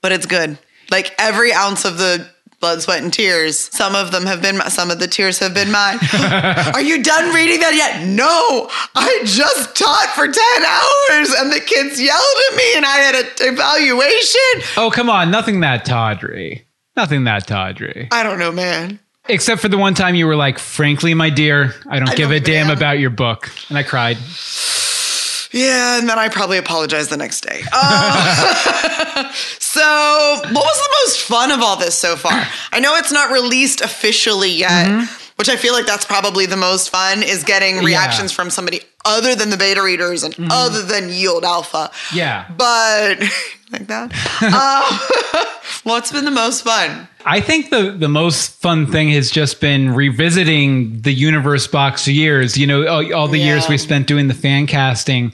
But 0.00 0.12
it's 0.12 0.26
good. 0.26 0.58
Like 0.90 1.12
every 1.18 1.52
ounce 1.52 1.84
of 1.84 1.98
the 1.98 2.28
blood, 2.60 2.82
sweat, 2.82 3.02
and 3.02 3.12
tears. 3.12 3.58
Some 3.58 3.94
of 3.94 4.10
them 4.10 4.24
have 4.26 4.42
been. 4.42 4.60
Some 4.70 4.90
of 4.90 4.98
the 4.98 5.06
tears 5.08 5.38
have 5.38 5.54
been 5.54 5.70
mine. 5.70 5.98
Are 6.74 6.80
you 6.80 7.02
done 7.02 7.34
reading 7.34 7.60
that 7.60 7.74
yet? 7.74 8.06
No, 8.06 8.68
I 8.94 9.20
just 9.24 9.76
taught 9.76 10.12
for 10.14 10.26
ten 10.26 10.64
hours, 10.64 11.30
and 11.38 11.52
the 11.52 11.60
kids 11.60 12.00
yelled 12.00 12.20
at 12.50 12.56
me, 12.56 12.76
and 12.76 12.84
I 12.84 12.96
had 12.98 13.14
an 13.14 13.26
evaluation. 13.40 14.72
oh 14.76 14.90
come 14.90 15.08
on 15.10 15.30
nothing 15.30 15.60
that 15.60 15.84
tawdry 15.84 16.66
nothing 16.96 17.24
that 17.24 17.46
tawdry 17.46 18.08
I 18.10 18.22
don't 18.22 18.38
know, 18.38 18.50
man. 18.52 18.98
except 19.28 19.60
for 19.60 19.68
the 19.68 19.78
one 19.78 19.94
time 19.94 20.14
you 20.14 20.26
were 20.26 20.36
like 20.36 20.58
frankly 20.58 21.14
my 21.14 21.30
dear 21.30 21.74
i 21.88 21.98
don't 21.98 22.08
I 22.10 22.14
give 22.14 22.30
don't 22.30 22.38
a 22.38 22.40
damn 22.40 22.66
give 22.66 22.66
a 22.66 22.68
damn." 22.68 22.76
about 22.76 22.98
your 22.98 23.10
book 23.10 23.50
and 23.68 23.78
i 23.78 23.82
cried 23.82 24.16
Yeah, 25.52 25.98
and 25.98 26.08
then 26.08 26.18
I 26.18 26.28
probably 26.28 26.58
apologized 26.58 27.10
the 27.10 27.16
next 27.16 27.40
day. 27.40 27.62
Uh, 27.72 29.32
so, 29.58 29.80
what 29.80 30.52
was 30.52 30.78
the 30.78 30.96
most 31.04 31.20
fun 31.22 31.50
of 31.52 31.60
all 31.60 31.76
this 31.76 31.94
so 31.96 32.16
far? 32.16 32.46
I 32.72 32.80
know 32.80 32.96
it's 32.96 33.12
not 33.12 33.30
released 33.30 33.80
officially 33.80 34.50
yet, 34.50 35.08
which 35.36 35.48
I 35.48 35.56
feel 35.56 35.72
like 35.72 35.86
that's 35.86 36.04
probably 36.04 36.46
the 36.46 36.56
most 36.56 36.90
fun 36.90 37.22
is 37.22 37.44
getting 37.44 37.82
reactions 37.84 38.30
from 38.32 38.50
somebody 38.50 38.80
other 39.04 39.34
than 39.34 39.50
the 39.50 39.56
beta 39.56 39.82
readers 39.82 40.22
and 40.22 40.34
other 40.50 40.82
than 40.82 41.08
Yield 41.08 41.44
Alpha. 41.44 41.90
yeah 42.14 42.46
But 42.56 43.20
like 43.72 43.86
that. 43.86 44.12
Uh, 44.42 45.44
what's 45.84 46.10
been 46.12 46.24
the 46.24 46.30
most 46.30 46.62
fun? 46.64 47.08
I 47.24 47.40
think 47.40 47.70
the 47.70 47.90
the 47.90 48.08
most 48.08 48.52
fun 48.60 48.86
thing 48.90 49.10
has 49.10 49.30
just 49.30 49.60
been 49.60 49.94
revisiting 49.94 51.00
the 51.02 51.12
universe 51.12 51.66
box 51.66 52.08
years. 52.08 52.56
You 52.56 52.66
know, 52.66 52.86
all, 52.86 53.14
all 53.14 53.28
the 53.28 53.38
years 53.38 53.68
we 53.68 53.76
spent 53.78 54.06
doing 54.06 54.28
the 54.28 54.34
fan 54.34 54.66
casting, 54.66 55.32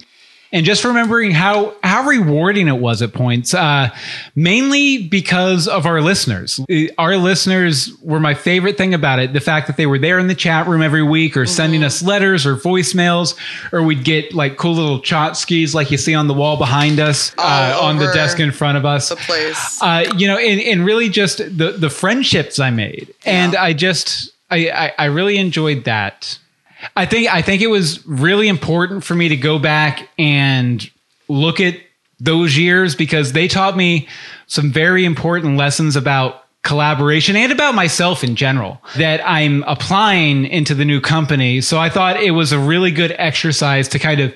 and 0.54 0.64
just 0.64 0.84
remembering 0.84 1.32
how 1.32 1.74
how 1.82 2.04
rewarding 2.06 2.68
it 2.68 2.78
was 2.78 3.02
at 3.02 3.12
points. 3.12 3.52
Uh, 3.52 3.90
mainly 4.34 5.06
because 5.08 5.68
of 5.68 5.84
our 5.86 6.00
listeners. 6.00 6.60
Uh, 6.70 6.86
Our 6.96 7.16
listeners 7.16 7.90
were 8.02 8.20
my 8.20 8.34
favorite 8.34 8.76
thing 8.78 8.94
about 8.94 9.18
it. 9.18 9.32
The 9.32 9.40
fact 9.40 9.66
that 9.66 9.76
they 9.76 9.86
were 9.86 9.98
there 9.98 10.18
in 10.18 10.28
the 10.28 10.34
chat 10.34 10.66
room 10.66 10.80
every 10.82 11.02
week, 11.02 11.36
or 11.36 11.44
sending 11.46 11.80
Mm-hmm. 11.80 11.86
us 11.86 12.02
letters 12.02 12.46
or 12.46 12.56
voicemails, 12.56 13.36
or 13.72 13.82
we'd 13.82 14.04
get 14.04 14.32
like 14.32 14.56
cool 14.56 14.74
little 14.74 15.00
chotskis 15.00 15.74
like 15.74 15.90
you 15.90 15.98
see 15.98 16.14
on 16.14 16.28
the 16.28 16.34
wall 16.34 16.56
behind 16.56 17.00
us, 17.00 17.32
uh, 17.36 17.78
on 17.82 17.98
the 17.98 18.10
desk 18.12 18.38
in 18.40 18.52
front 18.52 18.78
of 18.78 18.84
us 18.84 19.08
The 19.08 19.16
place. 19.16 19.82
uh, 19.82 20.04
you 20.16 20.26
know, 20.28 20.38
and, 20.38 20.60
and 20.60 20.84
really 20.84 21.08
just 21.08 21.38
the 21.38 21.72
the 21.76 21.90
friendships 21.90 22.58
I 22.60 22.70
made, 22.70 23.12
and 23.26 23.56
I 23.56 23.72
just 23.72 24.30
I, 24.50 24.70
I 24.70 24.92
I 24.98 25.04
really 25.06 25.36
enjoyed 25.36 25.84
that. 25.84 26.38
I 26.96 27.06
think 27.06 27.32
I 27.32 27.42
think 27.42 27.62
it 27.62 27.68
was 27.68 28.06
really 28.06 28.48
important 28.48 29.04
for 29.04 29.14
me 29.14 29.28
to 29.28 29.36
go 29.36 29.58
back 29.58 30.08
and 30.18 30.88
look 31.28 31.60
at 31.60 31.76
those 32.20 32.56
years 32.56 32.94
because 32.94 33.32
they 33.32 33.48
taught 33.48 33.76
me 33.76 34.08
some 34.46 34.70
very 34.70 35.04
important 35.04 35.56
lessons 35.56 35.96
about 35.96 36.44
collaboration 36.62 37.36
and 37.36 37.52
about 37.52 37.74
myself 37.74 38.24
in 38.24 38.36
general 38.36 38.80
that 38.96 39.20
I'm 39.28 39.62
applying 39.64 40.46
into 40.46 40.74
the 40.74 40.84
new 40.84 41.00
company. 41.00 41.60
So 41.60 41.78
I 41.78 41.90
thought 41.90 42.16
it 42.16 42.30
was 42.30 42.52
a 42.52 42.58
really 42.58 42.90
good 42.90 43.14
exercise 43.18 43.88
to 43.88 43.98
kind 43.98 44.20
of 44.20 44.34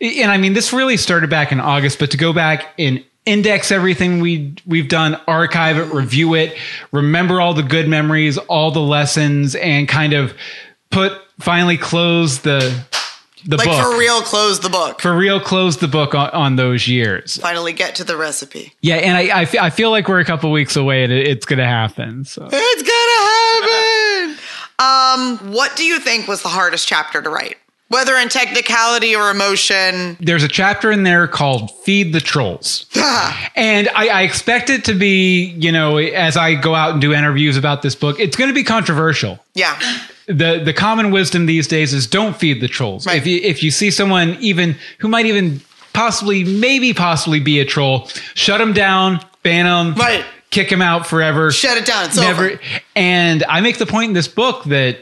and 0.00 0.30
I 0.30 0.38
mean 0.38 0.54
this 0.54 0.72
really 0.72 0.96
started 0.96 1.30
back 1.30 1.52
in 1.52 1.60
August, 1.60 1.98
but 1.98 2.10
to 2.10 2.16
go 2.16 2.32
back 2.32 2.74
and 2.78 3.04
index 3.26 3.70
everything 3.70 4.20
we 4.20 4.54
we've 4.66 4.88
done, 4.88 5.20
archive 5.28 5.78
it, 5.78 5.92
review 5.92 6.34
it, 6.34 6.56
remember 6.92 7.40
all 7.40 7.54
the 7.54 7.62
good 7.62 7.88
memories, 7.88 8.38
all 8.38 8.70
the 8.70 8.80
lessons, 8.80 9.54
and 9.54 9.88
kind 9.88 10.12
of 10.12 10.34
put 10.90 11.12
finally 11.38 11.76
close 11.78 12.40
the 12.40 12.58
the 13.46 13.56
book. 13.56 13.66
Like 13.66 13.68
book 13.68 13.92
for 13.92 13.98
real, 13.98 14.20
close 14.20 14.60
the 14.60 14.68
book. 14.68 15.00
for 15.00 15.16
real 15.16 15.40
close 15.40 15.78
the 15.78 15.88
book 15.88 16.14
on, 16.14 16.28
on 16.30 16.56
those 16.56 16.86
years. 16.86 17.38
Finally 17.38 17.72
get 17.72 17.94
to 17.96 18.04
the 18.04 18.16
recipe. 18.16 18.74
Yeah, 18.82 18.96
and 18.96 19.16
I 19.16 19.46
I 19.60 19.70
feel 19.70 19.90
like 19.90 20.08
we're 20.08 20.20
a 20.20 20.24
couple 20.24 20.50
weeks 20.52 20.76
away 20.76 21.04
and 21.04 21.12
it, 21.12 21.26
it's 21.26 21.46
gonna 21.46 21.66
happen. 21.66 22.24
So 22.24 22.48
It's 22.52 22.82
gonna 22.82 24.30
happen. 24.30 24.36
Um, 24.80 25.52
what 25.52 25.76
do 25.76 25.84
you 25.84 26.00
think 26.00 26.26
was 26.26 26.40
the 26.40 26.48
hardest 26.48 26.88
chapter 26.88 27.20
to 27.20 27.28
write? 27.28 27.58
Whether 27.90 28.14
in 28.16 28.28
technicality 28.28 29.16
or 29.16 29.30
emotion. 29.30 30.16
There's 30.20 30.44
a 30.44 30.48
chapter 30.48 30.92
in 30.92 31.02
there 31.02 31.26
called 31.26 31.72
Feed 31.82 32.12
the 32.12 32.20
Trolls. 32.20 32.86
Ah. 32.96 33.50
and 33.56 33.88
I, 33.96 34.08
I 34.08 34.22
expect 34.22 34.70
it 34.70 34.84
to 34.84 34.94
be, 34.94 35.46
you 35.58 35.72
know, 35.72 35.96
as 35.96 36.36
I 36.36 36.54
go 36.54 36.76
out 36.76 36.92
and 36.92 37.00
do 37.00 37.12
interviews 37.12 37.56
about 37.56 37.82
this 37.82 37.96
book, 37.96 38.20
it's 38.20 38.36
going 38.36 38.48
to 38.48 38.54
be 38.54 38.62
controversial. 38.62 39.40
Yeah. 39.54 39.76
The 40.26 40.62
the 40.64 40.72
common 40.72 41.10
wisdom 41.10 41.46
these 41.46 41.66
days 41.66 41.92
is 41.92 42.06
don't 42.06 42.36
feed 42.36 42.60
the 42.60 42.68
trolls. 42.68 43.06
Right. 43.06 43.16
If 43.16 43.26
you 43.26 43.40
if 43.42 43.64
you 43.64 43.72
see 43.72 43.90
someone 43.90 44.36
even 44.38 44.76
who 44.98 45.08
might 45.08 45.26
even 45.26 45.60
possibly 45.92 46.44
maybe 46.44 46.94
possibly 46.94 47.40
be 47.40 47.58
a 47.58 47.64
troll, 47.64 48.06
shut 48.34 48.58
them 48.58 48.72
down, 48.72 49.18
ban 49.42 49.64
them, 49.64 49.98
right. 49.98 50.24
kick 50.50 50.68
them 50.68 50.80
out 50.80 51.08
forever. 51.08 51.50
Shut 51.50 51.76
it 51.76 51.86
down. 51.86 52.04
It's 52.04 52.18
over. 52.18 52.60
And 52.94 53.42
I 53.48 53.60
make 53.60 53.78
the 53.78 53.86
point 53.86 54.10
in 54.10 54.14
this 54.14 54.28
book 54.28 54.62
that 54.64 54.98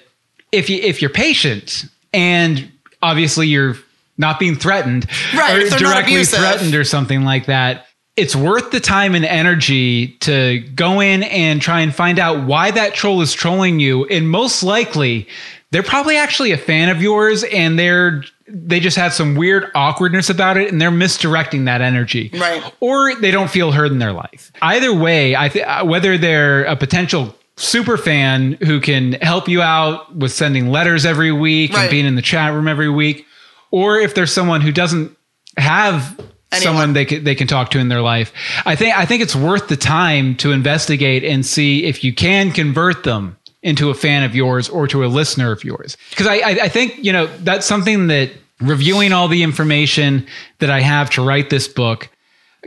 if 0.53 0.71
you 0.71 0.79
if 0.79 1.03
you're 1.03 1.11
patient 1.11 1.85
and 2.15 2.71
obviously 3.03 3.49
you're 3.49 3.77
not 4.17 4.39
being 4.41 4.57
threatened 4.57 5.07
Right, 5.35 5.57
or 5.57 5.61
if 5.61 5.71
they're 5.71 5.81
not 5.81 6.05
directly 6.05 6.25
threatened 6.25 6.75
or 6.75 6.85
something 6.85 7.23
like 7.23 7.47
that. 7.47 7.87
It's 8.17 8.35
worth 8.35 8.73
the 8.73 8.81
time 8.81 9.15
and 9.15 9.25
energy 9.25 10.09
to 10.21 10.59
go 10.75 11.01
in 11.01 11.23
and 11.23 11.63
try 11.63 11.83
and 11.83 11.95
find 11.95 12.19
out 12.19 12.45
why 12.47 12.73
that 12.73 12.95
troll 12.95 13.21
is 13.21 13.33
trolling 13.33 13.79
you. 13.79 14.07
And 14.07 14.29
most 14.29 14.65
likely 14.65 15.29
they're 15.71 15.85
probably 15.85 16.17
actually 16.17 16.51
a 16.51 16.57
fan 16.57 16.89
of 16.89 17.01
yours 17.01 17.45
and 17.45 17.79
they're 17.79 18.25
they 18.51 18.81
just 18.81 18.97
have 18.97 19.13
some 19.13 19.37
weird 19.37 19.71
awkwardness 19.75 20.31
about 20.31 20.57
it 20.57 20.73
and 20.73 20.81
they're 20.81 20.91
misdirecting 20.91 21.67
that 21.67 21.81
energy. 21.81 22.31
Right. 22.35 22.65
or 22.81 23.15
they 23.15 23.31
don't 23.31 23.51
feel 23.51 23.71
heard 23.73 23.93
in 23.93 23.99
their 23.99 24.13
life. 24.13 24.51
Either 24.63 24.93
way 24.93 25.37
i 25.37 25.49
think 25.49 25.67
uh, 25.69 25.85
whether 25.85 26.19
they're 26.19 26.65
a 26.65 26.75
potential 26.75 27.37
super 27.59 27.97
fan 27.97 28.53
who 28.53 28.81
can 28.81 29.15
help 29.15 29.49
you 29.49 29.61
out 29.63 30.15
with 30.15 30.33
sending 30.33 30.69
letters 30.69 31.05
every 31.05 31.33
week 31.33 31.75
and 31.75 31.91
being 31.91 32.07
in 32.07 32.15
the 32.15 32.23
chat 32.23 32.53
room 32.53 32.69
every 32.69 32.89
week. 32.89 33.27
Or 33.71 33.99
if 33.99 34.15
there's 34.15 34.33
someone 34.33 34.61
who 34.61 34.73
doesn't 34.73 35.17
have 35.57 36.19
someone 36.53 36.93
they 36.93 37.05
can, 37.05 37.25
they 37.25 37.35
can 37.35 37.47
talk 37.47 37.71
to 37.71 37.79
in 37.79 37.89
their 37.89 38.01
life. 38.01 38.33
I 38.65 38.75
think 38.77 38.97
i 38.97 39.05
think 39.05 39.23
it's 39.23 39.37
worth 39.37 39.69
the 39.69 39.77
time 39.77 40.35
to 40.37 40.53
investigate 40.53 41.25
and 41.25 41.45
see 41.45 41.85
if 41.85 42.03
you 42.03 42.15
can 42.15 42.53
convert 42.53 43.05
them 43.05 43.37
into 43.63 43.91
a 43.91 43.95
fan 43.95 44.23
of 44.23 44.35
yours 44.35 44.69
or 44.69 44.87
to 44.89 45.05
a 45.05 45.09
listener 45.09 45.53
of 45.53 45.65
yours. 45.65 45.97
Because 46.11 46.27
I, 46.27 46.37
I 46.37 46.51
i 46.63 46.69
think 46.69 47.05
you 47.05 47.13
know 47.13 47.27
that's 47.39 47.67
something 47.67 48.07
that 48.07 48.31
reviewing 48.61 49.13
all 49.13 49.29
the 49.29 49.43
information 49.43 50.27
that 50.59 50.71
i 50.71 50.81
have 50.81 51.11
to 51.11 51.25
write 51.25 51.51
this 51.51 51.69
book 51.69 52.09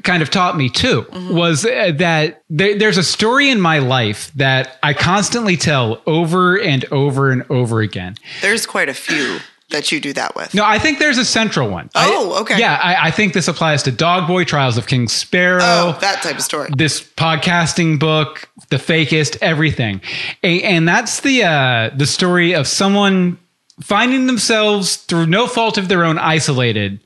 kind 0.04 0.24
of 0.24 0.30
taught 0.30 0.56
me 0.58 0.70
too 0.70 1.06
was 1.32 1.66
uh, 1.66 1.92
that 1.98 2.44
there, 2.50 2.78
there's 2.78 2.98
a 2.98 3.04
story 3.04 3.50
in 3.50 3.60
my 3.60 3.80
life 3.80 4.32
that 4.36 4.78
I 4.82 4.94
constantly 4.94 5.58
tell 5.58 6.02
over 6.06 6.58
and 6.60 6.86
over 6.92 7.30
and 7.32 7.44
over 7.50 7.82
again. 7.82 8.16
There's 8.42 8.66
quite 8.66 8.90
a 8.90 8.94
few 8.94 9.40
that 9.70 9.92
you 9.92 10.02
do 10.02 10.12
that 10.14 10.36
with. 10.36 10.54
No, 10.54 10.66
I 10.66 10.80
think 10.80 11.00
there's 11.00 11.18
a 11.18 11.24
central 11.26 11.70
one. 11.70 11.90
Oh, 11.96 12.34
I- 12.36 12.40
okay. 12.42 12.60
Yeah, 12.60 12.78
I, 12.82 13.08
I 13.08 13.12
think 13.12 13.34
this 13.34 13.48
applies 13.48 13.84
to 13.84 13.92
Dog 13.92 14.28
Boy 14.28 14.44
Trials 14.44 14.78
of 14.78 14.86
King 14.88 15.08
Sparrow. 15.08 15.60
Oh, 15.64 15.98
that 16.02 16.22
type 16.22 16.36
of 16.36 16.42
story. 16.42 16.70
This 16.76 17.02
podcasting 17.02 17.98
book, 18.00 18.50
The 18.70 18.76
Fakest, 18.78 19.38
everything, 19.42 20.02
A- 20.44 20.62
and 20.64 20.88
that's 20.88 21.22
the 21.22 21.44
uh, 21.44 21.90
the 21.96 22.06
story 22.08 22.54
of 22.54 22.68
someone 22.68 23.38
finding 23.82 24.28
themselves 24.28 24.98
through 24.98 25.26
no 25.26 25.48
fault 25.48 25.78
of 25.78 25.88
their 25.88 26.04
own 26.04 26.18
isolated 26.20 27.00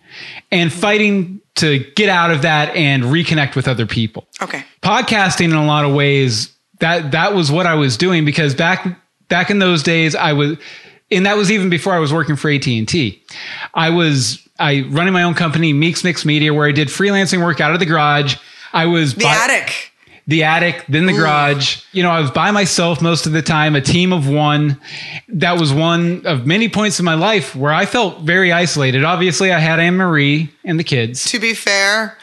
and 0.52 0.72
fighting 0.72 1.42
to 1.56 1.80
get 1.96 2.10
out 2.10 2.32
of 2.32 2.42
that 2.44 2.76
and 2.76 3.04
reconnect 3.04 3.56
with 3.56 3.68
other 3.68 3.86
people 3.86 4.28
Okay. 4.42 4.64
podcasting 4.82 5.46
in 5.46 5.54
a 5.54 5.66
lot 5.66 5.86
of 5.86 5.94
ways 5.94 6.52
that 6.80 7.12
that 7.12 7.34
was 7.34 7.52
what 7.52 7.66
I 7.66 7.76
was 7.76 7.96
doing 7.98 8.26
because 8.26 8.54
back 8.54 8.86
back 9.30 9.50
in 9.50 9.60
those 9.60 9.82
days 9.84 10.16
I 10.16 10.34
was 10.34 10.58
and 11.12 11.26
that 11.26 11.38
was 11.38 11.52
even 11.52 11.70
before 11.70 11.94
I 11.94 12.00
was 12.00 12.12
working 12.12 12.36
for 12.36 12.50
AT&T. 12.50 13.24
I 13.74 13.90
was 13.92 14.42
I 14.60 14.82
running 14.90 15.14
my 15.14 15.24
own 15.24 15.34
company 15.36 15.72
Meeks 15.74 16.04
Mix 16.04 16.26
Media 16.26 16.54
where 16.54 16.68
I 16.68 16.72
did 16.72 16.88
freelancing 16.90 17.44
work 17.44 17.62
out 17.62 17.74
of 17.74 17.80
the 17.80 17.86
garage. 17.86 18.36
I 18.74 18.86
was 18.88 19.14
The 19.16 19.24
by- 19.24 19.36
attic. 19.36 19.92
The 20.28 20.44
attic, 20.44 20.86
then 20.90 21.06
the 21.06 21.14
garage. 21.14 21.84
You 21.92 22.04
know, 22.04 22.10
I 22.10 22.20
was 22.20 22.32
by 22.32 22.52
myself 22.52 23.02
most 23.02 23.26
of 23.26 23.32
the 23.32 23.42
time, 23.42 23.76
a 23.76 23.82
team 23.82 24.12
of 24.12 24.28
one. 24.28 24.80
That 25.28 25.60
was 25.60 25.72
one 25.72 26.26
of 26.26 26.46
many 26.46 26.68
points 26.70 27.00
in 27.00 27.06
my 27.06 27.14
life 27.14 27.56
where 27.56 27.72
I 27.72 27.86
felt 27.86 28.22
very 28.22 28.52
isolated. 28.52 29.04
Obviously, 29.04 29.52
I 29.52 29.60
had 29.60 29.80
Anne 29.80 29.98
Marie 29.98 30.52
and 30.64 30.80
the 30.80 30.84
kids. 30.84 31.26
To 31.32 31.40
be 31.40 31.54
fair, 31.54 32.18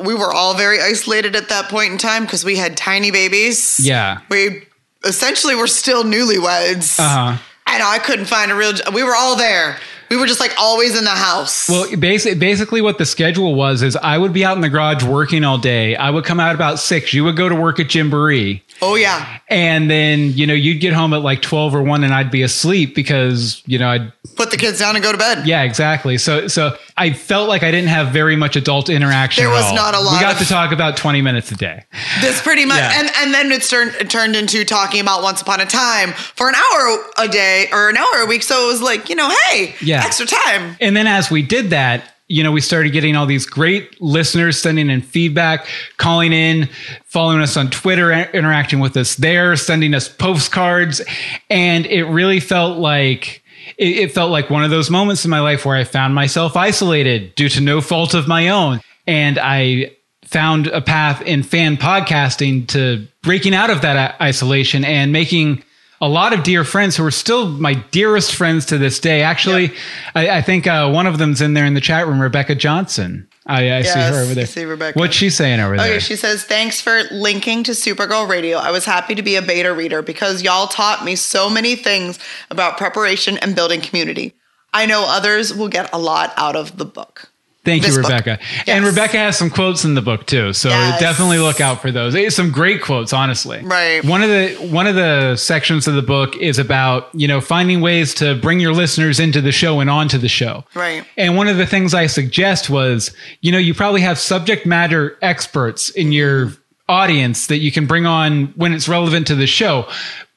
we 0.00 0.14
were 0.14 0.32
all 0.32 0.54
very 0.54 0.80
isolated 0.80 1.36
at 1.36 1.48
that 1.50 1.68
point 1.68 1.92
in 1.92 1.98
time 1.98 2.24
because 2.24 2.44
we 2.44 2.56
had 2.56 2.76
tiny 2.76 3.10
babies. 3.10 3.78
Yeah. 3.80 4.20
We 4.28 4.66
essentially 5.04 5.54
were 5.54 5.66
still 5.66 6.04
newlyweds. 6.04 6.98
Uh 6.98 7.08
huh. 7.08 7.42
And 7.66 7.82
I 7.82 7.98
couldn't 8.00 8.24
find 8.24 8.50
a 8.50 8.56
real 8.56 8.72
job. 8.72 8.92
We 8.92 9.04
were 9.04 9.14
all 9.14 9.36
there. 9.36 9.76
We 10.10 10.16
were 10.16 10.26
just 10.26 10.40
like 10.40 10.52
always 10.58 10.98
in 10.98 11.04
the 11.04 11.10
house. 11.10 11.68
Well, 11.68 11.96
basically, 11.96 12.36
basically, 12.36 12.82
what 12.82 12.98
the 12.98 13.06
schedule 13.06 13.54
was 13.54 13.80
is 13.82 13.94
I 13.94 14.18
would 14.18 14.32
be 14.32 14.44
out 14.44 14.56
in 14.56 14.60
the 14.60 14.68
garage 14.68 15.04
working 15.04 15.44
all 15.44 15.56
day. 15.56 15.94
I 15.94 16.10
would 16.10 16.24
come 16.24 16.40
out 16.40 16.56
about 16.56 16.80
six. 16.80 17.14
You 17.14 17.22
would 17.24 17.36
go 17.36 17.48
to 17.48 17.54
work 17.54 17.78
at 17.78 17.86
Gymboree. 17.86 18.60
Oh, 18.82 18.94
yeah. 18.94 19.38
And 19.48 19.90
then, 19.90 20.32
you 20.32 20.46
know, 20.46 20.54
you'd 20.54 20.80
get 20.80 20.92
home 20.92 21.12
at 21.12 21.22
like 21.22 21.42
12 21.42 21.74
or 21.74 21.82
1 21.82 22.04
and 22.04 22.14
I'd 22.14 22.30
be 22.30 22.42
asleep 22.42 22.94
because, 22.94 23.62
you 23.66 23.78
know, 23.78 23.88
I'd 23.88 24.12
Put 24.36 24.50
the 24.50 24.56
kids 24.56 24.78
down 24.78 24.94
and 24.96 25.02
go 25.02 25.12
to 25.12 25.18
bed. 25.18 25.46
yeah, 25.46 25.62
exactly. 25.62 26.16
So 26.16 26.48
so 26.48 26.76
I 26.96 27.12
felt 27.12 27.48
like 27.48 27.62
I 27.62 27.70
didn't 27.70 27.88
have 27.90 28.08
very 28.08 28.36
much 28.36 28.56
adult 28.56 28.88
interaction. 28.88 29.42
There 29.44 29.52
was 29.52 29.70
not 29.74 29.94
a 29.94 30.00
lot 30.00 30.14
We 30.14 30.20
got 30.20 30.32
of- 30.34 30.38
to 30.38 30.44
talk 30.46 30.72
about 30.72 30.96
20 30.96 31.20
minutes 31.20 31.50
a 31.52 31.56
day. 31.56 31.84
This 32.20 32.40
pretty 32.40 32.64
much, 32.64 32.78
Yeah. 32.78 33.00
and 33.00 33.10
and 33.18 33.34
then 33.34 33.52
it's 33.52 33.68
turned 33.68 33.92
it 34.00 34.08
turned 34.08 34.36
into 34.36 34.64
talking 34.64 35.00
about 35.00 35.22
Once 35.22 35.42
Upon 35.42 35.60
a 35.60 35.66
Time 35.66 36.12
for 36.12 36.48
an 36.48 36.54
hour 36.54 36.98
a 37.18 37.28
day 37.28 37.68
or 37.72 37.90
an 37.90 37.96
hour 37.98 38.22
a 38.22 38.26
week. 38.26 38.42
So 38.42 38.64
it 38.64 38.68
was 38.68 38.80
like, 38.82 39.08
you 39.10 39.14
know, 39.16 39.30
hey, 39.48 39.74
Yeah. 39.82 40.02
extra 40.04 40.26
time. 40.26 40.76
And 40.80 40.96
then 40.96 41.06
as 41.06 41.30
we 41.30 41.42
did 41.42 41.70
that, 41.70 42.09
you 42.30 42.44
know, 42.44 42.52
we 42.52 42.60
started 42.60 42.92
getting 42.92 43.16
all 43.16 43.26
these 43.26 43.44
great 43.44 44.00
listeners 44.00 44.56
sending 44.56 44.88
in 44.88 45.02
feedback, 45.02 45.66
calling 45.96 46.32
in, 46.32 46.68
following 47.04 47.42
us 47.42 47.56
on 47.56 47.70
Twitter, 47.70 48.12
interacting 48.12 48.78
with 48.78 48.96
us 48.96 49.16
there, 49.16 49.56
sending 49.56 49.94
us 49.94 50.08
postcards. 50.08 51.02
And 51.50 51.86
it 51.86 52.04
really 52.04 52.38
felt 52.38 52.78
like 52.78 53.42
it 53.78 54.12
felt 54.12 54.30
like 54.30 54.48
one 54.48 54.62
of 54.62 54.70
those 54.70 54.90
moments 54.90 55.24
in 55.24 55.30
my 55.30 55.40
life 55.40 55.66
where 55.66 55.76
I 55.76 55.82
found 55.82 56.14
myself 56.14 56.56
isolated 56.56 57.34
due 57.34 57.48
to 57.48 57.60
no 57.60 57.80
fault 57.80 58.14
of 58.14 58.28
my 58.28 58.48
own. 58.48 58.80
And 59.08 59.36
I 59.36 59.96
found 60.22 60.68
a 60.68 60.80
path 60.80 61.22
in 61.22 61.42
fan 61.42 61.76
podcasting 61.78 62.68
to 62.68 63.08
breaking 63.24 63.54
out 63.54 63.70
of 63.70 63.80
that 63.80 64.20
isolation 64.20 64.84
and 64.84 65.12
making 65.12 65.64
a 66.00 66.08
lot 66.08 66.32
of 66.32 66.42
dear 66.42 66.64
friends 66.64 66.96
who 66.96 67.04
are 67.04 67.10
still 67.10 67.48
my 67.48 67.74
dearest 67.74 68.34
friends 68.34 68.66
to 68.66 68.78
this 68.78 68.98
day. 68.98 69.22
Actually, 69.22 69.72
I, 70.14 70.38
I 70.38 70.42
think 70.42 70.66
uh, 70.66 70.90
one 70.90 71.06
of 71.06 71.18
them's 71.18 71.40
in 71.40 71.54
there 71.54 71.66
in 71.66 71.74
the 71.74 71.80
chat 71.80 72.06
room, 72.06 72.20
Rebecca 72.20 72.54
Johnson. 72.54 73.28
I, 73.46 73.78
I 73.78 73.82
see 73.82 73.98
her 73.98 74.22
over 74.22 74.34
there. 74.34 74.42
I 74.42 74.46
see 74.46 74.64
Rebecca. 74.64 74.98
What's 74.98 75.14
she 75.16 75.28
saying 75.28 75.60
over 75.60 75.74
Okay, 75.74 75.82
there? 75.82 75.92
Okay, 75.92 76.00
she 76.00 76.16
says, 76.16 76.44
Thanks 76.44 76.80
for 76.80 77.02
linking 77.10 77.64
to 77.64 77.72
Supergirl 77.72 78.28
Radio. 78.28 78.58
I 78.58 78.70
was 78.70 78.84
happy 78.84 79.14
to 79.14 79.22
be 79.22 79.36
a 79.36 79.42
beta 79.42 79.74
reader 79.74 80.02
because 80.02 80.42
y'all 80.42 80.68
taught 80.68 81.04
me 81.04 81.16
so 81.16 81.50
many 81.50 81.74
things 81.74 82.18
about 82.50 82.78
preparation 82.78 83.38
and 83.38 83.54
building 83.54 83.80
community. 83.80 84.34
I 84.72 84.86
know 84.86 85.04
others 85.06 85.52
will 85.52 85.68
get 85.68 85.92
a 85.92 85.98
lot 85.98 86.32
out 86.36 86.54
of 86.54 86.76
the 86.78 86.84
book. 86.84 87.29
Thank 87.62 87.82
you, 87.82 87.88
this. 87.88 87.98
Rebecca. 87.98 88.38
And 88.66 88.86
Rebecca 88.86 89.18
has 89.18 89.36
some 89.36 89.50
quotes 89.50 89.84
in 89.84 89.94
the 89.94 90.00
book 90.00 90.26
too, 90.26 90.54
so 90.54 90.70
Yes. 90.70 90.98
definitely 90.98 91.38
look 91.38 91.60
out 91.60 91.82
for 91.82 91.90
those. 91.90 92.14
It's 92.14 92.34
some 92.34 92.50
great 92.50 92.80
quotes, 92.80 93.12
honestly. 93.12 93.60
Right. 93.62 94.02
One 94.02 94.22
of 94.22 94.30
the 94.30 94.54
one 94.70 94.86
of 94.86 94.94
the 94.94 95.36
sections 95.36 95.86
of 95.86 95.94
the 95.94 96.00
book 96.02 96.34
is 96.38 96.58
about 96.58 97.10
you 97.12 97.28
know 97.28 97.40
finding 97.42 97.82
ways 97.82 98.14
to 98.14 98.34
bring 98.36 98.60
your 98.60 98.72
listeners 98.72 99.20
into 99.20 99.42
the 99.42 99.52
show 99.52 99.80
and 99.80 99.90
onto 99.90 100.16
the 100.16 100.28
show. 100.28 100.64
Right. 100.74 101.04
And 101.18 101.36
one 101.36 101.48
of 101.48 101.58
the 101.58 101.66
things 101.66 101.92
I 101.92 102.06
suggest 102.06 102.70
was, 102.70 103.14
you 103.42 103.52
know, 103.52 103.58
you 103.58 103.74
probably 103.74 104.00
have 104.00 104.18
subject 104.18 104.64
matter 104.64 105.18
experts 105.20 105.90
in 105.90 106.12
your 106.12 106.52
audience 106.88 107.46
that 107.48 107.58
you 107.58 107.70
can 107.70 107.84
bring 107.86 108.06
on 108.06 108.46
when 108.56 108.72
it's 108.72 108.88
relevant 108.88 109.26
to 109.28 109.34
the 109.34 109.46
show. 109.46 109.86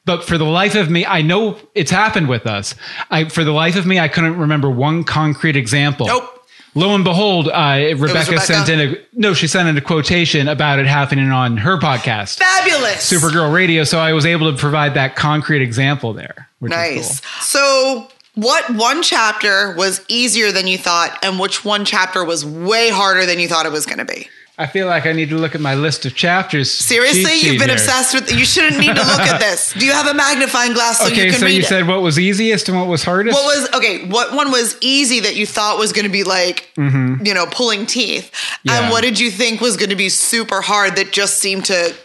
But 0.06 0.26
for 0.26 0.38
the 0.38 0.44
life 0.44 0.76
of 0.76 0.90
me, 0.90 1.06
I 1.06 1.22
know 1.22 1.58
it's 1.76 1.90
happened 1.90 2.28
with 2.28 2.46
us. 2.46 2.76
I, 3.10 3.30
for 3.30 3.46
the 3.46 3.54
life 3.54 3.78
of 3.78 3.86
me, 3.86 4.00
I 4.00 4.10
couldn't 4.10 4.38
remember 4.38 4.70
one 4.70 5.06
concrete 5.06 5.56
example. 5.56 6.08
Nope. 6.08 6.33
Lo 6.76 6.96
and 6.96 7.04
behold, 7.04 7.48
uh, 7.50 7.76
Rebecca, 7.96 8.02
Rebecca. 8.32 8.40
sent 8.42 8.70
in 8.70 8.80
a 8.80 8.96
no. 9.14 9.34
She 9.34 9.48
sent 9.48 9.68
in 9.70 9.78
a 9.78 9.82
quotation 9.82 10.48
about 10.48 10.80
it 10.80 10.88
happening 10.88 11.30
on 11.30 11.58
her 11.58 11.78
podcast, 11.78 12.40
Fabulous. 12.40 13.12
Supergirl 13.12 13.54
Radio. 13.54 13.84
So 13.84 14.00
I 14.00 14.14
was 14.14 14.26
able 14.26 14.52
to 14.52 14.58
provide 14.58 14.96
that 14.96 15.16
concrete 15.16 15.62
example 15.62 16.14
there. 16.14 16.50
Which 16.60 16.72
is 16.72 16.78
Nice. 16.78 17.20
cool. 17.20 17.42
So, 17.42 18.08
what 18.36 18.68
one 18.74 19.04
chapter 19.04 19.76
was 19.76 20.02
easier 20.08 20.52
than 20.52 20.66
you 20.66 20.78
thought, 20.80 21.18
and 21.22 21.38
which 21.40 21.64
one 21.64 21.86
chapter 21.86 22.24
was 22.26 22.44
way 22.46 22.90
harder 22.90 23.26
than 23.28 23.40
you 23.40 23.48
thought 23.48 23.66
it 23.68 23.72
was 23.72 23.86
going 23.86 24.00
to 24.00 24.06
be? 24.06 24.28
I 24.56 24.68
feel 24.68 24.86
like 24.86 25.08
I 25.08 25.14
need 25.14 25.30
to 25.30 25.36
look 25.38 25.56
at 25.56 25.62
my 25.62 25.74
list 25.74 26.06
of 26.06 26.14
chapters. 26.14 26.70
Seriously, 26.72 27.34
you've 27.42 27.58
been 27.58 27.70
here. 27.70 27.78
obsessed 27.78 28.14
with. 28.14 28.32
You 28.32 28.46
shouldn't 28.46 28.78
need 28.80 28.96
to 28.96 29.02
look 29.02 29.20
at 29.22 29.40
this. 29.40 29.74
Do 29.80 29.84
you 29.84 29.92
have 29.94 30.06
a 30.06 30.14
magnifying 30.14 30.74
glass 30.74 31.00
so 31.00 31.08
okay, 31.08 31.26
you 31.26 31.32
can 31.32 31.40
so 31.40 31.46
read 31.48 31.54
you 31.56 31.62
it? 31.62 31.66
said 31.66 31.88
what 31.88 32.04
was 32.04 32.20
easiest 32.20 32.70
and 32.70 32.78
what 32.78 32.88
was 32.88 33.04
hardest? 33.04 33.34
What 33.36 33.46
was 33.46 33.70
okay? 33.74 34.06
What 34.08 34.34
one 34.36 34.52
was 34.52 34.78
easy 34.80 35.22
that 35.22 35.36
you 35.36 35.48
thought 35.48 35.80
was 35.80 35.92
going 35.92 36.06
to 36.06 36.12
be 36.12 36.24
like, 36.24 36.70
Mhm. 36.78 37.26
you 37.26 37.34
know, 37.34 37.48
pulling 37.48 37.88
teeth, 37.88 38.32
Yeah. 38.64 38.82
and 38.84 38.92
what 38.92 39.02
did 39.02 39.20
you 39.20 39.32
think 39.32 39.60
was 39.60 39.76
going 39.76 39.90
to 39.90 39.96
be 39.96 40.10
super 40.10 40.62
hard 40.62 40.98
that 40.98 41.12
just 41.12 41.38
seemed 41.40 41.66
to 41.66 41.96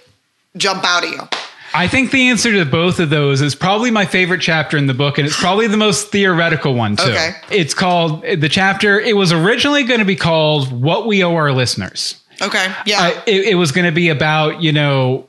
jump 0.57 0.85
out 0.85 1.05
at 1.05 1.11
you? 1.11 1.29
I 1.75 1.87
think 1.87 2.13
the 2.13 2.31
answer 2.31 2.51
to 2.53 2.65
both 2.65 2.99
of 2.99 3.11
those 3.11 3.43
is 3.43 3.55
probably 3.55 3.91
my 3.91 4.07
favorite 4.07 4.41
chapter 4.41 4.79
in 4.79 4.87
the 4.87 4.95
book, 4.95 5.19
and 5.19 5.27
it's 5.27 5.37
probably 5.39 5.67
the 5.67 5.77
most 5.77 6.11
theoretical 6.11 6.73
one 6.75 6.97
too. 6.97 7.11
Okay. 7.11 7.33
It's 7.51 7.75
called 7.75 8.23
the 8.23 8.49
chapter. 8.49 8.99
It 8.99 9.19
was 9.19 9.33
originally 9.35 9.83
going 9.85 10.01
to 10.01 10.07
be 10.07 10.17
called 10.17 10.73
"What 10.73 11.07
We 11.07 11.23
Owe 11.23 11.35
Our 11.35 11.53
Listeners." 11.53 12.15
Okay. 12.41 12.73
Yeah. 12.87 13.01
Uh, 13.01 13.23
it, 13.27 13.49
it 13.49 13.55
was 13.57 13.73
going 13.73 13.87
to 13.87 13.93
be 13.93 14.09
about 14.09 14.63
you 14.63 14.73
know 14.73 15.29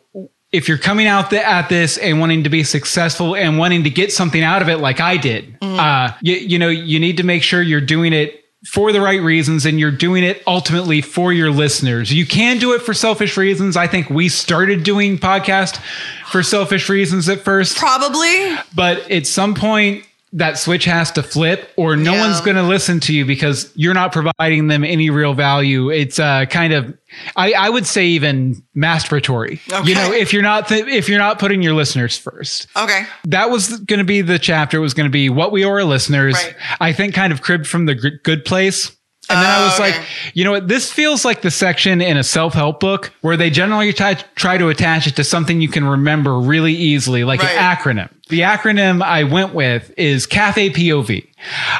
if 0.51 0.68
you're 0.68 0.78
coming 0.78 1.07
out 1.07 1.30
the, 1.30 1.47
at 1.47 1.70
this 1.70 1.97
and 1.97 2.20
wanting 2.20 2.43
to 2.43 2.49
be 2.49 2.64
successful 2.64 3.36
and 3.36 3.57
wanting 3.57 3.84
to 3.84 3.89
get 3.89 4.12
something 4.12 4.41
out 4.41 4.62
of 4.62 4.70
it, 4.70 4.78
like 4.78 4.99
I 4.99 5.18
did, 5.18 5.57
uh, 5.62 6.12
you, 6.22 6.36
you 6.36 6.60
know, 6.60 6.70
you 6.70 6.99
need 6.99 7.18
to 7.18 7.24
make 7.24 7.43
sure 7.43 7.62
you're 7.62 7.82
doing 7.82 8.14
it 8.14 8.43
for 8.68 8.91
the 8.91 8.99
right 8.99 9.22
reasons 9.22 9.66
and 9.66 9.80
you're 9.80 9.91
doing 9.91 10.24
it 10.24 10.43
ultimately 10.45 11.01
for 11.01 11.32
your 11.32 11.51
listeners. 11.51 12.12
You 12.12 12.26
can 12.26 12.57
do 12.57 12.74
it 12.74 12.82
for 12.82 12.93
selfish 12.93 13.38
reasons. 13.38 13.78
I 13.78 13.88
think 13.88 14.10
we 14.10 14.28
started 14.28 14.84
doing 14.84 15.18
podcast 15.18 15.80
for 16.26 16.43
selfish 16.43 16.89
reasons 16.89 17.30
at 17.30 17.41
first, 17.41 17.78
Probably. 17.78 18.55
but 18.76 19.10
at 19.12 19.28
some 19.28 19.53
point 19.53 20.03
that 20.34 20.57
switch 20.59 20.86
has 20.86 21.11
to 21.13 21.23
flip 21.23 21.71
or 21.75 21.95
no 21.95 22.13
Yeah. 22.13 22.21
one's 22.27 22.41
going 22.41 22.55
to 22.55 22.63
listen 22.63 22.99
to 23.01 23.13
you 23.13 23.25
because 23.25 23.71
you're 23.75 23.93
not 23.95 24.11
providing 24.11 24.67
them 24.67 24.84
any 24.84 25.09
real 25.09 25.34
value. 25.34 25.89
It's 25.89 26.19
uh, 26.19 26.45
kind 26.45 26.71
of, 26.73 26.95
I, 27.36 27.53
I 27.53 27.69
would 27.69 27.88
say 27.88 28.05
even 28.07 28.61
masturbatory. 28.75 29.59
You 29.88 29.95
know, 29.95 30.11
if 30.13 30.34
you're 30.34 30.43
not, 30.43 30.67
th- 30.67 30.86
if 30.88 31.09
you're 31.09 31.17
not 31.19 31.39
putting 31.39 31.61
your 31.61 31.73
listeners 31.73 32.17
first 32.17 32.67
Okay. 32.75 33.05
that 33.25 33.49
was 33.49 33.80
going 33.82 33.99
to 33.99 34.05
be 34.05 34.21
the 34.21 34.38
chapter. 34.39 34.77
It 34.77 34.82
was 34.82 34.93
going 34.93 35.07
to 35.07 35.11
be 35.11 35.30
what 35.30 35.51
we 35.51 35.65
owe 35.65 35.69
our 35.69 35.84
listeners. 35.84 36.36
Right. 36.36 36.55
I 36.80 36.93
think 36.93 37.15
kind 37.15 37.34
of 37.34 37.41
cribbed 37.41 37.67
from 37.67 37.86
the 37.86 37.95
G- 37.95 38.11
good 38.23 38.45
place. 38.45 38.95
And 39.32 39.38
then 39.38 39.45
I 39.45 39.61
Oh, 39.61 39.65
was 39.65 39.80
okay. 39.80 39.91
like, 39.99 40.07
you 40.34 40.43
know 40.43 40.51
what? 40.51 40.67
This 40.67 40.91
feels 40.91 41.23
like 41.23 41.41
the 41.43 41.51
section 41.51 42.01
in 42.01 42.17
a 42.17 42.23
self 42.23 42.53
help 42.55 42.80
book 42.80 43.11
where 43.21 43.38
they 43.38 43.51
generally 43.51 43.93
try, 43.93 44.15
try 44.36 44.57
to 44.57 44.69
attach 44.69 45.05
it 45.05 45.15
to 45.17 45.23
something 45.23 45.61
you 45.61 45.67
can 45.69 45.86
remember 45.86 46.39
really 46.39 46.73
easily, 46.73 47.23
like 47.23 47.43
Right. 47.43 47.55
an 47.55 47.75
acronym. 47.77 48.09
The 48.30 48.41
acronym 48.41 49.01
I 49.01 49.23
went 49.23 49.55
with 49.55 49.91
is 49.97 50.27
CAFE 50.27 50.71
POV. 50.73 51.25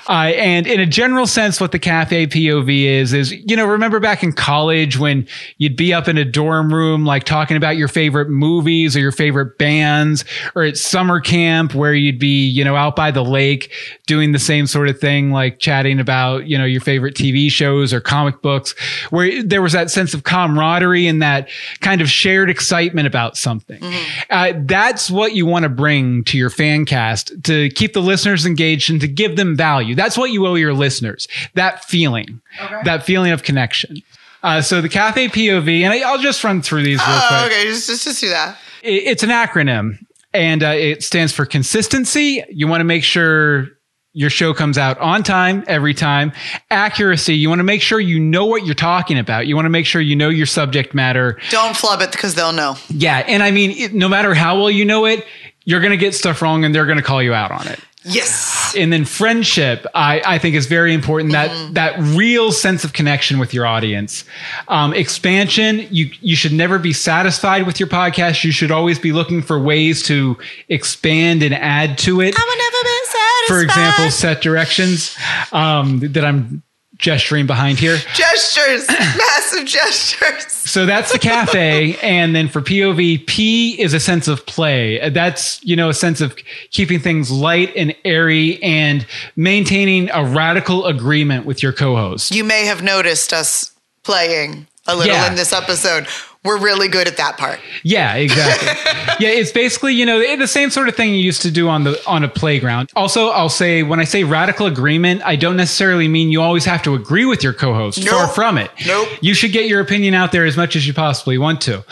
Uh, 0.07 0.31
and 0.35 0.65
in 0.65 0.79
a 0.79 0.85
general 0.85 1.27
sense, 1.27 1.59
what 1.59 1.71
the 1.71 1.79
CAFE 1.79 2.27
POV 2.27 2.85
is, 2.85 3.13
is, 3.13 3.31
you 3.31 3.55
know, 3.55 3.65
remember 3.65 3.99
back 3.99 4.23
in 4.23 4.31
college 4.31 4.97
when 4.97 5.27
you'd 5.57 5.75
be 5.75 5.93
up 5.93 6.07
in 6.07 6.17
a 6.17 6.25
dorm 6.25 6.73
room, 6.73 7.05
like 7.05 7.23
talking 7.23 7.57
about 7.57 7.77
your 7.77 7.87
favorite 7.87 8.29
movies 8.29 8.95
or 8.95 8.99
your 8.99 9.11
favorite 9.11 9.57
bands, 9.57 10.25
or 10.55 10.63
at 10.63 10.77
summer 10.77 11.19
camp 11.19 11.75
where 11.75 11.93
you'd 11.93 12.19
be, 12.19 12.47
you 12.47 12.63
know, 12.63 12.75
out 12.75 12.95
by 12.95 13.11
the 13.11 13.23
lake 13.23 13.71
doing 14.07 14.31
the 14.31 14.39
same 14.39 14.65
sort 14.65 14.87
of 14.87 14.99
thing, 14.99 15.31
like 15.31 15.59
chatting 15.59 15.99
about, 15.99 16.47
you 16.47 16.57
know, 16.57 16.65
your 16.65 16.81
favorite 16.81 17.13
TV 17.13 17.51
shows 17.51 17.93
or 17.93 17.99
comic 17.99 18.41
books, 18.41 18.73
where 19.11 19.43
there 19.43 19.61
was 19.61 19.73
that 19.73 19.91
sense 19.91 20.15
of 20.15 20.23
camaraderie 20.23 21.05
and 21.05 21.21
that 21.21 21.47
kind 21.81 22.01
of 22.01 22.09
shared 22.09 22.49
excitement 22.49 23.05
about 23.05 23.37
something. 23.37 23.83
Uh, 24.31 24.53
that's 24.61 25.11
what 25.11 25.33
you 25.35 25.45
want 25.45 25.63
to 25.63 25.69
bring 25.69 26.23
to 26.23 26.38
your 26.39 26.49
fan 26.49 26.85
cast 26.85 27.31
to 27.43 27.69
keep 27.69 27.93
the 27.93 28.01
listeners 28.01 28.45
engaged 28.45 28.89
and 28.89 28.99
to 29.01 29.07
give 29.07 29.35
them 29.35 29.55
value. 29.55 29.93
That's 29.93 30.17
what 30.17 30.31
you 30.31 30.47
owe 30.47 30.55
your 30.55 30.73
listeners. 30.73 31.27
That 31.53 31.83
feeling, 31.85 32.41
that 32.85 33.03
feeling 33.05 33.31
of 33.31 33.43
connection. 33.43 33.97
Uh, 34.41 34.61
so 34.61 34.79
the 34.81 34.87
Cafe 34.89 35.27
POV, 35.27 35.81
and 35.81 35.93
I, 35.93 35.99
I'll 36.09 36.17
just 36.17 36.43
run 36.43 36.61
through 36.61 36.83
these 36.83 36.99
real 36.99 37.07
Oh, 37.09 37.27
quick. 37.43 37.51
okay. 37.51 37.67
Just, 37.67 37.87
just, 37.87 38.03
just 38.05 38.21
do 38.21 38.29
that. 38.29 38.57
It- 38.81 39.03
it's 39.05 39.21
an 39.23 39.29
acronym 39.29 39.97
and 40.33 40.63
uh, 40.63 40.67
it 40.69 41.03
stands 41.03 41.33
for 41.33 41.45
consistency. 41.45 42.43
You 42.49 42.67
want 42.67 42.79
to 42.79 42.85
make 42.85 43.03
sure 43.03 43.67
your 44.13 44.29
show 44.29 44.53
comes 44.53 44.77
out 44.77 44.97
on 44.99 45.23
time 45.23 45.63
every 45.67 45.93
time. 45.93 46.31
Accuracy. 46.71 47.35
You 47.35 47.49
want 47.49 47.59
to 47.59 47.63
make 47.63 47.81
sure 47.81 47.99
you 47.99 48.19
know 48.19 48.45
what 48.45 48.65
you're 48.65 48.75
talking 48.75 49.17
about. 49.19 49.45
You 49.47 49.55
want 49.55 49.65
to 49.65 49.69
make 49.69 49.85
sure 49.85 50.01
you 50.01 50.15
know 50.15 50.29
your 50.29 50.45
subject 50.45 50.93
matter. 50.93 51.37
Don't 51.49 51.75
flub 51.75 52.01
it 52.01 52.11
because 52.11 52.33
they'll 52.35 52.51
know. 52.53 52.75
Yeah. 52.89 53.17
And 53.27 53.43
I 53.43 53.51
mean, 53.51 53.71
it, 53.71 53.93
no 53.93 54.07
matter 54.09 54.33
how 54.33 54.57
well 54.57 54.71
you 54.71 54.85
know 54.85 55.05
it, 55.05 55.25
you're 55.66 55.82
going 55.82 55.91
to 55.91 55.97
get 55.97 56.14
stuff 56.16 56.41
wrong 56.41 56.64
and 56.64 56.74
they're 56.74 56.86
going 56.86 56.97
to 56.97 57.03
call 57.03 57.22
you 57.22 57.34
out 57.34 57.51
on 57.51 57.68
it. 57.68 57.80
Yes. 58.03 58.74
And 58.78 58.93
then 58.93 59.03
friendship, 59.03 59.86
I, 59.93 60.22
I 60.26 60.38
think 60.38 60.55
is 60.55 60.68
very 60.68 60.93
important. 60.93 61.34
That 61.34 61.74
that 61.74 61.99
real 61.99 62.53
sense 62.53 62.86
of 62.86 62.93
connection 62.93 63.39
with 63.39 63.53
your 63.53 63.66
audience. 63.66 64.24
Um, 64.70 64.93
expansion, 64.93 65.86
you 65.91 66.10
you 66.22 66.38
should 66.38 66.53
never 66.53 66.80
be 66.80 66.93
satisfied 66.93 67.68
with 67.68 67.80
your 67.80 67.89
podcast. 67.89 68.45
You 68.45 68.51
should 68.51 68.72
always 68.72 68.99
be 68.99 69.12
looking 69.12 69.41
for 69.41 69.60
ways 69.60 70.01
to 70.03 70.38
expand 70.70 71.43
and 71.43 71.53
add 71.53 71.97
to 71.99 72.22
it. 72.22 72.36
I 72.38 72.41
will 72.41 72.57
never 72.57 72.84
be 72.84 72.99
satisfied. 73.05 73.47
For 73.47 73.62
example, 73.64 74.12
set 74.12 74.41
directions 74.41 75.18
um, 75.51 75.99
that 75.99 76.24
I'm 76.24 76.64
gesturing 76.99 77.47
behind 77.47 77.79
here. 77.79 77.97
gestures, 78.13 78.87
massive 78.89 79.65
gestures. 79.65 80.51
So 80.51 80.85
that's 80.85 81.11
the 81.11 81.17
cafe. 81.19 81.95
and 82.03 82.35
then 82.35 82.47
for 82.47 82.61
POV, 82.61 83.25
P 83.25 83.81
is 83.81 83.93
a 83.93 83.99
sense 83.99 84.27
of 84.27 84.45
play. 84.45 85.09
That's, 85.09 85.63
you 85.63 85.75
know, 85.75 85.89
a 85.89 85.93
sense 85.93 86.21
of 86.21 86.35
keeping 86.71 86.99
things 86.99 87.31
light 87.31 87.73
and 87.75 87.95
airy 88.05 88.61
and 88.61 89.05
maintaining 89.35 90.09
a 90.11 90.23
radical 90.23 90.85
agreement 90.85 91.45
with 91.45 91.63
your 91.63 91.73
co-host. 91.73 92.35
You 92.35 92.43
may 92.43 92.65
have 92.65 92.83
noticed 92.83 93.33
us 93.33 93.71
playing 94.03 94.67
a 94.85 94.95
little 94.95 95.13
Yeah. 95.13 95.27
in 95.29 95.35
this 95.35 95.53
episode. 95.53 96.05
We're 96.45 96.59
really 96.59 96.87
good 96.87 97.07
at 97.07 97.17
that 97.17 97.37
part. 97.37 97.59
Yeah, 97.83 98.15
exactly. 98.15 98.67
yeah, 99.19 99.33
it's 99.33 99.51
basically, 99.51 99.93
you 99.93 100.05
know, 100.05 100.37
the 100.37 100.47
same 100.47 100.69
sort 100.69 100.87
of 100.87 100.95
thing 100.95 101.13
you 101.13 101.19
used 101.19 101.41
to 101.41 101.51
do 101.51 101.67
on 101.67 101.83
the 101.83 102.01
on 102.07 102.23
a 102.23 102.29
playground. 102.29 102.91
Also, 102.95 103.27
I'll 103.27 103.49
say 103.49 103.83
when 103.83 103.99
I 103.99 104.05
say 104.05 104.23
radical 104.23 104.65
agreement, 104.65 105.21
I 105.25 105.35
don't 105.35 105.57
necessarily 105.57 106.07
mean 106.07 106.31
you 106.31 106.41
always 106.41 106.63
have 106.63 106.81
to 106.83 106.95
agree 106.95 107.25
with 107.25 107.43
your 107.43 107.51
co-host. 107.51 108.07
Far 108.07 108.27
from 108.29 108.57
it. 108.57 108.71
Nope. 108.87 109.09
You 109.21 109.33
should 109.33 109.51
get 109.51 109.67
your 109.67 109.81
opinion 109.81 110.13
out 110.13 110.31
there 110.31 110.45
as 110.45 110.55
much 110.55 110.77
as 110.77 110.87
you 110.87 110.93
possibly 110.93 111.37
want 111.37 111.59
to. 111.61 111.83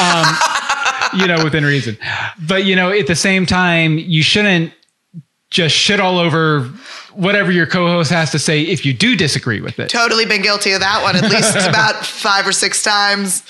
Um, 0.00 0.36
you 1.18 1.26
know, 1.26 1.42
within 1.42 1.64
reason. 1.64 1.98
But 2.46 2.64
you 2.64 2.76
know, 2.76 2.92
at 2.92 3.08
the 3.08 3.16
same 3.16 3.46
time, 3.46 3.98
you 3.98 4.22
shouldn't 4.22 4.72
just 5.50 5.74
shit 5.74 5.98
all 6.00 6.18
over 6.18 6.70
whatever 7.14 7.50
your 7.50 7.66
co-host 7.66 8.10
has 8.10 8.30
to 8.30 8.38
say 8.38 8.62
if 8.62 8.86
you 8.86 8.92
do 8.92 9.16
disagree 9.16 9.60
with 9.60 9.78
it. 9.80 9.88
Totally 9.88 10.24
been 10.24 10.40
guilty 10.40 10.72
of 10.72 10.80
that 10.80 11.02
one 11.02 11.16
at 11.16 11.28
least 11.28 11.56
about 11.68 12.06
five 12.06 12.46
or 12.46 12.52
six 12.52 12.82
times. 12.82 13.42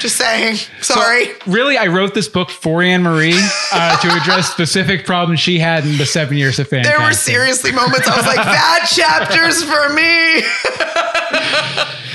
Just 0.00 0.16
saying. 0.16 0.56
Sorry. 0.80 1.26
So, 1.26 1.32
really, 1.46 1.76
I 1.76 1.88
wrote 1.88 2.14
this 2.14 2.28
book 2.28 2.48
for 2.48 2.82
Anne 2.82 3.02
Marie 3.02 3.38
uh, 3.72 4.00
to 4.00 4.08
address 4.16 4.50
specific 4.50 5.04
problems 5.04 5.40
she 5.40 5.58
had 5.58 5.84
in 5.84 5.98
the 5.98 6.06
seven 6.06 6.38
years 6.38 6.58
of 6.58 6.68
fan. 6.68 6.84
there 6.84 7.00
were 7.00 7.12
seriously 7.12 7.70
moments 7.70 8.08
I 8.08 8.16
was 8.16 8.26
like, 8.26 8.36
that 8.36 8.88
chapter's 8.90 9.62
for 9.62 9.92
me. 9.92 10.42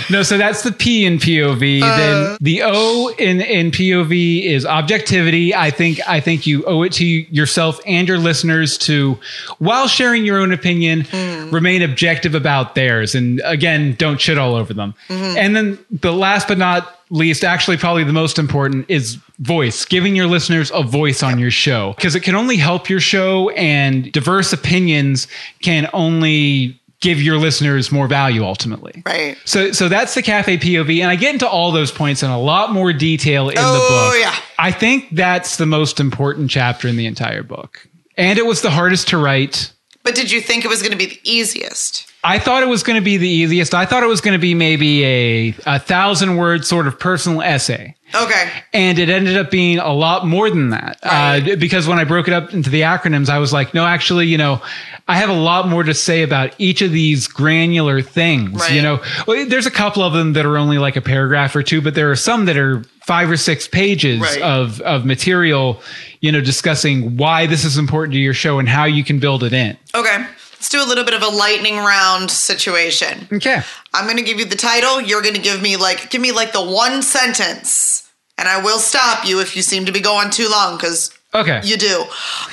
No, 0.10 0.24
so 0.24 0.38
that's 0.38 0.62
the 0.64 0.72
P 0.72 1.06
in 1.06 1.18
POV. 1.18 1.82
Uh. 1.82 1.98
then 1.98 2.38
the 2.40 2.62
O 2.64 3.10
in 3.20 3.42
in 3.42 3.72
POV 3.72 4.46
is 4.46 4.66
objectivity. 4.66 5.54
I 5.54 5.70
think 5.70 6.00
I 6.08 6.22
think 6.22 6.48
you 6.48 6.64
owe 6.66 6.84
it 6.84 6.94
to 6.94 7.06
yourself 7.06 7.82
and 7.86 8.08
your 8.08 8.18
listeners 8.18 8.78
to, 8.80 9.20
while 9.60 9.90
sharing 9.90 10.26
your 10.26 10.40
own 10.40 10.54
opinion, 10.54 11.02
Hmm. 11.12 11.50
remain 11.54 11.82
objective 11.82 12.36
about 12.36 12.74
theirs. 12.74 13.16
And 13.16 13.42
again, 13.44 13.96
don't 13.98 14.20
shit 14.22 14.38
all 14.38 14.56
over 14.56 14.74
them. 14.74 14.94
Mm-hmm. 15.10 15.38
And 15.38 15.56
then 15.58 15.78
the 15.92 16.14
last 16.14 16.48
but 16.48 16.58
not 16.58 17.00
least, 17.10 17.44
actually 17.44 17.76
probably 17.76 18.06
the 18.06 18.14
most 18.14 18.40
important 18.40 18.86
is 18.90 19.18
voice, 19.40 19.84
giving 19.84 20.16
your 20.16 20.28
listeners 20.28 20.72
a 20.74 20.84
voice 20.84 21.22
on 21.22 21.38
your 21.38 21.52
show 21.52 21.94
because 21.98 22.16
it 22.16 22.22
can 22.22 22.36
only 22.36 22.56
help 22.56 22.90
your 22.90 23.00
show 23.02 23.50
and 23.52 24.10
diverse 24.14 24.54
opinions 24.54 25.28
can 25.62 25.90
only 25.92 26.80
give 27.02 27.22
your 27.22 27.38
listeners 27.38 27.92
more 27.92 28.08
value 28.08 28.44
ultimately. 28.44 29.04
Right. 29.06 29.38
So 29.46 29.72
so 29.72 29.90
that's 29.90 30.16
the 30.16 30.22
cafe 30.22 30.58
POV 30.58 31.02
and 31.02 31.10
I 31.10 31.16
get 31.16 31.34
into 31.34 31.48
all 31.48 31.72
those 31.72 31.92
points 31.92 32.24
in 32.24 32.30
a 32.30 32.40
lot 32.40 32.72
more 32.72 32.94
detail 32.94 33.50
in 33.50 33.56
the 33.56 33.62
book. 33.62 33.82
Oh, 33.82 34.12
book. 34.12 34.22
yeah. 34.22 34.36
I 34.60 34.72
think 34.72 35.10
that's 35.12 35.58
the 35.58 35.66
most 35.66 36.00
important 36.00 36.50
chapter 36.50 36.88
in 36.88 36.98
the 36.98 37.06
entire 37.06 37.44
book. 37.44 37.88
And 38.18 38.40
it 38.40 38.46
was 38.46 38.62
the 38.62 38.72
hardest 38.72 39.10
to 39.10 39.18
write. 39.18 39.72
But 40.04 40.16
did 40.16 40.32
you 40.32 40.42
think 40.42 40.66
it 40.66 40.70
was 40.70 40.82
going 40.82 40.92
to 40.92 40.98
be 40.98 41.06
the 41.06 41.20
easiest? 41.24 42.12
I 42.28 42.40
thought 42.40 42.62
it 42.62 42.68
was 42.68 42.84
going 42.84 42.98
to 43.00 43.04
be 43.04 43.16
the 43.16 43.30
easiest. 43.30 43.74
I 43.74 43.86
thought 43.86 44.04
it 44.04 44.08
was 44.08 44.20
going 44.20 44.34
to 44.34 44.40
be 44.40 44.54
maybe 44.54 45.06
a, 45.06 45.56
a 45.66 45.80
thousand 45.80 46.36
word 46.36 46.66
sort 46.66 46.86
of 46.86 47.00
personal 47.00 47.42
essay. 47.42 47.96
Okay. 48.14 48.52
And 48.74 49.00
it 49.00 49.08
ended 49.10 49.38
up 49.38 49.50
being 49.50 49.80
a 49.80 49.94
lot 49.94 50.28
more 50.28 50.50
than 50.50 50.72
that. 50.72 51.00
Right. 51.06 51.52
Uh, 51.52 51.56
because 51.56 51.88
when 51.88 52.00
I 52.00 52.04
broke 52.04 52.28
it 52.28 52.34
up 52.34 52.54
into 52.54 52.70
the 52.70 52.82
acronyms, 52.82 53.30
I 53.30 53.40
was 53.40 53.54
like, 53.54 53.74
no, 53.74 53.86
actually, 53.86 54.28
you 54.28 54.38
know, 54.38 54.62
I 55.08 55.16
have 55.18 55.30
a 55.30 55.34
lot 55.34 55.70
more 55.70 55.84
to 55.84 55.94
say 55.94 56.22
about 56.22 56.54
each 56.58 56.82
of 56.82 56.92
these 56.92 57.28
granular 57.28 58.02
things. 58.02 58.60
Right. 58.60 58.74
You 58.74 58.82
know, 58.82 59.02
Well, 59.26 59.46
there's 59.48 59.66
a 59.66 59.72
couple 59.72 60.04
of 60.04 60.12
them 60.12 60.34
that 60.34 60.46
are 60.46 60.58
only 60.58 60.80
like 60.80 60.98
a 60.98 61.02
paragraph 61.02 61.56
or 61.56 61.64
two, 61.64 61.82
but 61.82 61.96
there 61.96 62.12
are 62.12 62.16
some 62.18 62.44
that 62.46 62.58
are 62.58 62.84
five 63.06 63.32
or 63.32 63.38
six 63.38 63.70
pages 63.70 64.20
Right. 64.20 64.42
of, 64.42 64.82
of 64.82 65.06
material, 65.06 65.82
you 66.20 66.32
know, 66.32 66.42
discussing 66.42 67.16
why 67.16 67.46
this 67.46 67.64
is 67.64 67.78
important 67.78 68.14
to 68.14 68.20
your 68.20 68.34
show 68.34 68.60
and 68.60 68.68
how 68.68 68.84
you 68.84 69.04
can 69.06 69.20
build 69.20 69.44
it 69.46 69.54
in. 69.54 69.78
Okay. 69.96 70.26
Let's 70.58 70.70
do 70.70 70.84
a 70.84 70.88
little 70.88 71.04
bit 71.06 71.14
of 71.14 71.22
a 71.22 71.28
lightning 71.28 71.78
round 71.78 72.32
situation. 72.32 73.28
Okay. 73.32 73.62
I'm 73.94 74.06
going 74.06 74.18
to 74.18 74.24
give 74.24 74.40
you 74.40 74.46
the 74.46 74.56
title. 74.56 75.00
You're 75.00 75.22
going 75.22 75.36
to 75.36 75.42
give 75.42 75.62
me 75.62 75.78
like 75.78 76.10
give 76.10 76.20
me 76.22 76.32
like 76.32 76.52
the 76.52 76.64
one 76.64 77.02
sentence, 77.04 78.10
and 78.38 78.48
I 78.48 78.62
will 78.62 78.80
stop 78.80 79.26
you 79.28 79.40
if 79.40 79.56
you 79.56 79.62
seem 79.62 79.86
to 79.86 79.92
be 79.92 80.00
going 80.02 80.30
too 80.32 80.48
long 80.50 80.76
because 80.78 81.12
Okay. 81.34 81.62
you 81.64 81.78
do. 81.78 82.06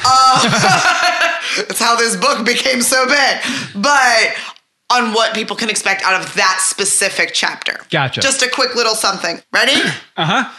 Uh, 0.05 0.43
that's 1.57 1.79
how 1.81 1.97
this 1.97 2.17
book 2.17 2.45
became 2.45 2.83
so 2.83 3.07
big. 3.07 3.39
But 3.75 4.35
on 4.91 5.15
what 5.15 5.35
people 5.35 5.57
can 5.57 5.71
expect 5.71 6.03
out 6.05 6.21
of 6.21 6.35
that 6.35 6.59
specific 6.63 7.31
chapter. 7.33 7.81
Gotcha. 7.91 8.21
Just 8.21 8.43
a 8.43 8.51
quick 8.51 8.75
little 8.75 8.95
something. 8.95 9.41
Ready? 9.53 9.75
Uh 10.17 10.25
huh. 10.45 10.53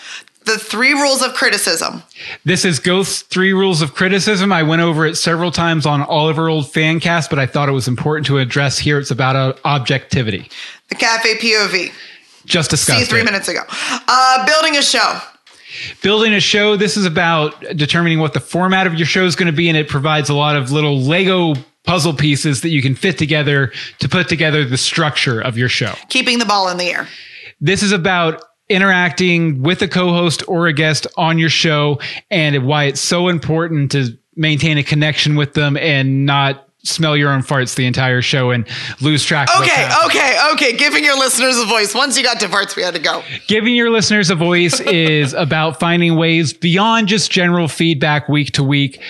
The 0.45 0.59
three 0.59 0.93
rules 0.93 1.23
of 1.23 1.33
criticism. 1.33 2.03
This 2.43 2.65
is 2.65 2.79
Ghost's 2.79 3.23
Three 3.23 3.51
Rules 3.51 3.81
of 3.81 3.95
Criticism. 3.95 4.51
I 4.51 4.61
went 4.61 4.83
over 4.83 5.05
it 5.07 5.15
several 5.15 5.51
times 5.51 5.87
on 5.87 6.03
Oliver 6.03 6.49
Old 6.49 6.65
Fancast, 6.65 7.31
but 7.31 7.39
I 7.39 7.47
thought 7.47 7.67
it 7.67 7.71
was 7.71 7.87
important 7.87 8.27
to 8.27 8.37
address 8.37 8.77
here. 8.77 8.99
It's 8.99 9.09
about 9.09 9.35
uh, 9.35 9.53
objectivity. 9.65 10.49
The 10.89 10.95
cafe 10.95 11.35
POV. 11.37 11.91
Just 12.45 12.69
See 12.69 12.75
discussed 12.75 13.09
three 13.09 13.21
it. 13.21 13.25
minutes 13.25 13.47
ago. 13.47 13.61
Uh, 13.69 14.45
building 14.45 14.77
a 14.77 14.83
show. 14.83 15.19
Building 16.03 16.33
a 16.33 16.39
show. 16.39 16.75
This 16.77 16.95
is 16.95 17.05
about 17.05 17.59
determining 17.75 18.19
what 18.19 18.33
the 18.33 18.39
format 18.39 18.85
of 18.85 18.93
your 18.93 19.07
show 19.07 19.25
is 19.25 19.35
going 19.35 19.47
to 19.47 19.57
be, 19.57 19.67
and 19.67 19.75
it 19.77 19.89
provides 19.89 20.29
a 20.29 20.35
lot 20.35 20.55
of 20.55 20.71
little 20.71 20.99
Lego 21.01 21.55
puzzle 21.85 22.13
pieces 22.13 22.61
that 22.61 22.69
you 22.69 22.83
can 22.83 22.93
fit 22.93 23.17
together 23.17 23.71
to 23.97 24.07
put 24.07 24.29
together 24.29 24.63
the 24.63 24.77
structure 24.77 25.41
of 25.41 25.57
your 25.57 25.69
show. 25.69 25.93
Keeping 26.09 26.37
the 26.37 26.45
ball 26.45 26.69
in 26.69 26.77
the 26.77 26.85
air. 26.85 27.07
This 27.59 27.81
is 27.81 27.91
about 27.91 28.43
interacting 28.69 29.61
with 29.61 29.81
a 29.81 29.87
co-host 29.87 30.43
or 30.47 30.67
a 30.67 30.73
guest 30.73 31.07
on 31.17 31.37
your 31.37 31.49
show 31.49 31.99
and 32.31 32.65
why 32.65 32.85
it's 32.85 33.01
so 33.01 33.27
important 33.27 33.91
to 33.91 34.17
maintain 34.35 34.77
a 34.77 34.83
connection 34.83 35.35
with 35.35 35.53
them 35.53 35.77
and 35.77 36.25
not 36.25 36.67
smell 36.83 37.17
your 37.17 37.31
own 37.31 37.41
farts 37.41 37.75
the 37.75 37.85
entire 37.85 38.21
show 38.21 38.51
and 38.51 38.67
lose 39.01 39.23
track 39.25 39.47
Okay, 39.59 39.89
okay, 40.05 40.37
okay. 40.53 40.73
Giving 40.77 41.03
your 41.03 41.17
listeners 41.17 41.57
a 41.57 41.65
voice. 41.65 41.95
Once 41.95 42.15
you 42.15 42.23
got 42.23 42.39
to 42.41 42.49
parts, 42.49 42.75
we 42.75 42.83
had 42.83 42.93
to 42.93 42.99
go. 42.99 43.23
Giving 43.47 43.75
your 43.75 43.89
listeners 43.89 44.29
a 44.29 44.35
voice 44.35 44.79
is 44.81 45.33
about 45.33 45.79
finding 45.79 46.15
ways 46.15 46.53
beyond 46.53 47.07
just 47.07 47.31
general 47.31 47.67
feedback 47.67 48.29
week 48.29 48.51
to 48.53 48.63
week 48.63 49.01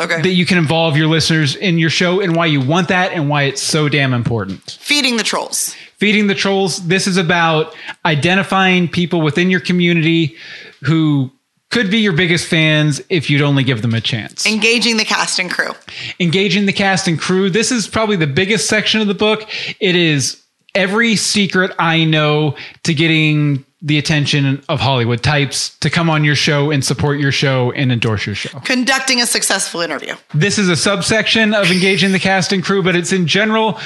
Okay. 0.00 0.22
that 0.22 0.30
you 0.30 0.46
can 0.46 0.56
involve 0.56 0.96
your 0.96 1.08
listeners 1.08 1.54
in 1.56 1.78
your 1.78 1.90
show 1.90 2.20
and 2.20 2.34
why 2.34 2.46
you 2.46 2.60
want 2.60 2.88
that 2.88 3.12
and 3.12 3.28
why 3.28 3.42
it's 3.42 3.60
so 3.62 3.86
damn 3.88 4.14
important. 4.14 4.78
Feeding 4.80 5.16
the 5.18 5.22
trolls. 5.22 5.74
Feeding 6.00 6.26
the 6.26 6.34
Trolls. 6.34 6.86
This 6.88 7.06
is 7.06 7.18
about 7.18 7.76
identifying 8.06 8.88
people 8.88 9.20
within 9.20 9.50
your 9.50 9.60
community 9.60 10.34
who 10.82 11.30
could 11.70 11.90
be 11.90 11.98
your 11.98 12.14
biggest 12.14 12.46
fans 12.46 13.00
if 13.10 13.30
you'd 13.30 13.42
only 13.42 13.62
give 13.62 13.82
them 13.82 13.94
a 13.94 14.00
chance. 14.00 14.46
Engaging 14.46 14.96
the 14.96 15.04
cast 15.04 15.38
and 15.38 15.50
crew. 15.50 15.72
Engaging 16.18 16.66
the 16.66 16.72
cast 16.72 17.06
and 17.06 17.20
crew. 17.20 17.50
This 17.50 17.70
is 17.70 17.86
probably 17.86 18.16
the 18.16 18.26
biggest 18.26 18.66
section 18.66 19.00
of 19.00 19.06
the 19.08 19.14
book. 19.14 19.48
It 19.78 19.94
is 19.94 20.42
every 20.74 21.16
secret 21.16 21.72
I 21.78 22.04
know 22.04 22.56
to 22.84 22.94
getting 22.94 23.64
the 23.82 23.98
attention 23.98 24.62
of 24.68 24.80
Hollywood 24.80 25.22
types 25.22 25.78
to 25.78 25.88
come 25.88 26.10
on 26.10 26.22
your 26.22 26.34
show 26.34 26.70
and 26.70 26.84
support 26.84 27.18
your 27.18 27.32
show 27.32 27.72
and 27.72 27.90
endorse 27.90 28.26
your 28.26 28.34
show. 28.34 28.58
Conducting 28.60 29.22
a 29.22 29.26
successful 29.26 29.80
interview. 29.80 30.14
This 30.34 30.58
is 30.58 30.68
a 30.68 30.76
subsection 30.76 31.54
of 31.54 31.70
engaging 31.70 32.12
the 32.12 32.18
cast 32.18 32.52
and 32.52 32.62
crew, 32.62 32.82
but 32.82 32.94
it's 32.94 33.12
in 33.12 33.26
general 33.26 33.80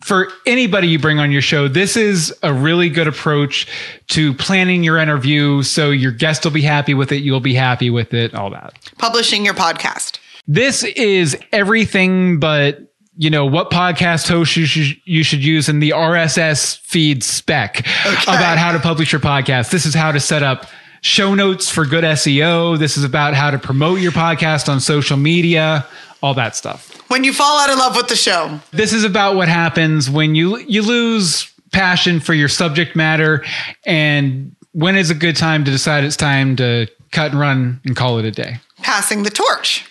for 0.00 0.28
anybody 0.46 0.88
you 0.88 0.98
bring 0.98 1.18
on 1.18 1.30
your 1.30 1.42
show. 1.42 1.68
This 1.68 1.96
is 1.96 2.34
a 2.42 2.52
really 2.52 2.88
good 2.88 3.06
approach 3.06 3.66
to 4.08 4.34
planning 4.34 4.82
your 4.82 4.98
interview 4.98 5.62
so 5.62 5.90
your 5.90 6.12
guest 6.12 6.44
will 6.44 6.52
be 6.52 6.62
happy 6.62 6.94
with 6.94 7.12
it, 7.12 7.22
you'll 7.22 7.40
be 7.40 7.54
happy 7.54 7.90
with 7.90 8.14
it, 8.14 8.34
all 8.34 8.50
that. 8.50 8.74
Publishing 8.98 9.44
your 9.44 9.54
podcast. 9.54 10.18
This 10.46 10.82
is 10.84 11.36
everything 11.52 12.40
but 12.40 12.80
you 13.16 13.28
know 13.28 13.44
what 13.44 13.70
podcast 13.70 14.28
host 14.28 14.56
you 14.56 14.64
should, 14.64 14.96
you 15.04 15.22
should 15.22 15.44
use 15.44 15.68
in 15.68 15.80
the 15.80 15.90
RSS 15.90 16.78
feed 16.80 17.22
spec 17.22 17.80
about 18.22 18.56
how 18.56 18.72
to 18.72 18.78
publish 18.78 19.12
your 19.12 19.20
podcast. 19.20 19.70
This 19.70 19.84
is 19.84 19.94
how 19.94 20.10
to 20.10 20.20
set 20.20 20.42
up 20.42 20.66
show 21.00 21.34
notes 21.34 21.70
for 21.70 21.84
good 21.84 22.04
SEO. 22.04 22.78
This 22.78 22.96
is 22.96 23.04
about 23.04 23.34
how 23.34 23.50
to 23.50 23.58
promote 23.58 24.00
your 24.00 24.12
podcast 24.12 24.68
on 24.68 24.80
social 24.80 25.16
media, 25.16 25.86
all 26.22 26.34
that 26.34 26.56
stuff. 26.56 26.96
When 27.08 27.24
you 27.24 27.32
fall 27.32 27.60
out 27.60 27.70
of 27.70 27.78
love 27.78 27.96
with 27.96 28.08
the 28.08 28.16
show. 28.16 28.60
This 28.70 28.92
is 28.92 29.04
about 29.04 29.34
what 29.36 29.48
happens 29.48 30.08
when 30.08 30.34
you 30.34 30.58
you 30.58 30.82
lose 30.82 31.52
passion 31.72 32.20
for 32.20 32.34
your 32.34 32.48
subject 32.48 32.96
matter 32.96 33.44
and 33.86 34.54
when 34.72 34.96
is 34.96 35.10
a 35.10 35.14
good 35.14 35.36
time 35.36 35.64
to 35.64 35.70
decide 35.70 36.04
it's 36.04 36.16
time 36.16 36.56
to 36.56 36.86
cut 37.12 37.32
and 37.32 37.40
run 37.40 37.80
and 37.84 37.96
call 37.96 38.18
it 38.18 38.24
a 38.24 38.30
day. 38.30 38.56
Passing 38.82 39.22
the 39.24 39.30
torch. 39.30 39.84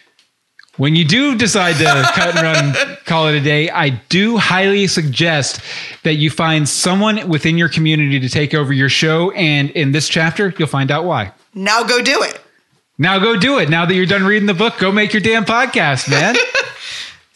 When 0.79 0.95
you 0.95 1.03
do 1.03 1.35
decide 1.37 1.75
to 1.75 1.83
cut 2.13 2.37
and 2.37 2.41
run, 2.41 2.97
call 3.03 3.27
it 3.27 3.35
a 3.35 3.41
day, 3.41 3.69
I 3.69 3.89
do 4.07 4.37
highly 4.37 4.87
suggest 4.87 5.59
that 6.03 6.13
you 6.13 6.29
find 6.29 6.69
someone 6.69 7.27
within 7.27 7.57
your 7.57 7.67
community 7.67 8.17
to 8.17 8.29
take 8.29 8.53
over 8.53 8.71
your 8.71 8.87
show. 8.87 9.31
And 9.31 9.71
in 9.71 9.91
this 9.91 10.07
chapter, 10.07 10.53
you'll 10.57 10.69
find 10.69 10.89
out 10.89 11.03
why. 11.03 11.33
Now 11.53 11.83
go 11.83 12.01
do 12.01 12.23
it. 12.23 12.39
Now 12.97 13.19
go 13.19 13.35
do 13.37 13.59
it. 13.59 13.67
Now 13.69 13.85
that 13.85 13.93
you're 13.93 14.05
done 14.05 14.23
reading 14.23 14.47
the 14.47 14.53
book, 14.53 14.77
go 14.77 14.89
make 14.89 15.11
your 15.11 15.21
damn 15.21 15.43
podcast, 15.45 16.09
man. 16.09 16.35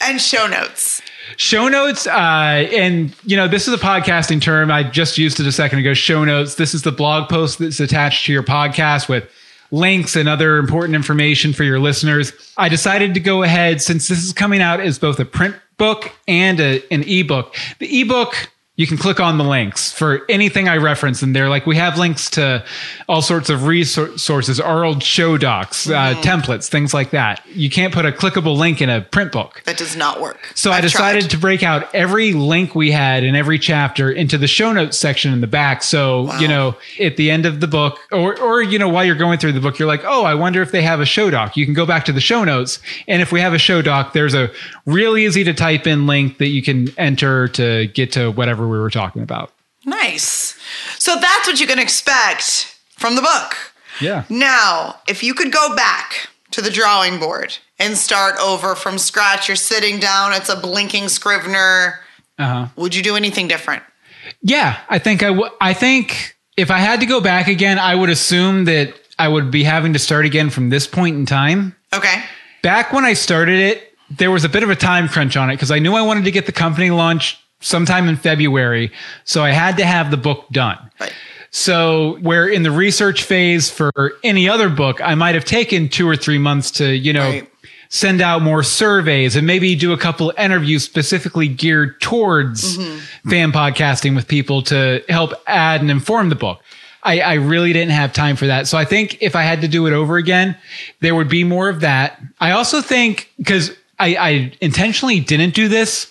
And 0.00 0.20
show 0.20 0.46
notes. 0.46 1.00
show 1.38 1.68
notes, 1.68 2.06
uh, 2.06 2.68
and 2.72 3.14
you 3.24 3.38
know, 3.38 3.48
this 3.48 3.66
is 3.66 3.72
a 3.72 3.78
podcasting 3.78 4.42
term. 4.42 4.70
I 4.70 4.82
just 4.82 5.16
used 5.16 5.40
it 5.40 5.46
a 5.46 5.52
second 5.52 5.78
ago. 5.78 5.94
Show 5.94 6.24
notes. 6.24 6.56
This 6.56 6.74
is 6.74 6.82
the 6.82 6.92
blog 6.92 7.30
post 7.30 7.58
that's 7.58 7.80
attached 7.80 8.26
to 8.26 8.32
your 8.32 8.42
podcast 8.42 9.08
with 9.08 9.30
links 9.74 10.14
and 10.14 10.28
other 10.28 10.58
important 10.58 10.94
information 10.94 11.52
for 11.52 11.64
your 11.64 11.80
listeners. 11.80 12.32
I 12.56 12.68
decided 12.68 13.14
to 13.14 13.20
go 13.20 13.42
ahead 13.42 13.82
since 13.82 14.08
this 14.08 14.22
is 14.22 14.32
coming 14.32 14.62
out 14.62 14.80
as 14.80 14.98
both 14.98 15.18
a 15.18 15.24
print 15.24 15.56
book 15.76 16.12
and 16.28 16.60
a, 16.60 16.82
an 16.92 17.02
ebook. 17.02 17.56
The 17.80 18.00
ebook 18.00 18.50
you 18.76 18.88
can 18.88 18.96
click 18.96 19.20
on 19.20 19.38
the 19.38 19.44
links 19.44 19.92
for 19.92 20.22
anything 20.28 20.68
I 20.68 20.78
reference 20.78 21.22
in 21.22 21.32
there. 21.32 21.48
Like 21.48 21.64
we 21.64 21.76
have 21.76 21.96
links 21.96 22.28
to 22.30 22.64
all 23.08 23.22
sorts 23.22 23.48
of 23.48 23.66
resources, 23.66 24.58
our 24.58 24.84
old 24.84 25.00
show 25.00 25.38
docs, 25.38 25.88
uh, 25.88 26.14
templates, 26.22 26.68
things 26.68 26.92
like 26.92 27.10
that. 27.10 27.40
You 27.46 27.70
can't 27.70 27.94
put 27.94 28.04
a 28.04 28.10
clickable 28.10 28.56
link 28.56 28.82
in 28.82 28.90
a 28.90 29.00
print 29.02 29.30
book. 29.30 29.62
That 29.64 29.76
does 29.76 29.94
not 29.94 30.20
work. 30.20 30.40
So 30.56 30.72
I 30.72 30.78
I've 30.78 30.82
decided 30.82 31.20
tried. 31.22 31.30
to 31.30 31.38
break 31.38 31.62
out 31.62 31.94
every 31.94 32.32
link 32.32 32.74
we 32.74 32.90
had 32.90 33.22
in 33.22 33.36
every 33.36 33.60
chapter 33.60 34.10
into 34.10 34.36
the 34.36 34.48
show 34.48 34.72
notes 34.72 34.98
section 34.98 35.32
in 35.32 35.40
the 35.40 35.46
back. 35.46 35.84
So, 35.84 36.34
you 36.38 36.48
know, 36.48 36.74
at 37.00 37.16
the 37.16 37.30
end 37.30 37.46
of 37.46 37.60
the 37.60 37.68
book 37.68 38.00
or 38.10 38.36
or 38.40 38.60
you 38.60 38.80
know, 38.80 38.88
while 38.88 39.04
you're 39.04 39.14
going 39.14 39.38
through 39.38 39.52
the 39.52 39.60
book, 39.60 39.78
you're 39.78 39.86
like, 39.86 40.02
"Oh, 40.04 40.24
I 40.24 40.34
wonder 40.34 40.62
if 40.62 40.72
they 40.72 40.82
have 40.82 40.98
a 40.98 41.06
show 41.06 41.30
doc." 41.30 41.56
You 41.56 41.64
can 41.64 41.74
go 41.74 41.86
back 41.86 42.04
to 42.06 42.12
the 42.12 42.20
show 42.20 42.42
notes, 42.42 42.80
and 43.06 43.22
if 43.22 43.30
we 43.30 43.40
have 43.40 43.54
a 43.54 43.58
show 43.58 43.82
doc, 43.82 44.14
there's 44.14 44.34
a 44.34 44.50
real 44.84 45.16
easy 45.16 45.44
to 45.44 45.54
type 45.54 45.86
in 45.86 46.08
link 46.08 46.38
that 46.38 46.48
you 46.48 46.60
can 46.60 46.88
enter 46.98 47.46
to 47.48 47.86
get 47.88 48.10
to 48.12 48.32
whatever 48.32 48.63
we 48.68 48.78
were 48.78 48.90
talking 48.90 49.22
about. 49.22 49.52
Nice. 49.84 50.58
So 50.98 51.16
that's 51.16 51.46
what 51.46 51.60
you 51.60 51.66
can 51.66 51.78
expect 51.78 52.78
from 52.96 53.16
the 53.16 53.22
book. 53.22 53.56
Yeah. 54.00 54.24
Now, 54.28 54.96
if 55.06 55.22
you 55.22 55.34
could 55.34 55.52
go 55.52 55.74
back 55.76 56.28
to 56.52 56.62
the 56.62 56.70
drawing 56.70 57.18
board 57.18 57.58
and 57.78 57.96
start 57.96 58.36
over 58.40 58.74
from 58.74 58.98
scratch, 58.98 59.48
you're 59.48 59.56
sitting 59.56 59.98
down, 59.98 60.32
it's 60.32 60.48
a 60.48 60.56
blinking 60.56 61.08
Scrivener. 61.08 62.00
Uh-huh. 62.38 62.68
Would 62.76 62.94
you 62.94 63.02
do 63.02 63.16
anything 63.16 63.48
different? 63.48 63.82
Yeah, 64.42 64.78
I 64.88 64.98
think 64.98 65.22
I 65.22 65.30
would. 65.30 65.52
I 65.60 65.74
think 65.74 66.36
if 66.56 66.70
I 66.70 66.78
had 66.78 67.00
to 67.00 67.06
go 67.06 67.20
back 67.20 67.46
again, 67.46 67.78
I 67.78 67.94
would 67.94 68.10
assume 68.10 68.64
that 68.64 68.94
I 69.18 69.28
would 69.28 69.50
be 69.50 69.64
having 69.64 69.92
to 69.92 69.98
start 69.98 70.24
again 70.24 70.50
from 70.50 70.70
this 70.70 70.86
point 70.86 71.16
in 71.16 71.26
time. 71.26 71.76
Okay. 71.92 72.22
Back 72.62 72.92
when 72.92 73.04
I 73.04 73.12
started 73.12 73.60
it, 73.60 73.96
there 74.10 74.30
was 74.30 74.44
a 74.44 74.48
bit 74.48 74.62
of 74.62 74.70
a 74.70 74.76
time 74.76 75.08
crunch 75.08 75.36
on 75.36 75.50
it 75.50 75.54
because 75.54 75.70
I 75.70 75.78
knew 75.78 75.94
I 75.94 76.02
wanted 76.02 76.24
to 76.24 76.30
get 76.30 76.46
the 76.46 76.52
company 76.52 76.90
launched 76.90 77.38
sometime 77.64 78.08
in 78.08 78.16
February, 78.16 78.92
so 79.24 79.42
I 79.42 79.50
had 79.50 79.76
to 79.78 79.84
have 79.84 80.10
the 80.10 80.16
book 80.16 80.46
done. 80.52 80.78
Right. 81.00 81.12
So, 81.50 82.18
where 82.20 82.46
in 82.48 82.62
the 82.64 82.70
research 82.70 83.22
phase 83.22 83.70
for 83.70 83.92
any 84.22 84.48
other 84.48 84.68
book, 84.68 85.00
I 85.00 85.14
might 85.14 85.34
have 85.34 85.44
taken 85.44 85.88
two 85.88 86.08
or 86.08 86.16
three 86.16 86.38
months 86.38 86.70
to, 86.72 86.96
you 86.96 87.12
know, 87.12 87.30
Right. 87.30 87.48
send 87.88 88.20
out 88.20 88.42
more 88.42 88.64
surveys 88.64 89.36
and 89.36 89.46
maybe 89.46 89.76
do 89.76 89.92
a 89.92 89.96
couple 89.96 90.30
of 90.30 90.38
interviews 90.38 90.82
specifically 90.82 91.46
geared 91.46 92.00
towards 92.00 92.76
mm-hmm. 92.76 93.30
fan 93.30 93.52
podcasting 93.52 94.16
with 94.16 94.26
people 94.26 94.62
to 94.62 95.02
help 95.08 95.32
add 95.46 95.80
and 95.80 95.92
inform 95.92 96.28
the 96.28 96.34
book. 96.34 96.60
I, 97.04 97.20
I 97.20 97.34
really 97.34 97.72
didn't 97.72 97.92
have 97.92 98.12
time 98.12 98.34
for 98.34 98.46
that. 98.46 98.66
So 98.66 98.76
I 98.76 98.84
think 98.84 99.22
if 99.22 99.36
I 99.36 99.42
had 99.42 99.60
to 99.60 99.68
do 99.68 99.86
it 99.86 99.92
over 99.92 100.16
again, 100.16 100.56
there 101.00 101.14
would 101.14 101.28
be 101.28 101.44
more 101.44 101.68
of 101.68 101.80
that. 101.80 102.20
I 102.40 102.50
also 102.50 102.80
think 102.80 103.30
because 103.38 103.70
I, 104.00 104.16
I 104.16 104.52
intentionally 104.60 105.20
didn't 105.20 105.54
do 105.54 105.68
this 105.68 106.10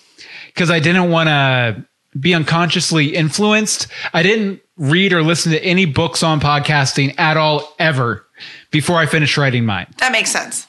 because 0.54 0.70
I 0.70 0.80
didn't 0.80 1.10
want 1.10 1.30
to 1.30 1.86
be 2.20 2.34
unconsciously 2.34 3.16
influenced. 3.16 3.88
I 4.14 4.24
didn't 4.24 4.62
read 4.78 5.14
or 5.14 5.24
listen 5.24 5.52
to 5.52 5.64
any 5.64 5.86
books 5.86 6.24
on 6.24 6.40
podcasting 6.40 7.18
at 7.20 7.38
all 7.38 7.74
ever 7.80 8.26
before 8.72 8.98
I 8.98 9.06
finished 9.06 9.38
writing 9.38 9.66
mine. 9.66 9.88
That 9.98 10.12
makes 10.12 10.32
sense. 10.32 10.68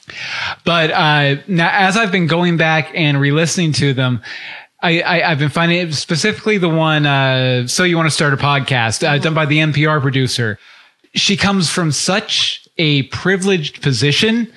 But 0.63 0.91
uh, 0.91 1.41
now, 1.47 1.69
as 1.71 1.97
I've 1.97 2.11
been 2.11 2.27
going 2.27 2.57
back 2.57 2.91
and 2.93 3.19
re-listening 3.19 3.73
to 3.73 3.93
them, 3.93 4.21
I, 4.81 5.01
I, 5.01 5.31
I've 5.31 5.39
been 5.39 5.49
finding 5.49 5.87
it 5.87 5.93
specifically 5.93 6.57
the 6.57 6.69
one. 6.69 7.05
Uh, 7.05 7.67
so 7.67 7.83
you 7.83 7.97
want 7.97 8.07
to 8.07 8.11
start 8.11 8.33
a 8.33 8.37
podcast 8.37 9.07
uh, 9.07 9.17
done 9.17 9.33
by 9.33 9.45
the 9.45 9.57
NPR 9.57 10.01
producer. 10.01 10.59
She 11.13 11.37
comes 11.37 11.69
from 11.69 11.91
such 11.91 12.64
a 12.77 13.03
privileged 13.03 13.81
position. 13.81 14.51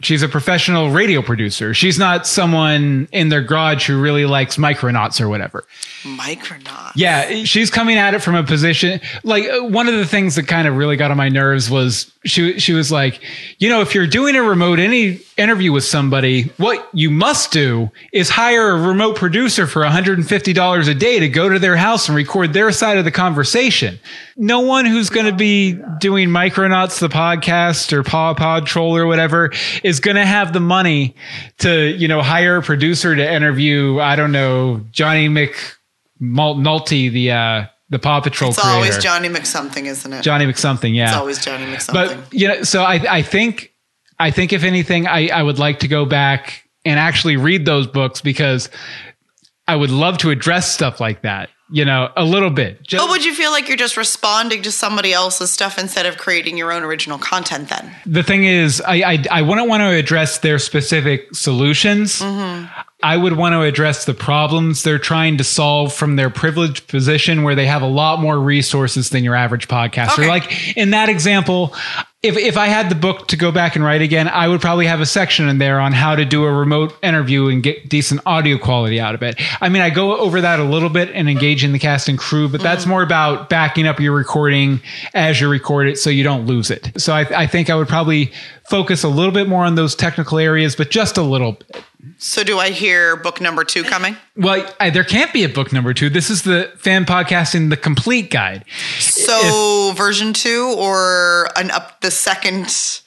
She's 0.00 0.22
a 0.22 0.28
professional 0.28 0.90
radio 0.90 1.22
producer. 1.22 1.74
She's 1.74 1.98
not 1.98 2.26
someone 2.26 3.08
in 3.10 3.30
their 3.30 3.42
garage 3.42 3.86
who 3.86 4.00
really 4.00 4.26
likes 4.26 4.56
micronauts 4.56 5.20
or 5.20 5.28
whatever. 5.28 5.64
Micronauts. 6.02 6.92
Yeah, 6.94 7.44
she's 7.44 7.70
coming 7.70 7.96
at 7.96 8.14
it 8.14 8.20
from 8.20 8.34
a 8.36 8.44
position 8.44 9.00
like 9.22 9.44
uh, 9.44 9.64
one 9.64 9.88
of 9.88 9.94
the 9.94 10.06
things 10.06 10.36
that 10.36 10.46
kind 10.46 10.68
of 10.68 10.76
really 10.76 10.96
got 10.96 11.10
on 11.10 11.16
my 11.16 11.28
nerves 11.28 11.70
was 11.70 12.10
she 12.24 12.58
she 12.58 12.72
was 12.72 12.90
like, 12.90 13.20
you 13.58 13.68
know, 13.68 13.80
if 13.80 13.94
you're 13.94 14.06
doing 14.06 14.34
a 14.36 14.42
remote 14.42 14.78
any 14.78 15.20
interview 15.36 15.72
with 15.72 15.84
somebody, 15.84 16.44
what 16.56 16.88
you 16.92 17.10
must 17.10 17.52
do 17.52 17.90
is 18.12 18.30
hire 18.30 18.70
a 18.70 18.80
remote 18.80 19.16
producer 19.16 19.66
for 19.66 19.82
$150 19.82 20.88
a 20.88 20.94
day 20.94 21.18
to 21.18 21.28
go 21.28 21.48
to 21.48 21.58
their 21.58 21.76
house 21.76 22.08
and 22.08 22.16
record 22.16 22.52
their 22.52 22.72
side 22.72 22.98
of 22.98 23.04
the 23.04 23.10
conversation. 23.10 23.98
No 24.36 24.60
one 24.60 24.86
who's 24.86 25.10
going 25.10 25.26
to 25.26 25.36
be 25.36 25.78
doing 26.00 26.28
Micronauts 26.28 26.98
the 26.98 27.08
podcast 27.08 27.92
or 27.92 28.02
Paw 28.02 28.34
Pod 28.34 28.66
Troll 28.66 28.96
or 28.96 29.06
whatever 29.06 29.52
is 29.82 30.00
going 30.00 30.16
to 30.16 30.26
have 30.26 30.52
the 30.52 30.60
money 30.60 31.14
to, 31.58 31.94
you 31.96 32.08
know, 32.08 32.22
hire 32.22 32.56
a 32.56 32.62
producer 32.62 33.14
to 33.14 33.32
interview, 33.32 34.00
I 34.00 34.16
don't 34.16 34.32
know, 34.32 34.80
Johnny 34.92 35.28
McNulty, 36.20 37.12
the 37.12 37.32
uh 37.32 37.66
the 37.94 37.98
Paw 38.00 38.20
Patrol 38.20 38.50
It's 38.50 38.60
creator. 38.60 38.74
always 38.76 38.98
Johnny 38.98 39.28
McSomething, 39.28 39.84
isn't 39.86 40.12
it? 40.12 40.22
Johnny 40.22 40.44
McSomething, 40.46 40.94
yeah. 40.94 41.08
It's 41.08 41.16
always 41.16 41.42
Johnny 41.44 41.64
McSomething. 41.66 41.92
But 41.94 42.34
you 42.34 42.48
know, 42.48 42.62
so 42.64 42.82
I 42.82 42.94
I 43.18 43.22
think 43.22 43.72
I 44.18 44.30
think 44.30 44.52
if 44.52 44.64
anything, 44.64 45.06
I 45.06 45.28
I 45.28 45.42
would 45.42 45.58
like 45.58 45.78
to 45.80 45.88
go 45.88 46.04
back 46.04 46.64
and 46.84 46.98
actually 46.98 47.36
read 47.36 47.64
those 47.64 47.86
books 47.86 48.20
because 48.20 48.68
I 49.66 49.76
would 49.76 49.90
love 49.90 50.18
to 50.18 50.30
address 50.30 50.70
stuff 50.72 51.00
like 51.00 51.22
that. 51.22 51.48
You 51.74 51.84
know, 51.84 52.12
a 52.16 52.24
little 52.24 52.50
bit. 52.50 52.82
Just, 52.84 53.02
but 53.02 53.10
would 53.10 53.24
you 53.24 53.34
feel 53.34 53.50
like 53.50 53.66
you're 53.68 53.76
just 53.76 53.96
responding 53.96 54.62
to 54.62 54.70
somebody 54.70 55.12
else's 55.12 55.50
stuff 55.50 55.76
instead 55.76 56.06
of 56.06 56.18
creating 56.18 56.56
your 56.56 56.72
own 56.72 56.84
original 56.84 57.18
content 57.18 57.68
then? 57.68 57.94
the 58.06 58.22
thing 58.22 58.44
is, 58.44 58.80
I, 58.80 58.94
I 58.94 59.24
I 59.30 59.42
wouldn't 59.42 59.68
want 59.68 59.80
to 59.80 59.90
address 59.90 60.38
their 60.38 60.58
specific 60.58 61.34
solutions. 61.34 62.20
Mm-hmm. 62.20 62.66
I 63.02 63.16
would 63.18 63.34
want 63.36 63.52
to 63.52 63.60
address 63.62 64.06
the 64.06 64.14
problems 64.14 64.82
they're 64.82 64.98
trying 64.98 65.36
to 65.36 65.44
solve 65.44 65.92
from 65.92 66.16
their 66.16 66.30
privileged 66.30 66.88
position 66.88 67.42
where 67.42 67.54
they 67.54 67.66
have 67.66 67.82
a 67.82 67.86
lot 67.86 68.18
more 68.18 68.38
resources 68.38 69.10
than 69.10 69.24
your 69.24 69.34
average 69.34 69.68
podcaster. 69.68 70.20
Okay. 70.20 70.28
Like 70.28 70.76
in 70.76 70.90
that 70.90 71.10
example, 71.10 71.74
if, 72.24 72.38
if 72.38 72.56
I 72.56 72.68
had 72.68 72.88
the 72.88 72.94
book 72.94 73.28
to 73.28 73.36
go 73.36 73.52
back 73.52 73.76
and 73.76 73.84
write 73.84 74.00
again, 74.00 74.28
I 74.28 74.48
would 74.48 74.62
probably 74.62 74.86
have 74.86 75.00
a 75.00 75.06
section 75.06 75.46
in 75.48 75.58
there 75.58 75.78
on 75.78 75.92
how 75.92 76.16
to 76.16 76.24
do 76.24 76.44
a 76.44 76.52
remote 76.52 76.96
interview 77.02 77.48
and 77.48 77.62
get 77.62 77.88
decent 77.88 78.22
audio 78.24 78.56
quality 78.56 78.98
out 78.98 79.14
of 79.14 79.22
it. 79.22 79.38
I 79.60 79.68
mean, 79.68 79.82
I 79.82 79.90
go 79.90 80.16
over 80.16 80.40
that 80.40 80.58
a 80.58 80.64
little 80.64 80.88
bit 80.88 81.10
and 81.10 81.28
engage 81.28 81.64
in 81.64 81.72
the 81.72 81.78
cast 81.78 82.08
and 82.08 82.18
crew, 82.18 82.48
but 82.48 82.62
that's 82.62 82.86
mm. 82.86 82.88
more 82.88 83.02
about 83.02 83.50
backing 83.50 83.86
up 83.86 84.00
your 84.00 84.14
recording 84.14 84.80
as 85.12 85.38
you 85.38 85.48
record 85.48 85.86
it 85.86 85.98
so 85.98 86.08
you 86.08 86.24
don't 86.24 86.46
lose 86.46 86.70
it. 86.70 86.92
So 86.96 87.12
I, 87.12 87.42
I 87.42 87.46
think 87.46 87.68
I 87.68 87.74
would 87.74 87.88
probably 87.88 88.32
focus 88.68 89.04
a 89.04 89.08
little 89.08 89.32
bit 89.32 89.48
more 89.48 89.64
on 89.64 89.74
those 89.74 89.94
technical 89.94 90.38
areas, 90.38 90.76
but 90.76 90.90
just 90.90 91.16
a 91.16 91.22
little 91.22 91.52
bit. 91.52 91.84
So 92.18 92.44
do 92.44 92.58
I 92.58 92.70
hear 92.70 93.16
book 93.16 93.40
number 93.40 93.64
two 93.64 93.82
coming? 93.82 94.16
Well, 94.36 94.66
I, 94.78 94.90
there 94.90 95.04
can't 95.04 95.32
be 95.32 95.44
a 95.44 95.48
book 95.48 95.72
number 95.72 95.94
two. 95.94 96.10
This 96.10 96.30
is 96.30 96.42
the 96.42 96.72
fan 96.76 97.04
podcasting, 97.06 97.70
the 97.70 97.76
complete 97.76 98.30
guide. 98.30 98.64
So 98.98 99.92
version 99.96 100.32
two 100.32 100.74
or 100.78 101.48
an 101.56 101.70
up 101.70 102.00
the 102.00 102.10
second 102.10 103.00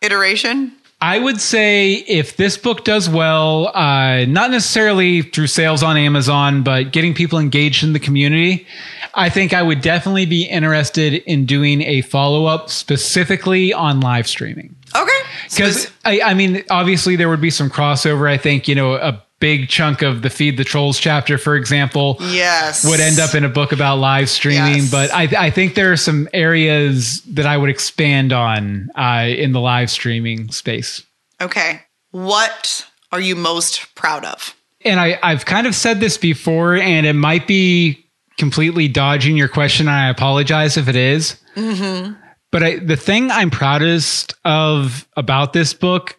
iteration? 0.00 0.72
I 1.02 1.18
would 1.18 1.40
say 1.40 1.92
if 1.92 2.36
this 2.36 2.58
book 2.58 2.84
does 2.84 3.08
well, 3.08 3.68
uh, 3.74 4.26
not 4.26 4.50
necessarily 4.50 5.22
through 5.22 5.46
sales 5.46 5.82
on 5.82 5.96
Amazon, 5.96 6.62
but 6.62 6.92
getting 6.92 7.14
people 7.14 7.38
engaged 7.38 7.82
in 7.82 7.94
the 7.94 7.98
community, 7.98 8.66
I 9.14 9.30
think 9.30 9.54
I 9.54 9.62
would 9.62 9.80
definitely 9.80 10.26
be 10.26 10.44
interested 10.44 11.14
in 11.14 11.46
doing 11.46 11.80
a 11.82 12.02
follow 12.02 12.44
up 12.44 12.68
specifically 12.68 13.72
on 13.72 14.00
live 14.00 14.28
streaming. 14.28 14.76
Okay. 14.94 15.20
Because 15.48 15.90
I, 16.04 16.20
I 16.20 16.34
mean, 16.34 16.64
obviously 16.68 17.16
there 17.16 17.30
would 17.30 17.40
be 17.40 17.50
some 17.50 17.70
crossover. 17.70 18.28
I 18.28 18.36
think 18.36 18.68
you 18.68 18.74
know 18.74 18.94
a 18.94 19.24
big 19.40 19.68
chunk 19.68 20.02
of 20.02 20.22
the 20.22 20.30
Feed 20.30 20.56
the 20.56 20.64
Trolls 20.64 20.98
chapter, 20.98 21.38
for 21.38 21.56
example, 21.56 22.16
Yes. 22.20 22.84
would 22.88 23.00
end 23.00 23.18
up 23.18 23.34
in 23.34 23.44
a 23.44 23.48
book 23.48 23.72
about 23.72 23.96
live 23.96 24.28
streaming. 24.30 24.82
Yes. 24.82 24.90
But 24.90 25.12
I, 25.12 25.46
I 25.46 25.50
think 25.50 25.74
there 25.74 25.90
are 25.90 25.96
some 25.96 26.28
areas 26.32 27.22
that 27.22 27.46
I 27.46 27.56
would 27.56 27.70
expand 27.70 28.32
on 28.32 28.90
uh, 28.94 29.26
in 29.26 29.52
the 29.52 29.60
live 29.60 29.90
streaming 29.90 30.50
space. 30.52 31.02
Okay. 31.40 31.80
What 32.10 32.86
are 33.12 33.20
you 33.20 33.34
most 33.34 33.94
proud 33.94 34.24
of? 34.24 34.54
And 34.84 35.00
I, 35.00 35.18
I've 35.22 35.44
kind 35.44 35.66
of 35.66 35.74
said 35.74 36.00
this 36.00 36.16
before, 36.16 36.76
and 36.76 37.06
it 37.06 37.14
might 37.14 37.46
be 37.46 38.06
completely 38.38 38.88
dodging 38.88 39.36
your 39.36 39.48
question. 39.48 39.88
And 39.88 39.96
I 39.96 40.08
apologize 40.08 40.76
if 40.76 40.88
it 40.88 40.96
is. 40.96 41.40
Mm-hmm. 41.56 42.14
But 42.50 42.62
I, 42.62 42.76
the 42.78 42.96
thing 42.96 43.30
I'm 43.30 43.50
proudest 43.50 44.34
of 44.44 45.06
about 45.16 45.52
this 45.52 45.72
book 45.72 46.16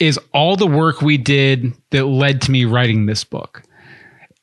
is 0.00 0.18
all 0.32 0.56
the 0.56 0.66
work 0.66 1.02
we 1.02 1.16
did 1.16 1.72
that 1.90 2.06
led 2.06 2.42
to 2.42 2.50
me 2.50 2.64
writing 2.64 3.06
this 3.06 3.24
book. 3.24 3.62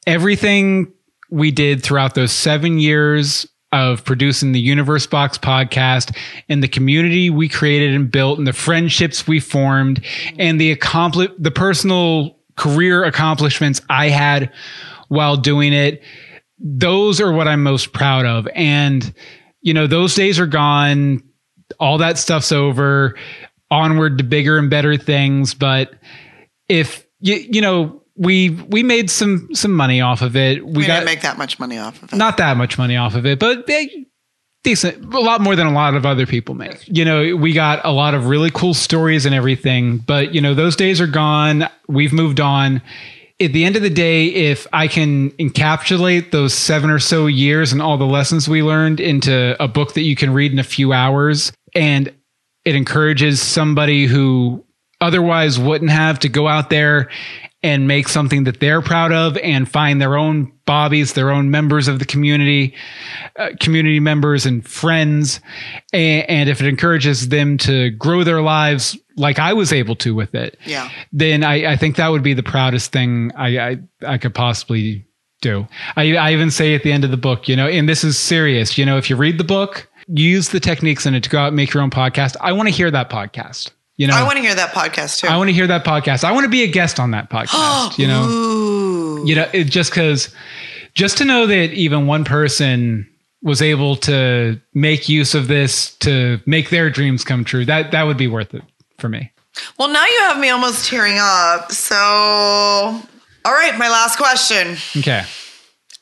Everything 0.08 0.92
we 1.30 1.52
did 1.52 1.84
throughout 1.84 2.16
those 2.16 2.32
seven 2.32 2.80
years 2.80 3.48
of 3.72 4.04
producing 4.04 4.52
the 4.52 4.60
Universe 4.60 5.08
Box 5.08 5.38
podcast 5.38 6.16
and 6.50 6.62
the 6.62 6.68
community 6.68 7.30
we 7.30 7.48
created 7.48 7.94
and 7.94 8.12
built 8.12 8.38
and 8.38 8.46
the 8.46 8.54
friendships 8.54 9.28
we 9.28 9.40
formed 9.40 10.04
and 10.38 10.60
the 10.60 10.72
accompli- 10.72 11.34
the 11.38 11.52
personal 11.52 12.38
career 12.58 13.04
accomplishments 13.04 13.82
I 13.90 14.10
had 14.10 14.52
while 15.08 15.38
doing 15.38 15.74
it. 15.74 16.04
Those 16.60 17.22
are 17.22 17.32
what 17.32 17.48
I'm 17.48 17.64
most 17.64 17.94
proud 17.94 18.26
of. 18.26 18.48
And, 18.54 19.14
you 19.62 19.74
know, 19.74 19.88
those 19.88 20.16
days 20.16 20.40
are 20.40 20.48
gone. 20.48 21.24
All 21.80 21.98
that 22.00 22.18
stuff's 22.18 22.52
over. 22.52 23.16
Onward 23.72 24.20
to 24.20 24.24
bigger 24.24 24.58
and 24.58 24.70
better 24.70 24.98
things. 24.98 25.54
But 25.54 25.94
if 26.70 27.08
you, 27.20 27.36
you 27.36 27.62
know, 27.62 28.04
we 28.16 28.50
we 28.50 28.84
made 28.84 29.10
some 29.10 29.50
some 29.54 29.74
money 29.74 30.02
off 30.02 30.22
of 30.22 30.36
it. 30.36 30.64
We, 30.66 30.72
We, 30.74 30.86
got 30.86 30.96
didn't 30.96 31.06
make 31.06 31.22
that 31.22 31.38
much 31.38 31.60
money 31.60 31.78
off 31.78 32.04
of 32.04 32.14
it. 32.14 32.16
not 32.16 32.38
that 32.38 32.58
much 32.58 32.78
money 32.78 32.98
off 32.98 33.16
of 33.16 33.26
it, 33.26 33.40
but 33.40 33.66
decent, 34.64 35.14
a 35.14 35.20
lot 35.20 35.42
more 35.42 35.56
than 35.56 35.68
a 35.68 35.72
lot 35.72 35.96
of 35.96 36.06
other 36.06 36.26
people 36.26 36.56
make. 36.56 36.88
You 36.88 37.06
know, 37.06 37.36
we 37.36 37.54
got 37.54 37.84
a 37.84 37.92
lot 37.92 38.14
of 38.14 38.28
really 38.28 38.52
cool 38.52 38.74
stories 38.74 39.26
and 39.26 39.34
everything, 39.34 39.98
but 40.00 40.36
you 40.36 40.42
know, 40.42 40.54
those 40.54 40.76
days 40.76 41.02
are 41.02 41.08
gone. 41.08 41.68
We've 41.88 42.14
moved 42.14 42.40
on. 42.40 42.82
At 43.40 43.54
the 43.54 43.66
end 43.66 43.76
of 43.76 43.82
the 43.82 43.90
day, 43.90 44.28
if 44.28 44.68
I 44.72 44.88
can 44.88 45.32
encapsulate 45.32 46.30
those 46.30 46.54
seven 46.54 46.92
or 46.92 47.00
so 47.00 47.26
years 47.26 47.74
and 47.74 47.82
all 47.82 47.98
the 47.98 48.06
lessons 48.06 48.48
we 48.48 48.62
learned 48.62 49.00
into 49.00 49.56
a 49.60 49.68
book 49.68 49.96
that 49.96 50.04
you 50.04 50.16
can 50.16 50.32
read 50.32 50.52
in 50.52 50.60
a 50.60 50.64
few 50.64 50.94
hours, 50.94 51.52
and 51.74 52.14
it 52.66 52.76
encourages 52.76 53.42
somebody 53.42 54.06
who 54.06 54.64
otherwise 55.00 55.58
wouldn't 55.60 55.92
have 55.92 56.20
to 56.20 56.30
go 56.30 56.48
out 56.48 56.70
there 56.70 57.10
and 57.64 57.88
make 57.88 58.08
something 58.08 58.46
that 58.46 58.60
they're 58.60 58.82
proud 58.82 59.12
of 59.12 59.38
and 59.38 59.70
find 59.70 60.02
their 60.02 60.18
own 60.18 60.52
bobbies, 60.66 61.14
their 61.14 61.30
own 61.30 61.52
members 61.52 61.88
of 61.88 62.00
the 62.00 62.06
community, 62.06 62.74
uh, 63.38 63.50
community 63.60 64.00
members 64.00 64.48
and 64.48 64.68
friends. 64.68 65.40
And, 65.94 66.28
and 66.30 66.50
if 66.50 66.60
it 66.62 66.68
encourages 66.68 67.30
them 67.30 67.58
to 67.60 67.92
grow 67.92 68.24
their 68.24 68.42
lives 68.42 68.98
like 69.16 69.38
I 69.38 69.54
was 69.54 69.72
able 69.74 69.96
to 69.98 70.16
with 70.16 70.34
it, 70.34 70.58
Yeah. 70.66 70.90
then 71.12 71.44
I, 71.44 71.74
I 71.74 71.76
think 71.76 71.98
that 71.98 72.08
would 72.10 72.24
be 72.24 72.34
the 72.34 72.42
proudest 72.44 72.92
thing 72.92 73.32
I, 73.36 73.60
I, 73.60 73.78
I 74.08 74.18
could 74.18 74.34
possibly 74.34 75.06
do. 75.42 75.68
I, 75.96 76.16
I 76.16 76.34
even 76.34 76.50
say 76.50 76.74
at 76.74 76.82
the 76.84 76.92
end 76.92 77.04
of 77.04 77.12
the 77.12 77.18
book, 77.18 77.48
you 77.48 77.56
know, 77.56 77.68
and 77.68 77.88
this 77.88 78.04
is 78.04 78.18
serious, 78.18 78.78
you 78.78 78.86
know, 78.86 78.98
if 78.98 79.10
you 79.10 79.16
read 79.16 79.38
the 79.38 79.44
book, 79.44 79.88
use 80.08 80.50
the 80.50 80.60
techniques 80.60 81.06
in 81.06 81.14
it 81.14 81.24
to 81.24 81.30
go 81.30 81.40
out 81.40 81.48
and 81.48 81.56
make 81.56 81.74
your 81.74 81.84
own 81.84 81.90
podcast. 81.90 82.36
I 82.42 82.52
want 82.54 82.68
to 82.68 82.74
hear 82.74 82.92
that 82.92 83.10
podcast. 83.10 83.72
You 83.98 84.08
know, 84.08 84.16
I 84.16 84.24
want 84.24 84.38
to 84.38 84.42
hear 84.42 84.56
that 84.56 84.72
podcast 84.72 85.20
too. 85.20 85.28
I 85.28 85.38
want 85.38 85.50
to 85.50 85.54
hear 85.54 85.68
that 85.68 85.86
podcast. 85.86 86.24
I 86.24 86.32
want 86.32 86.46
to 86.46 86.50
be 86.50 86.64
a 86.64 86.68
guest 86.68 87.00
on 87.00 87.12
that 87.12 87.30
podcast. 87.32 87.98
you 87.98 88.08
know, 88.08 88.24
Ooh. 88.24 89.28
you 89.28 89.36
know, 89.36 89.48
it 89.54 89.66
just 89.66 89.92
because, 89.92 90.34
just 90.94 91.18
to 91.20 91.26
know 91.26 91.46
that 91.46 91.72
even 91.74 92.08
one 92.08 92.24
person 92.26 93.08
was 93.44 93.62
able 93.62 93.96
to 93.98 94.60
make 94.74 95.10
use 95.10 95.34
of 95.36 95.48
this 95.48 95.96
to 95.96 96.40
make 96.46 96.70
their 96.70 96.90
dreams 96.90 97.24
come 97.24 97.44
true. 97.44 97.66
That 97.66 97.92
that 97.92 98.04
would 98.04 98.18
be 98.18 98.28
worth 98.28 98.54
it 98.54 98.64
for 98.98 99.10
me. 99.10 99.32
Well, 99.78 99.90
now 99.90 100.06
you 100.06 100.20
have 100.22 100.40
me 100.40 100.50
almost 100.50 100.88
tearing 100.88 101.18
up. 101.20 101.72
So, 101.72 101.96
all 101.98 103.04
right, 103.46 103.78
my 103.78 103.90
last 103.90 104.18
question. 104.18 104.78
Okay. 104.98 105.24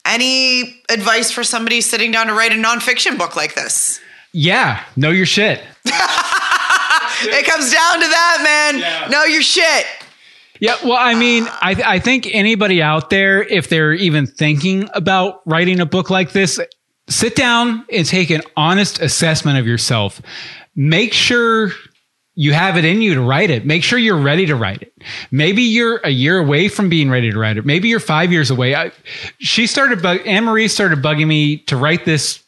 Any 0.10 0.82
advice 0.90 1.32
for 1.32 1.44
somebody 1.44 1.82
sitting 1.82 2.12
down 2.12 2.28
to 2.28 2.34
write 2.34 2.52
a 2.52 2.56
nonfiction 2.56 3.18
book 3.18 3.36
like 3.36 3.54
this? 3.54 4.02
Yeah. 4.34 4.84
Know 4.96 5.12
your 5.12 5.26
shit. 5.26 5.62
It 7.22 7.46
comes 7.46 7.72
down 7.72 8.00
to 8.00 8.08
that, 8.08 8.72
man. 8.80 9.12
Know 9.12 9.24
your 9.26 9.42
shit. 9.42 9.86
Yeah, 10.62 10.76
well, 10.84 10.98
I 11.00 11.16
mean, 11.16 11.48
I 11.48 11.82
I 11.86 12.00
think 12.00 12.28
anybody 12.34 12.82
out 12.82 13.10
there, 13.10 13.44
if 13.44 13.70
they're 13.70 13.94
even 13.94 14.28
thinking 14.28 14.90
about 14.94 15.42
writing 15.46 15.80
a 15.80 15.86
book 15.86 16.10
like 16.10 16.32
this, 16.32 16.60
sit 17.08 17.36
down 17.36 17.86
and 17.92 18.06
take 18.06 18.30
an 18.30 18.42
honest 18.58 19.02
assessment 19.02 19.58
of 19.58 19.66
yourself. 19.66 20.22
Make 20.76 21.14
sure 21.14 21.72
you 22.40 22.54
have 22.54 22.78
it 22.78 22.86
in 22.86 23.02
you 23.02 23.16
to 23.16 23.22
write 23.22 23.50
it. 23.50 23.66
Make 23.66 23.84
sure 23.84 24.00
you're 24.00 24.16
ready 24.16 24.46
to 24.46 24.56
write 24.56 24.82
it. 24.82 24.94
Maybe 25.30 25.62
you're 25.62 25.98
a 26.06 26.10
year 26.10 26.40
away 26.40 26.70
from 26.70 26.88
being 26.88 27.10
ready 27.10 27.30
to 27.30 27.38
write 27.38 27.58
it. 27.58 27.66
Maybe 27.66 27.90
you're 27.90 28.00
five 28.00 28.32
years 28.32 28.50
away. 28.50 28.76
I, 28.76 28.94
she 29.40 29.68
started, 29.68 30.02
bug, 30.02 30.22
Anne 30.26 30.46
Marie 30.46 30.70
started 30.70 31.00
bugging 31.00 31.28
me 31.28 31.58
to 31.64 31.76
write 31.76 32.06
this 32.06 32.42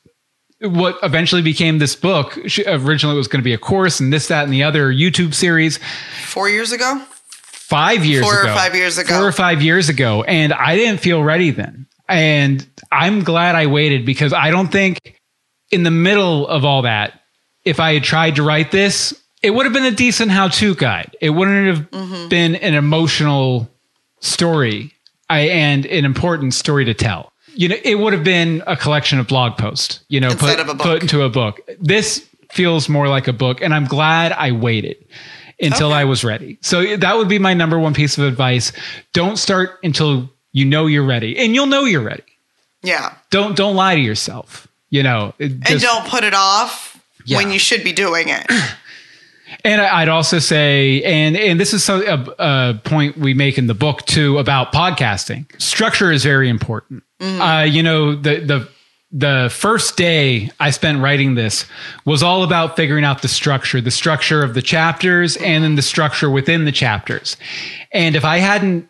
what 0.62 0.98
eventually 1.04 1.42
became 1.42 1.80
this 1.80 1.98
book. 1.98 2.40
She, 2.48 2.64
originally, 2.66 3.16
it 3.16 3.18
was 3.18 3.28
going 3.28 3.42
to 3.42 3.44
be 3.44 3.54
a 3.54 3.58
course 3.58 4.00
and 4.00 4.14
this, 4.14 4.30
that, 4.30 4.46
and 4.46 4.54
the 4.54 4.64
other 4.64 4.94
YouTube 4.94 5.34
series 5.34 5.78
Four 6.24 6.48
years 6.48 6.72
ago? 6.72 7.04
five 7.44 8.06
years 8.06 8.24
Four 8.24 8.46
or 8.46 8.48
five 8.54 8.74
years 8.74 8.98
ago. 8.98 9.18
Four 9.18 9.28
or 9.28 9.34
five 9.34 9.62
years 9.62 9.90
ago. 9.90 10.24
And 10.24 10.54
I 10.54 10.78
didn't 10.78 11.02
feel 11.02 11.22
ready 11.22 11.52
then. 11.52 11.86
And 12.08 12.66
I'm 12.94 13.26
glad 13.26 13.56
I 13.56 13.68
waited 13.68 14.06
because 14.06 14.32
I 14.32 14.52
don't 14.52 14.72
think 14.72 15.20
in 15.70 15.84
the 15.84 15.92
middle 15.92 16.48
of 16.48 16.64
all 16.64 16.84
that, 16.84 17.20
if 17.66 17.82
I 17.82 17.96
had 17.96 18.06
tried 18.06 18.38
to 18.38 18.44
write 18.44 18.72
this, 18.72 19.21
it 19.42 19.52
would 19.52 19.66
have 19.66 19.74
been 19.74 19.86
a 19.86 19.92
decent 19.92 20.32
how 20.32 20.48
to 20.48 20.76
guide. 20.76 21.16
It 21.20 21.32
wouldn't 21.32 21.78
have 21.78 21.92
mm-hmm. 21.92 22.30
been 22.30 22.56
an 22.56 22.74
emotional 22.74 23.70
story 24.20 24.94
I, 25.30 25.40
and 25.40 25.86
an 25.86 26.06
important 26.06 26.54
story 26.54 26.86
to 26.86 26.94
tell. 26.94 27.32
You 27.54 27.70
know, 27.70 27.76
it 27.84 27.96
would 27.96 28.14
have 28.14 28.24
been 28.24 28.64
a 28.66 28.78
collection 28.78 29.20
of 29.20 29.28
blog 29.28 29.58
posts, 29.58 30.02
you 30.08 30.20
know, 30.20 30.30
Instead 30.30 30.58
put, 30.58 30.60
of 30.60 30.70
a 30.70 30.74
book. 30.74 30.86
put 30.86 31.02
into 31.02 31.24
a 31.24 31.30
book. 31.30 31.60
This 31.80 32.28
feels 32.52 32.88
more 32.88 33.08
like 33.08 33.28
a 33.28 33.34
book, 33.34 33.62
and 33.62 33.74
I'm 33.74 33.86
glad 33.86 34.32
I 34.32 34.52
waited 34.52 34.98
until 35.60 35.92
I 35.94 36.06
was 36.06 36.24
ready. 36.24 36.58
So 36.62 36.96
that 36.98 37.18
would 37.18 37.28
be 37.28 37.40
my 37.40 37.54
number 37.54 37.78
one 37.78 37.94
piece 37.94 38.18
of 38.18 38.24
advice. 38.24 38.72
Don't 39.14 39.38
start 39.38 39.80
until 39.84 40.30
you 40.54 40.66
know 40.66 40.88
you're 40.88 41.06
ready, 41.06 41.38
and 41.38 41.54
you'll 41.54 41.66
know 41.66 41.84
you're 41.84 42.04
ready. 42.04 42.24
Yeah. 42.84 43.14
Don't 43.30 43.56
don't 43.56 43.76
lie 43.76 43.96
to 43.96 44.02
yourself. 44.02 44.68
You 44.90 45.04
know, 45.04 45.34
it 45.40 45.52
And 45.70 45.82
don't 45.82 46.08
put 46.08 46.24
it 46.24 46.34
off 46.34 47.02
Yeah. 47.26 47.38
when 47.38 47.52
you 47.52 47.60
should 47.60 47.84
be 47.84 47.94
doing 47.94 48.30
it. 48.30 48.46
And 49.64 49.82
I'd 49.82 50.10
also 50.10 50.40
say, 50.40 51.02
and 51.04 51.36
and 51.36 51.60
this 51.60 51.74
is 51.74 51.84
so, 51.84 52.02
a, 52.02 52.44
a 52.44 52.74
point 52.84 53.18
we 53.18 53.34
make 53.34 53.58
in 53.58 53.68
the 53.68 53.74
book 53.74 54.06
too 54.06 54.38
about 54.38 54.74
podcasting. 54.74 55.46
Structure 55.62 56.12
is 56.12 56.24
very 56.24 56.50
important. 56.50 57.04
Uh, 57.20 57.68
you 57.70 57.84
know, 57.84 58.16
the 58.16 58.40
the 58.40 58.70
the 59.12 59.50
first 59.52 59.98
day 59.98 60.50
I 60.60 60.72
spent 60.72 61.02
writing 61.02 61.36
this 61.36 61.66
was 62.06 62.24
all 62.24 62.44
about 62.44 62.76
figuring 62.76 63.04
out 63.04 63.22
the 63.22 63.28
structure, 63.28 63.82
the 63.82 63.92
structure 63.92 64.44
of 64.44 64.54
the 64.54 64.62
chapters, 64.62 65.36
and 65.38 65.64
then 65.64 65.76
the 65.76 65.82
structure 65.82 66.30
within 66.30 66.66
the 66.66 66.72
chapters. 66.72 67.36
And 67.92 68.16
if 68.16 68.24
I 68.24 68.38
hadn't 68.38 68.88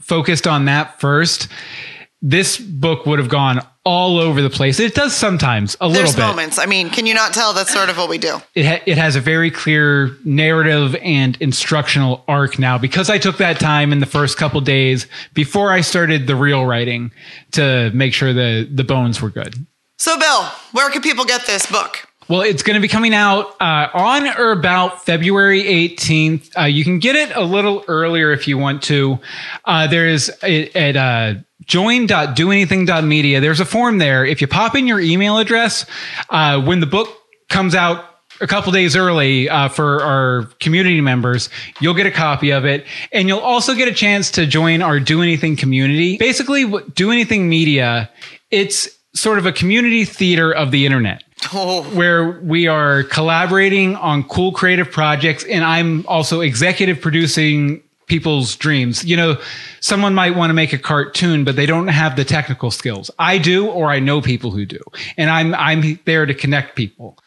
focused 0.00 0.46
on 0.46 0.66
that 0.66 1.00
first, 1.00 1.48
this 2.22 2.58
book 2.58 3.06
would 3.06 3.18
have 3.18 3.28
gone 3.28 3.60
all 3.86 4.18
over 4.18 4.42
the 4.42 4.50
place. 4.50 4.80
It 4.80 4.94
does 4.96 5.14
sometimes 5.14 5.76
a 5.80 5.86
little 5.86 6.02
There's 6.02 6.16
bit 6.16 6.22
moments. 6.22 6.58
I 6.58 6.66
mean, 6.66 6.90
can 6.90 7.06
you 7.06 7.14
not 7.14 7.32
tell 7.32 7.52
that's 7.54 7.72
sort 7.72 7.88
of 7.88 7.96
what 7.96 8.08
we 8.08 8.18
do? 8.18 8.38
it, 8.54 8.66
ha- 8.66 8.82
it 8.84 8.98
has 8.98 9.14
a 9.14 9.20
very 9.20 9.50
clear 9.50 10.10
narrative 10.24 10.96
and 11.02 11.36
instructional 11.40 12.24
arc 12.26 12.58
now 12.58 12.78
because 12.78 13.08
I 13.08 13.18
took 13.18 13.38
that 13.38 13.60
time 13.60 13.92
in 13.92 14.00
the 14.00 14.06
first 14.06 14.36
couple 14.36 14.60
days 14.60 15.06
before 15.34 15.70
I 15.70 15.82
started 15.82 16.26
the 16.26 16.34
real 16.34 16.66
writing 16.66 17.12
to 17.52 17.90
make 17.94 18.12
sure 18.12 18.32
the 18.32 18.68
the 18.70 18.84
bones 18.84 19.22
were 19.22 19.30
good. 19.30 19.54
So, 19.98 20.18
Bill, 20.18 20.42
where 20.72 20.90
can 20.90 21.00
people 21.00 21.24
get 21.24 21.46
this 21.46 21.64
book? 21.66 22.06
Well, 22.28 22.40
it's 22.40 22.64
going 22.64 22.74
to 22.74 22.80
be 22.80 22.88
coming 22.88 23.14
out 23.14 23.54
uh, 23.62 23.88
on 23.94 24.26
or 24.36 24.50
about 24.50 25.04
February 25.04 25.62
18th. 25.62 26.50
Uh, 26.58 26.64
you 26.64 26.82
can 26.82 26.98
get 26.98 27.14
it 27.14 27.30
a 27.36 27.42
little 27.44 27.84
earlier 27.86 28.32
if 28.32 28.48
you 28.48 28.58
want 28.58 28.82
to. 28.82 29.20
Uh, 29.64 29.86
there's 29.86 30.28
a- 30.42 30.70
at 30.76 30.96
uh, 30.96 31.34
join.doanything.media. 31.66 33.40
There's 33.40 33.60
a 33.60 33.64
form 33.64 33.98
there. 33.98 34.24
If 34.24 34.40
you 34.40 34.46
pop 34.46 34.74
in 34.74 34.86
your 34.86 35.00
email 35.00 35.38
address, 35.38 35.86
uh, 36.30 36.60
when 36.60 36.80
the 36.80 36.86
book 36.86 37.08
comes 37.48 37.74
out 37.74 38.04
a 38.40 38.46
couple 38.46 38.70
days 38.72 38.96
early 38.96 39.48
uh, 39.48 39.68
for 39.68 40.02
our 40.02 40.44
community 40.60 41.00
members, 41.00 41.48
you'll 41.80 41.94
get 41.94 42.06
a 42.06 42.10
copy 42.10 42.50
of 42.50 42.64
it, 42.64 42.84
and 43.12 43.28
you'll 43.28 43.38
also 43.38 43.74
get 43.74 43.88
a 43.88 43.94
chance 43.94 44.30
to 44.32 44.46
join 44.46 44.82
our 44.82 45.00
Do 45.00 45.22
Anything 45.22 45.56
community. 45.56 46.18
Basically, 46.18 46.64
what 46.64 46.94
Do 46.94 47.10
Anything 47.10 47.48
Media, 47.48 48.10
it's 48.50 48.88
sort 49.14 49.38
of 49.38 49.46
a 49.46 49.52
community 49.52 50.04
theater 50.04 50.52
of 50.52 50.70
the 50.70 50.84
internet 50.84 51.24
Oh, 51.52 51.82
where 51.94 52.40
we 52.40 52.66
are 52.66 53.04
collaborating 53.04 53.96
on 53.96 54.24
cool 54.24 54.52
creative 54.52 54.90
projects 54.90 55.44
and 55.44 55.64
I'm 55.64 56.06
also 56.06 56.40
executive 56.40 57.00
producing 57.00 57.82
people's 58.06 58.56
dreams. 58.56 59.04
You 59.04 59.16
know, 59.16 59.40
someone 59.80 60.14
might 60.14 60.34
want 60.36 60.50
to 60.50 60.54
make 60.54 60.72
a 60.72 60.78
cartoon 60.78 61.44
but 61.44 61.56
they 61.56 61.66
don't 61.66 61.88
have 61.88 62.16
the 62.16 62.24
technical 62.24 62.70
skills. 62.70 63.10
I 63.18 63.38
do 63.38 63.68
or 63.68 63.90
I 63.90 63.98
know 63.98 64.20
people 64.20 64.50
who 64.50 64.64
do. 64.64 64.80
And 65.16 65.30
I'm 65.30 65.54
I'm 65.54 65.98
there 66.04 66.26
to 66.26 66.34
connect 66.34 66.76
people. 66.76 67.18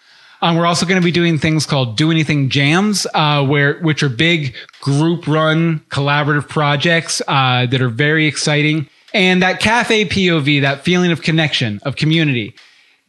Um, 0.42 0.56
we're 0.56 0.66
also 0.66 0.86
going 0.86 1.02
to 1.02 1.04
be 1.04 1.12
doing 1.12 1.38
things 1.38 1.66
called 1.66 1.98
Do 1.98 2.12
Anything 2.12 2.50
Jams, 2.50 3.06
uh, 3.14 3.46
where 3.46 3.80
which 3.80 4.02
are 4.04 4.10
big 4.10 4.56
group 4.80 5.28
run 5.28 5.82
collaborative 5.90 6.48
projects 6.48 7.22
uh, 7.28 7.66
that 7.66 7.82
are 7.82 7.90
very 7.90 8.26
exciting. 8.26 8.88
And 9.14 9.42
that 9.42 9.60
cafe 9.60 10.06
POV, 10.06 10.62
that 10.62 10.86
feeling 10.86 11.12
of 11.12 11.24
connection, 11.24 11.80
of 11.84 11.96
community, 11.96 12.56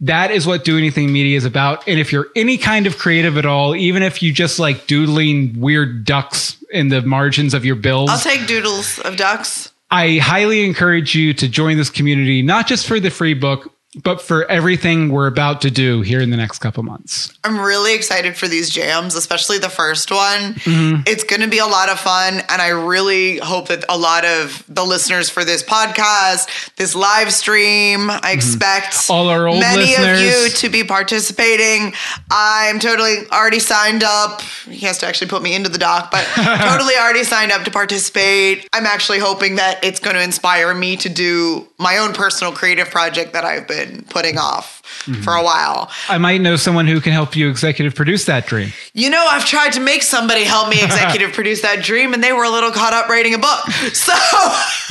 that 0.01 0.31
is 0.31 0.47
what 0.47 0.65
Do 0.65 0.79
Anything 0.79 1.13
Media 1.13 1.37
is 1.37 1.45
about. 1.45 1.87
And 1.87 2.01
if 2.01 2.13
you're 2.13 2.29
any 2.35 2.57
kind 2.57 2.87
of 2.87 2.99
creative 2.99 3.37
at 3.37 3.47
all, 3.47 3.75
even 3.77 4.03
if 4.03 4.23
you 4.23 4.33
just 4.33 4.59
like 4.59 4.87
doodling 4.87 5.61
weird 5.61 6.05
ducks 6.05 6.63
in 6.73 6.89
the 6.89 7.03
margins 7.03 7.55
of 7.55 7.65
your 7.65 7.77
bills, 7.77 8.11
I'll 8.11 8.19
take 8.19 8.47
doodles 8.47 8.99
of 9.01 9.17
ducks. 9.17 9.73
I 9.91 10.19
highly 10.19 10.65
encourage 10.65 11.15
you 11.15 11.35
to 11.35 11.49
join 11.49 11.77
this 11.77 11.91
community, 11.91 12.43
not 12.43 12.67
just 12.69 12.87
for 12.87 13.01
the 13.01 13.11
free 13.11 13.35
book, 13.35 13.73
but 14.05 14.23
for 14.23 14.49
everything 14.51 15.09
we're 15.11 15.27
about 15.27 15.61
to 15.63 15.71
do 15.71 16.01
here 16.01 16.21
in 16.21 16.31
the 16.31 16.37
next 16.37 16.59
couple 16.61 16.83
months. 16.85 17.33
I'm 17.43 17.59
really 17.59 17.95
excited 17.95 18.37
for 18.37 18.47
these 18.47 18.71
jams, 18.71 19.17
especially 19.17 19.59
the 19.59 19.69
first 19.69 20.13
one. 20.13 20.55
Mm-hmm. 20.55 21.03
It's 21.07 21.25
going 21.25 21.41
to 21.41 21.49
be 21.49 21.59
a 21.59 21.67
lot 21.67 21.89
of 21.89 21.99
fun. 21.99 22.35
And 22.49 22.63
I 22.63 22.69
really 22.69 23.39
hope 23.39 23.67
that 23.69 23.85
a 23.89 23.99
lot 23.99 24.25
of 24.25 24.65
the 24.69 24.85
listeners 24.85 25.29
for 25.29 25.45
this 25.45 25.65
podcast, 25.65 26.75
this 26.77 26.95
live 26.95 27.33
stream, 27.33 28.11
I 28.11 28.33
expect 28.33 28.71
Mm-hmm. 28.91 29.13
All 29.13 29.29
our 29.29 29.49
old 29.49 29.61
many 29.61 29.83
listeners. 29.83 30.21
of 30.21 30.25
you 30.25 30.49
to 30.51 30.69
be 30.69 30.85
participating. 30.85 31.93
I'm 32.31 32.79
totally 32.79 33.27
already 33.33 33.59
signed 33.59 34.03
up. 34.05 34.41
He 34.69 34.87
has 34.87 34.99
to 34.99 35.07
actually 35.07 35.29
put 35.29 35.43
me 35.43 35.55
into 35.55 35.69
the 35.69 35.79
doc, 35.79 36.11
but 36.11 36.25
totally 36.35 36.95
already 36.97 37.25
signed 37.25 37.53
up 37.53 37.65
to 37.65 37.71
participate. 37.71 38.69
I'm 38.73 38.87
actually 38.87 39.19
hoping 39.19 39.57
that 39.57 39.83
it's 39.85 40.01
going 40.01 40.17
to 40.17 40.23
inspire 40.23 40.73
me 40.75 40.97
to 40.99 41.09
do 41.09 41.67
my 41.81 41.97
own 41.99 42.13
personal 42.13 42.53
creative 42.53 42.91
project 42.91 43.33
that 43.33 43.45
I've 43.45 43.67
been 43.67 44.05
putting 44.09 44.39
off 44.39 44.77
Mm-hmm. 45.07 45.23
for 45.23 45.33
a 45.33 45.43
while. 45.43 45.91
I 46.11 46.19
might 46.19 46.43
know 46.43 46.57
someone 46.57 46.87
who 46.87 47.01
can 47.01 47.13
help 47.13 47.35
you 47.35 47.49
executive 47.49 47.95
produce 47.95 48.27
that 48.27 48.47
dream. 48.47 48.71
You 48.93 49.09
know, 49.09 49.25
I've 49.31 49.47
tried 49.47 49.73
to 49.75 49.81
make 49.81 50.03
somebody 50.03 50.45
help 50.45 50.69
me 50.69 50.83
executive 50.83 51.33
produce 51.41 51.63
that 51.63 51.83
dream, 51.83 52.13
and 52.13 52.23
they 52.23 52.33
were 52.35 52.45
a 52.45 52.51
little 52.51 52.71
caught 52.71 52.93
up 52.93 53.09
writing 53.09 53.33
a 53.33 53.39
book. 53.39 53.61
So 53.95 54.13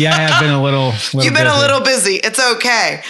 Yeah, 0.02 0.16
I 0.16 0.22
have 0.22 0.42
been 0.42 0.50
a 0.52 0.64
little. 0.64 0.88
little 1.14 1.24
you've 1.24 1.36
been 1.36 1.46
a 1.46 1.60
little 1.60 1.82
busy. 1.82 2.16
It's 2.16 2.40
okay. 2.56 3.04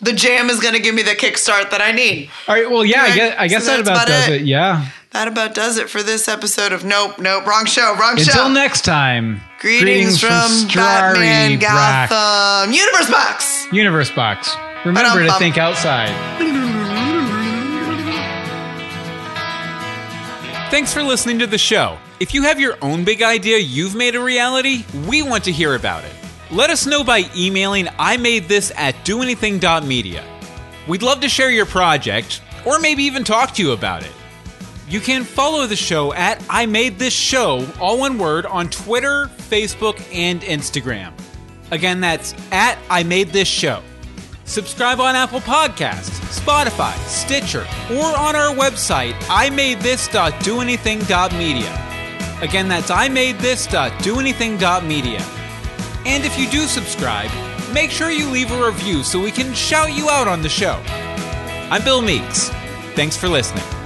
The 0.00 0.14
jam 0.14 0.48
is 0.48 0.58
going 0.60 0.72
to 0.72 0.80
give 0.80 0.94
me 0.94 1.02
the 1.02 1.10
kickstart 1.10 1.68
that 1.70 1.82
I 1.82 1.92
need. 1.92 2.30
All 2.46 2.54
right. 2.54 2.70
Well, 2.70 2.84
yeah, 2.84 3.02
I 3.02 3.14
guess, 3.14 3.34
I 3.38 3.48
guess 3.48 3.64
so 3.66 3.70
that 3.72 3.80
about, 3.80 3.96
about 3.96 4.08
does 4.08 4.28
it. 4.28 4.40
it. 4.42 4.46
Yeah. 4.46 4.88
That 5.10 5.28
about 5.28 5.54
does 5.54 5.76
it 5.76 5.90
for 5.90 6.02
this 6.02 6.28
episode 6.28 6.72
of 6.72 6.82
Nope, 6.82 7.18
Nope, 7.18 7.44
Wrong 7.46 7.66
Show, 7.66 7.94
Wrong 8.00 8.16
Show. 8.16 8.30
Until 8.30 8.48
next 8.48 8.86
time. 8.86 9.42
Greetings, 9.58 10.20
from, 10.20 10.30
Strari 10.30 11.14
Batman 11.14 11.58
Brack. 11.58 12.10
Gotham 12.10 12.72
Universe 12.72 13.10
Box. 13.10 13.66
Universe 13.72 14.10
Box. 14.12 14.54
Remember 14.84 15.24
to 15.26 15.32
think 15.32 15.58
outside. 15.58 16.14
Thanks 20.70 20.94
for 20.94 21.02
listening 21.02 21.40
to 21.40 21.48
the 21.48 21.58
show. 21.58 21.98
If 22.20 22.34
you 22.34 22.44
have 22.44 22.60
your 22.60 22.76
own 22.82 23.04
big 23.04 23.20
idea 23.20 23.58
you've 23.58 23.96
made 23.96 24.14
a 24.14 24.20
reality, 24.20 24.84
we 25.08 25.22
want 25.22 25.42
to 25.44 25.52
hear 25.52 25.74
about 25.74 26.04
it. 26.04 26.12
Let 26.52 26.70
us 26.70 26.86
know 26.86 27.02
by 27.02 27.24
emailing 27.36 27.88
I 27.98 28.16
made 28.16 28.44
this 28.44 28.70
at 28.76 28.94
doanything.media. 29.04 30.24
We'd 30.86 31.02
love 31.02 31.20
to 31.22 31.28
share 31.28 31.50
your 31.50 31.66
project, 31.66 32.42
or 32.64 32.78
maybe 32.78 33.02
even 33.02 33.24
talk 33.24 33.54
to 33.54 33.62
you 33.62 33.72
about 33.72 34.04
it. 34.04 34.12
You 34.88 35.00
can 35.00 35.24
follow 35.24 35.66
the 35.66 35.76
show 35.76 36.14
at 36.14 36.42
I 36.48 36.64
Made 36.66 36.98
This 36.98 37.12
Show, 37.12 37.66
all 37.80 37.98
one 37.98 38.16
word, 38.16 38.46
on 38.46 38.70
Twitter, 38.70 39.30
Facebook, 39.48 40.00
and 40.12 40.42
Instagram. 40.42 41.12
Again, 41.70 42.00
that's 42.00 42.34
at 42.50 42.78
I 42.90 43.02
Made 43.02 43.28
This 43.28 43.48
Show. 43.48 43.82
Subscribe 44.44 45.00
on 45.00 45.14
Apple 45.14 45.40
Podcasts, 45.40 46.40
Spotify, 46.40 46.96
Stitcher, 47.06 47.66
or 47.90 48.16
on 48.16 48.34
our 48.34 48.54
website, 48.54 49.12
imadethis.doanything.media. 49.24 51.84
Again, 52.40 52.68
that's 52.68 52.90
imadethis.doanything.media. 52.90 55.20
And 56.06 56.24
if 56.24 56.38
you 56.38 56.48
do 56.48 56.66
subscribe, 56.66 57.30
make 57.74 57.90
sure 57.90 58.10
you 58.10 58.30
leave 58.30 58.50
a 58.50 58.66
review 58.66 59.02
so 59.02 59.20
we 59.20 59.30
can 59.30 59.52
shout 59.52 59.92
you 59.92 60.08
out 60.08 60.28
on 60.28 60.40
the 60.40 60.48
show. 60.48 60.82
I'm 61.70 61.84
Bill 61.84 62.00
Meeks. 62.00 62.48
Thanks 62.94 63.14
for 63.16 63.28
listening. 63.28 63.77